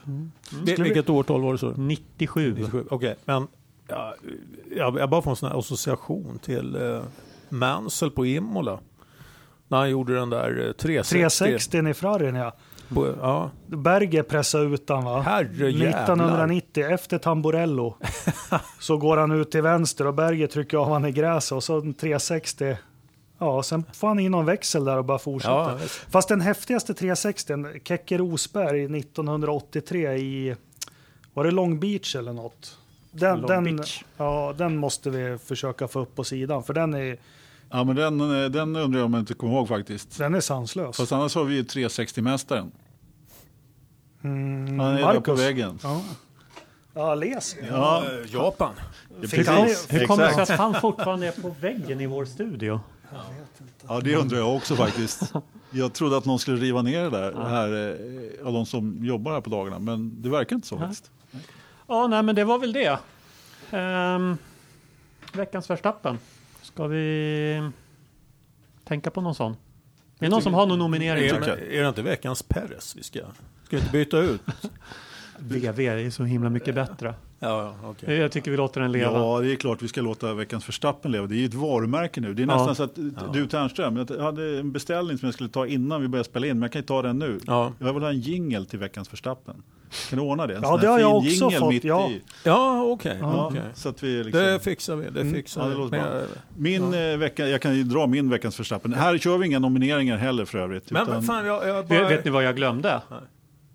[0.64, 1.70] Vil- Vilket årtal var det så?
[1.76, 2.54] 97.
[2.54, 2.84] 97.
[2.90, 3.46] Okej, men
[3.88, 4.14] ja,
[4.76, 7.02] jag, jag bara får en sån här association till eh,
[7.48, 8.78] Mansell på Imola.
[9.68, 11.14] När han gjorde den där eh, 360.
[11.14, 12.52] 360 i Ferrarin, ja.
[12.94, 15.20] På, ja, Berger pressade ut den, va?
[15.20, 16.02] herre jävlar.
[16.02, 17.96] 1990, efter Tamburello,
[18.80, 21.80] så går han ut till vänster och Berger trycker av han i gräset och så
[21.80, 22.76] en 360.
[23.38, 25.54] Ja, sen får han in någon växel där och bara fortsätter.
[25.54, 25.78] Ja.
[26.10, 27.54] Fast den häftigaste 360,
[27.84, 30.56] Kekke Rosberg 1983 i,
[31.34, 32.78] var det Long Beach eller något?
[33.10, 34.04] Den, Long den, Beach.
[34.16, 37.16] ja, den måste vi försöka få upp på sidan, för den är,
[37.74, 40.18] Ja, men den, eh, den undrar jag om jag inte kommer ihåg faktiskt.
[40.18, 40.96] den är sanslös.
[40.96, 42.70] Fast annars har vi ju 360-mästaren.
[44.24, 45.40] Mm, Han är där på Marcus.
[45.40, 45.78] väggen.
[45.82, 46.02] Ja,
[46.94, 47.56] ja les.
[47.70, 48.74] Ja, Eh, Japan.
[49.28, 52.80] Fick han, Hur kommer det sig att han fortfarande är på väggen i vår studio?
[53.88, 55.32] ja, det undrar jag också faktiskt.
[55.70, 57.68] Jag trodde att någon skulle riva ner det där, här,
[58.40, 59.78] eh, av de som jobbar här på dagarna.
[59.78, 61.10] Men det verkar inte så faktiskt.
[61.86, 62.98] Ja, nej, men det var väl det.
[63.70, 64.36] Ehm,
[65.32, 66.18] veckans Verstappen.
[66.62, 67.70] Ska vi
[68.84, 69.52] tänka på någon sån?
[69.52, 69.56] Är
[70.18, 71.24] det någon som har någon nominering?
[71.24, 73.20] Är, är det inte veckans Perez vi ska?
[73.72, 74.40] Ska vi inte byta ut?
[75.38, 77.14] VV är så himla mycket bättre.
[77.38, 78.16] Ja, okej.
[78.16, 79.12] Jag tycker vi låter den leva.
[79.18, 81.26] Ja, det är klart vi ska låta veckans Verstappen leva.
[81.26, 82.34] Det är ju ett varumärke nu.
[82.34, 82.56] Det är Ja.
[82.56, 86.08] nästan så att du Ternström, jag hade en beställning som jag skulle ta innan vi
[86.08, 87.38] började spela in, men jag kan ju ta den nu.
[87.46, 87.72] Ja.
[87.78, 89.62] Jag vill ha en jingle till veckans Verstappen.
[90.10, 90.56] Kan du ordna det?
[90.56, 92.08] En Ja, det har jag också fått, mitt ja.
[92.10, 92.22] i.
[92.44, 93.18] Ja, okej.
[93.20, 93.52] Ja.
[93.74, 94.40] Så att vi liksom...
[94.42, 95.10] Det fixar vi.
[95.10, 95.80] Det fixar Ja, det vi.
[95.80, 96.08] låter bra.
[96.10, 96.26] Men, eh,
[96.56, 98.92] Min eh, vecka, jag kan ju dra min veckans Verstappen.
[98.92, 100.90] Här kör vi inga nomineringar heller för övrigt.
[100.90, 102.08] men utan- vad fan, jag, jag Vet, bara...
[102.08, 103.00] vet ni vad jag glömde?
[103.10, 103.18] Nej.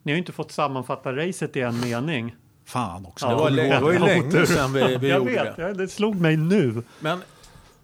[0.08, 2.36] Ni har ju inte fått sammanfatta racet i en mening.
[2.66, 3.26] Fan också.
[3.26, 5.62] Ja, det, var länge, det var ju länge sedan vi, vi jag gjorde vet, det.
[5.62, 6.84] ja, det slog mig nu.
[7.00, 7.22] Men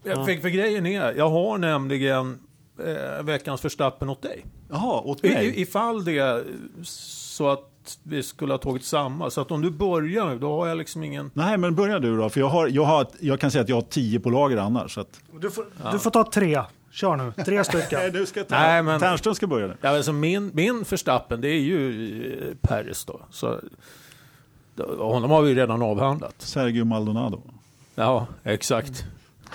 [0.03, 0.25] jag Ja.
[0.25, 2.39] fick för grejen är, jag har nämligen
[2.85, 4.45] eh, veckans Verstappen åt dig.
[4.69, 5.45] Jaha, åt mig?
[5.45, 6.43] i, ifall det är
[6.83, 9.29] så att vi skulle ha tagit samma.
[9.29, 11.31] Så att om du börjar nu, då har jag liksom ingen...
[11.33, 12.29] Nej, men börja du då.
[12.29, 14.93] För jag, har, jag, har, jag kan säga att jag har tio på lager annars.
[14.93, 15.19] Så att...
[15.41, 16.61] Du, får, du får ta tre.
[16.93, 17.43] Kör nu.
[17.45, 18.13] Tre stycken.
[18.13, 18.55] du ska ta.
[18.55, 19.77] Nej, men- Ternström ska börja nu.
[19.81, 23.21] Ja, alltså min, min Verstappen, det är ju eh, Perez då.
[23.29, 23.59] Så,
[24.75, 26.35] då- honom har vi ju redan avhandlat.
[26.37, 27.41] Sergio Maldonado.
[27.95, 29.05] Ja, exakt.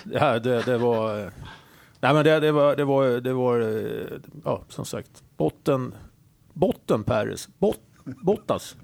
[0.05, 1.19] Det, här, det, det var...
[1.21, 1.29] eh,
[2.01, 5.95] Nej men det, det var, det var, det var, eh, ja som sagt, botten,
[6.53, 7.49] botten Perez.
[7.59, 8.77] Bot, Bottas.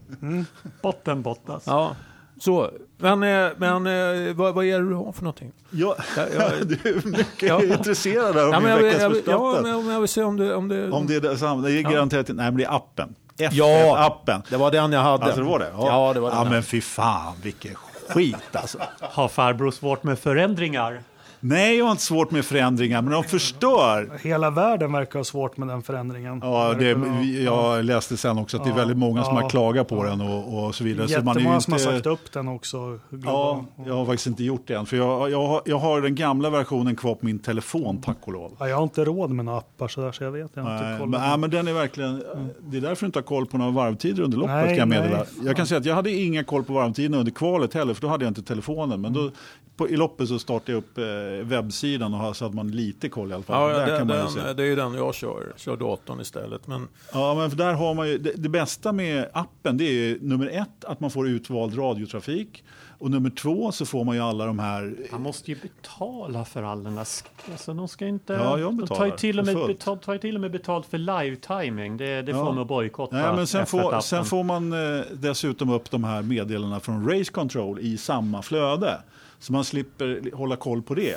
[0.83, 1.63] Botten Bottas.
[1.67, 1.97] Ja,
[2.45, 2.71] så.
[2.99, 5.53] Men, eh, men eh, vad, vad är det du har för någonting?
[5.71, 7.63] Ja, Ja, ja, du är mycket Ja.
[7.63, 10.55] intresserad av ja, min jag, veckans jag, vill- ja, men jag vill se om det...
[10.55, 11.63] Om det, Om det är det samma.
[11.63, 13.15] Det är garanterat Nej, men det är appen.
[13.37, 13.49] Ja.
[13.51, 14.43] F1-appen.
[14.51, 15.25] det var den jag hade.
[15.25, 15.71] Alltså det var det?
[15.79, 16.39] Ja, det var den.
[16.39, 17.75] Ja, men fy fan vilken
[18.09, 18.79] skit alltså.
[19.01, 21.03] Har farbror svårt med förändringar?
[21.47, 24.19] Nej, jag har inte svårt med förändringar, men de förstör.
[24.23, 26.41] Hela världen verkar ha svårt med den förändringen.
[26.43, 26.97] Ja, det,
[27.45, 29.43] jag läste sen också att det är Ja, väldigt många som ja.
[29.43, 31.09] har klagat på den och, och så vidare.
[31.09, 32.99] Så man är Jättemånga ju som har inte- sagt upp den också.
[33.25, 34.87] Ja, jag har faktiskt inte gjort det än.
[34.87, 38.33] För jag, jag, har, jag har den gamla versionen kvar på min telefon, tack och
[38.33, 38.57] lov.
[38.59, 40.51] Ja, jag har inte råd med några appar så, där, så jag vet.
[40.55, 42.23] Jag har inte Nej, men, nej, men den är verkligen,
[42.61, 44.89] det är därför du inte har koll på några varvtider under loppet Nej, kan jag
[44.89, 45.17] meddela.
[45.17, 45.47] nej.
[45.47, 48.09] Jag kan säga att jag hade inga koll på varvtiderna under kvalet heller, för då
[48.09, 49.01] hade jag inte telefonen.
[49.01, 49.31] Men då,
[49.77, 51.05] på, i loppet så startade jag upp eh,
[51.43, 53.71] webbsidan och har- så hade man lite koll i alla fall.
[53.73, 54.41] Ja, där den, kan man ju se.
[54.41, 55.53] den, det är ju den jag kör.
[55.57, 56.67] Kör datorn istället.
[56.67, 59.93] Men Ja, men för där har man ju, det, det bästa med appen det är
[59.93, 62.65] ju nummer ett att man får utvald radiotrafik.
[62.99, 66.63] och nummer två så får man ju alla de här Han måste ju betala för
[66.63, 67.07] all den där...
[67.53, 68.33] Alltså de ska inte...
[68.33, 69.67] Ja, jag de tar ju betalar till och med, fullt.
[69.67, 71.97] betal, tar ju till och med betalt för live-timing.
[71.97, 72.45] Det, det Ja.
[72.55, 74.01] får att bojkotta Nej, men sen, får, F1-appen.
[74.01, 79.01] sen får man eh, dessutom upp de här meddelandena från Race Control i samma flöde.
[79.39, 81.15] Så man slipper hålla koll på det.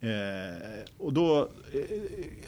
[0.00, 1.38] Eh, och då,
[1.72, 1.80] eh,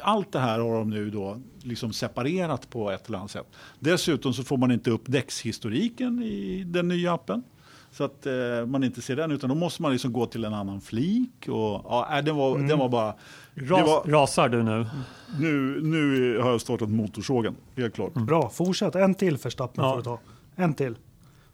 [0.01, 3.47] allt det här har de nu då liksom separerat på ett eller annat sätt.
[3.78, 7.43] Dessutom så får man inte upp däckshistoriken i den nya appen.
[7.93, 10.55] Så att eh, man inte ser den, utan då måste man liksom gå till en
[10.55, 11.31] annan flik.
[11.49, 13.15] Och, ja, den, var, den var bara...
[13.55, 14.86] Ras, var, Rasar du nu?
[15.40, 18.15] nu, nu har jag startat motorsågen, helt klart.
[18.15, 18.95] Bra, fortsätt.
[18.95, 19.90] En till Verstappen Ja.
[19.90, 20.19] får du ta.
[20.57, 20.95] En till.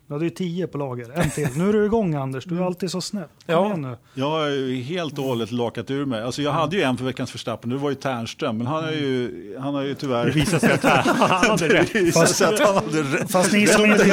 [0.07, 1.11] Du hade ju tio på lager.
[1.15, 1.49] En till.
[1.57, 2.45] Nu är du igång Anders.
[2.45, 3.25] Du är alltid så snäll.
[3.47, 3.77] Ja.
[3.77, 3.97] nu.
[4.15, 6.23] Jag har ju helt och hållet lakat ur mig.
[6.23, 8.59] Alltså jag hade ju en för veckans Verstappen, det var ju Ternström.
[8.59, 10.27] Men han har ju, han har ju tyvärr...
[10.27, 11.95] Det visar sig att han hade rätt.
[11.95, 13.31] Visade sig att han hade rätt.
[13.31, 14.05] Fast ni som, inte,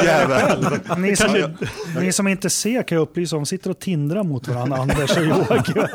[0.98, 1.56] ni, som,
[2.00, 5.24] ni som inte ser kan jag upplysa om, sitter och tindrar mot varandra, Anders och
[5.24, 5.74] Joakim.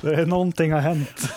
[0.00, 1.28] Det är någonting har hänt.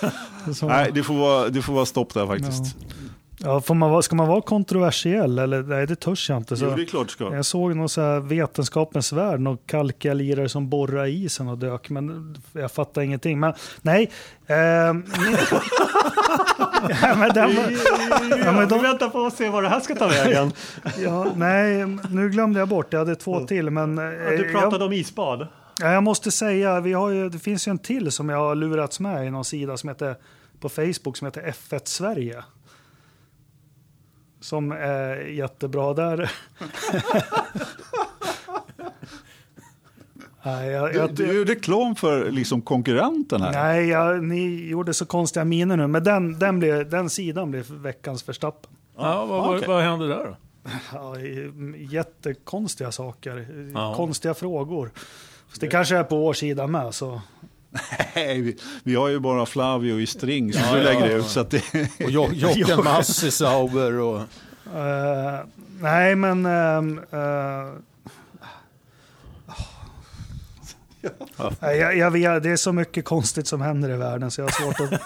[0.55, 2.75] Så, Nej, det får, vara, det får vara stopp där faktiskt.
[2.79, 2.95] ja,
[3.43, 5.39] får man, ska man vara kontroversiell?
[5.39, 6.57] Eller, nej, det törs jag inte.
[6.57, 6.65] Så.
[6.65, 7.35] Jo, det är klart ska.
[7.35, 11.57] Jag såg någon så här vetenskapens värld, någon kalkiga lirare som borrade i isen och
[11.57, 13.39] dök, men jag fattar ingenting.
[13.39, 14.11] Men nej.
[14.47, 15.03] ehm,
[17.01, 17.51] ja, men den,
[18.45, 20.51] ja, men Vi de, väntar på att se vad det här ska ta vägen.
[21.03, 23.69] ja, nej, nu glömde jag bort, jag hade två till.
[23.69, 25.47] Men, Ja, eh, Du pratade om isbad.
[25.81, 28.55] Ja, jag måste säga, vi har ju, det finns ju en till som jag har
[28.55, 30.15] lurats med i någon sida som heter,
[30.59, 32.43] på Facebook som heter F1 Sverige.
[34.45, 36.31] Som är jättebra där.
[40.43, 43.51] Nej, jag, Du, jag, du är reklam för liksom konkurrenten här.
[43.51, 47.71] nej jag, ni gjorde så konstiga miner nu, men den, den, blev, den sidan blev
[47.71, 48.71] veckans Verstappen.
[48.97, 49.67] Ja, vad, vad, okej.
[49.67, 50.35] vad hände där då?
[50.93, 51.19] Ja,
[51.77, 53.93] jättekonstiga saker, Ja.
[53.95, 54.91] konstiga frågor.
[55.47, 56.93] Fast det kanske är på vår sida med.
[56.93, 57.21] Så.
[58.15, 61.25] Nej, vi, vi har ju bara Flavio i string som Ja, du lägger ja, ut.
[61.27, 61.63] Så att det,
[62.03, 64.19] Och Jo- Jochen Massi Sauber och...
[64.75, 65.39] Eh,
[65.79, 66.45] nej, men...
[66.45, 67.79] ehm, eh,
[71.59, 74.45] Nej, jag, jag vet, det är så mycket konstigt som händer i världen så jag
[74.45, 75.01] har svårt att...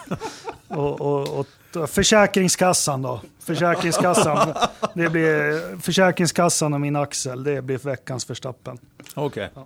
[0.77, 3.21] och, och, och, försäkringskassan då.
[3.39, 4.53] Försäkringskassan.
[4.93, 7.43] Det blir Försäkringskassan och min axel.
[7.43, 8.77] Det blir veckans Verstappen.
[9.15, 9.49] Okej.
[9.53, 9.65] Det är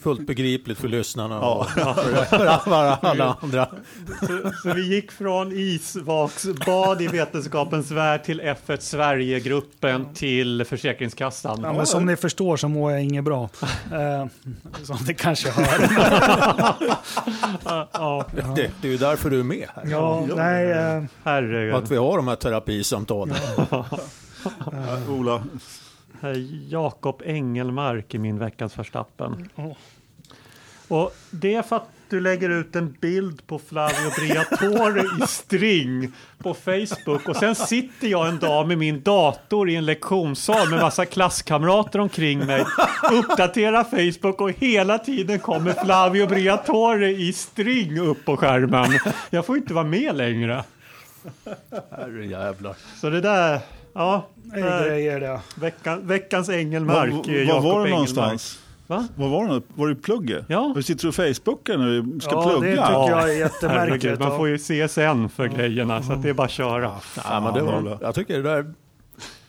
[0.00, 1.54] fullt begripligt för lyssnarna Ja.
[1.54, 1.70] och
[2.26, 3.68] för, alla, andra.
[4.62, 11.60] Så vi gick från isvaksbad i Vetenskapens värld till F1 Sverige-gruppen till Försäkringskassan.
[11.62, 13.48] Ja, men som ni förstår så mår jag inget bra.
[13.92, 14.26] Eh,
[14.84, 15.88] som ni kanske hör.
[17.92, 18.24] Ja,
[18.56, 19.84] Det, det är ju därför du är med här.
[19.90, 21.74] Ja, nej, eh, herregud.
[21.74, 23.36] att vi har de här terapisamtalen.
[25.08, 25.42] Ola,
[26.68, 29.48] Jakob Engelmark i min veckans Verstappen.
[29.56, 29.72] Oh.
[30.88, 36.12] Och det är för att du lägger ut en bild på Flavio Briatore i string
[36.38, 40.80] på Facebook och sen sitter jag en dag med min dator i en lektionssal med
[40.80, 42.64] massa klasskamrater omkring mig,
[43.12, 48.98] uppdaterar Facebook och hela tiden kommer Flavio Briatore i string upp på skärmen.
[49.30, 50.64] Jag får inte vara med längre.
[51.90, 52.76] Herrejävlar.
[53.00, 53.60] Så det där,
[53.94, 55.40] ja, det är grejer det.
[55.54, 57.10] veckan, veckans var, Engelmark.
[57.12, 57.90] var, var Jakob var du Engelmark.
[57.90, 58.58] någonstans?
[58.86, 59.08] Va?
[59.16, 59.62] Var var du?
[59.74, 60.44] Var du i plugget?
[60.48, 60.72] Ja.
[60.76, 62.86] Du sitter och facebookar när du ska Ja, det plugga?
[62.86, 64.18] tycker jag är Herregud, jättemärkligt.
[64.20, 66.92] man får ju CSN för grejerna så att det är bara att köra.
[67.24, 68.74] Ja, men det var, jag tycker det där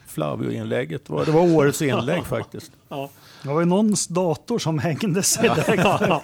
[0.08, 2.72] Flavio-inlägget var, det var årets inlägg faktiskt.
[2.90, 3.10] Ja.
[3.44, 5.76] Det var ju någons dator som hängde sig där.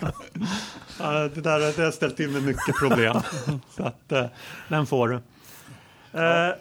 [0.99, 3.15] Ja, det där det har ställt till med mycket problem.
[3.77, 4.25] Så att, eh,
[4.69, 5.15] den får du.
[5.15, 6.53] Eh,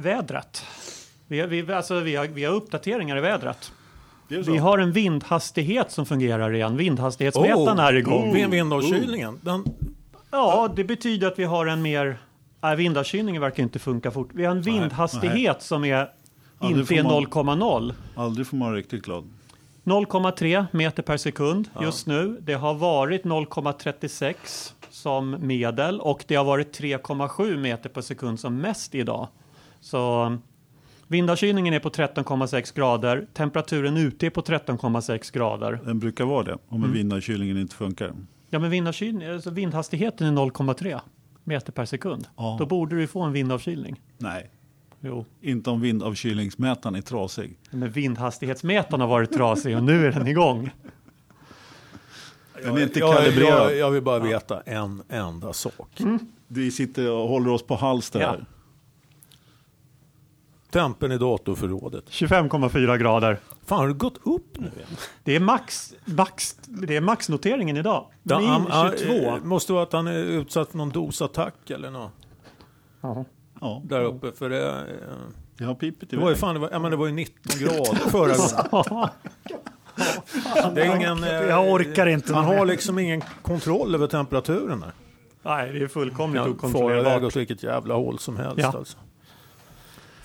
[0.00, 0.64] vädret.
[1.26, 3.72] Vi, har- vi, alltså, vi, har, vi har uppdateringar i vädret.
[4.28, 6.76] Vi har en vindhastighet som fungerar igen.
[6.76, 8.34] Vindhastighetsmätaren är igång.
[8.34, 9.38] Vind, vindavkylningen.
[9.42, 9.64] Den,
[10.30, 12.18] Ja, det betyder att vi har en mer...
[12.60, 14.28] Nej, vindavkylningen verkar inte funka fort.
[14.32, 16.10] Vi har en vindhastighet som är
[16.60, 17.92] det inte är man- 0,0.
[18.14, 19.24] Aldrig får man vara riktigt glad.
[19.84, 22.38] 0,3 meter per sekund just nu.
[22.40, 28.56] Det har varit 0,36 som medel och det har varit 3,7 meter per sekund som
[28.56, 29.28] mest idag.
[29.80, 30.36] Så
[31.08, 33.26] vindavkylningen är på 13,6 grader.
[33.32, 35.80] Temperaturen ute är på 13,6 grader.
[35.84, 38.12] Den brukar vara det, om en vindavkylningen inte funkar.
[38.50, 41.00] Ja, men vindavkylning, alltså vindhastigheten är 0,3
[41.44, 42.26] meter per sekund.
[42.36, 42.56] Ja.
[42.58, 44.00] Då borde du få en vindavkylning.
[44.18, 44.50] Nej,
[45.02, 47.58] Jo, inte om vindavkylningsmätaren är trasig.
[47.70, 50.70] men vindhastighetsmätaren har varit trasig och nu är den igång.
[52.62, 53.70] Den är inte jag, kalibrerad.
[53.70, 56.00] jag, jag vill bara veta en enda sak.
[56.46, 58.20] Vi sitter och håller oss på hals där.
[58.20, 58.36] Ja.
[60.70, 62.04] Tempen i datorförrådet.
[62.10, 63.38] 25,4 grader.
[63.66, 64.88] Fan, har det gått upp nu igen?
[65.24, 68.06] Det är max, max, det är maxnoteringen idag.
[68.22, 69.12] Ja, Min han- han- 22.
[69.14, 72.12] eh, måste vara att han är utsatt för någon dosattack eller något.
[73.60, 74.32] Ja, där uppe.
[74.32, 74.84] För det, eh,
[75.58, 77.58] det har pipit det var ju, fan, det var, ja, men det var ju 19
[77.60, 79.08] grader förra gången.
[80.74, 84.92] Det är ingen, eh, Jag orkar inte Han har liksom ingen kontroll över temperaturen där.
[85.42, 87.22] Nej, det är fullkomligt Kan fara iväg okontrollerbart.
[87.22, 88.58] åt vilket jävla håll som helst.
[88.58, 88.72] Ja.
[88.78, 88.98] Alltså.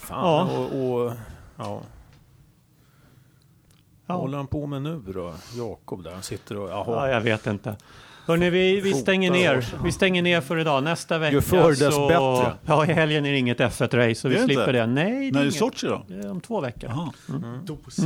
[0.07, 0.57] Fan, Ja.
[0.57, 1.11] och, och
[1.57, 1.81] ja.
[4.07, 4.13] Ja.
[4.13, 5.33] Vad håller han på med nu då?
[5.57, 7.09] Jakob där, han sitter och, Ja, jaha.
[7.09, 7.75] jag vet inte.
[8.27, 9.65] Hörrni, vi, vi stänger ner.
[9.83, 10.83] Vi stänger ner för idag.
[10.83, 12.07] Nästa vecka Ju förr dess så...
[12.07, 12.53] bättre.
[12.65, 14.71] Ja, i helgen är det inget F1-race så vi Det slipper inte?
[14.71, 14.85] det.
[14.87, 15.55] Nej, det är, När är inget.
[15.55, 16.01] Sochi då?
[16.07, 16.89] Det är om två veckor.
[16.89, 17.11] Jaha.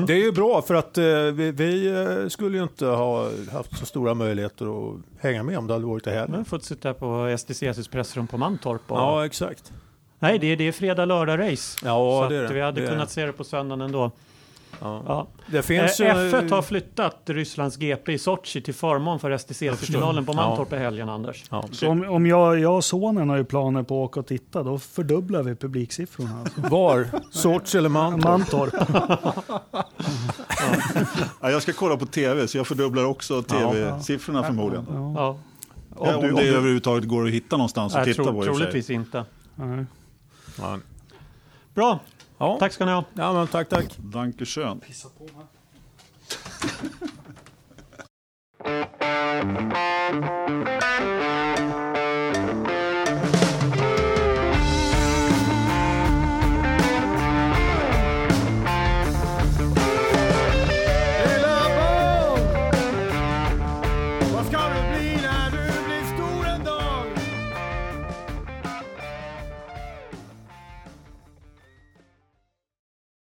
[0.07, 1.03] Det är ju bra för att eh,
[1.33, 1.87] vi, vi
[2.23, 5.85] eh, skulle ju inte ha haft så stora möjligheter att hänga med om det hade
[5.85, 6.27] varit det Vi här.
[6.27, 8.91] har fått sitta på STCCs pressrum på Mantorp.
[8.91, 8.97] Och...
[8.97, 9.71] Ja, exakt.
[10.19, 11.79] Nej, det är, det är fredag, lördag race.
[11.85, 12.53] Ja, så det är att det.
[12.53, 14.11] vi hade Det kunnat se det på söndagen ändå.
[14.81, 15.03] Ja.
[15.07, 15.27] Ja.
[15.47, 16.31] Det finns Eh, ju...
[16.31, 21.09] F1 har flyttat Rysslands GP i Sochi till förmån för STCC-finalen på Mantorp i helgen,
[21.09, 21.43] Anders.
[21.49, 21.63] Ja.
[21.71, 24.63] Så om, om jag, jag och sonen har ju planer på att åka och titta,
[24.63, 26.39] då fördubblar vi publiksiffrorna.
[26.39, 26.61] Alltså.
[26.75, 27.07] Var?
[27.31, 28.23] Sochi eller Mantorp?
[28.23, 28.73] Mantorp.
[31.41, 34.85] Ja, jag ska kolla på tv, så jag fördubblar också tv-siffrorna förmodligen.
[34.89, 35.37] Ja.
[35.99, 38.43] Ja, om det överhuvudtaget går att hitta någonstans att titta tro, på.
[38.43, 39.25] troligtvis inte.
[39.55, 39.85] Nej.
[40.61, 40.79] Ja.
[41.73, 41.99] Bra,
[42.37, 42.57] Ja.
[42.59, 43.03] tack ska ni ha.
[43.13, 43.97] ja, men tack, tack.
[43.97, 44.81] Danke schön.
[44.87, 45.47] Lilla barn, vad
[50.83, 51.48] ska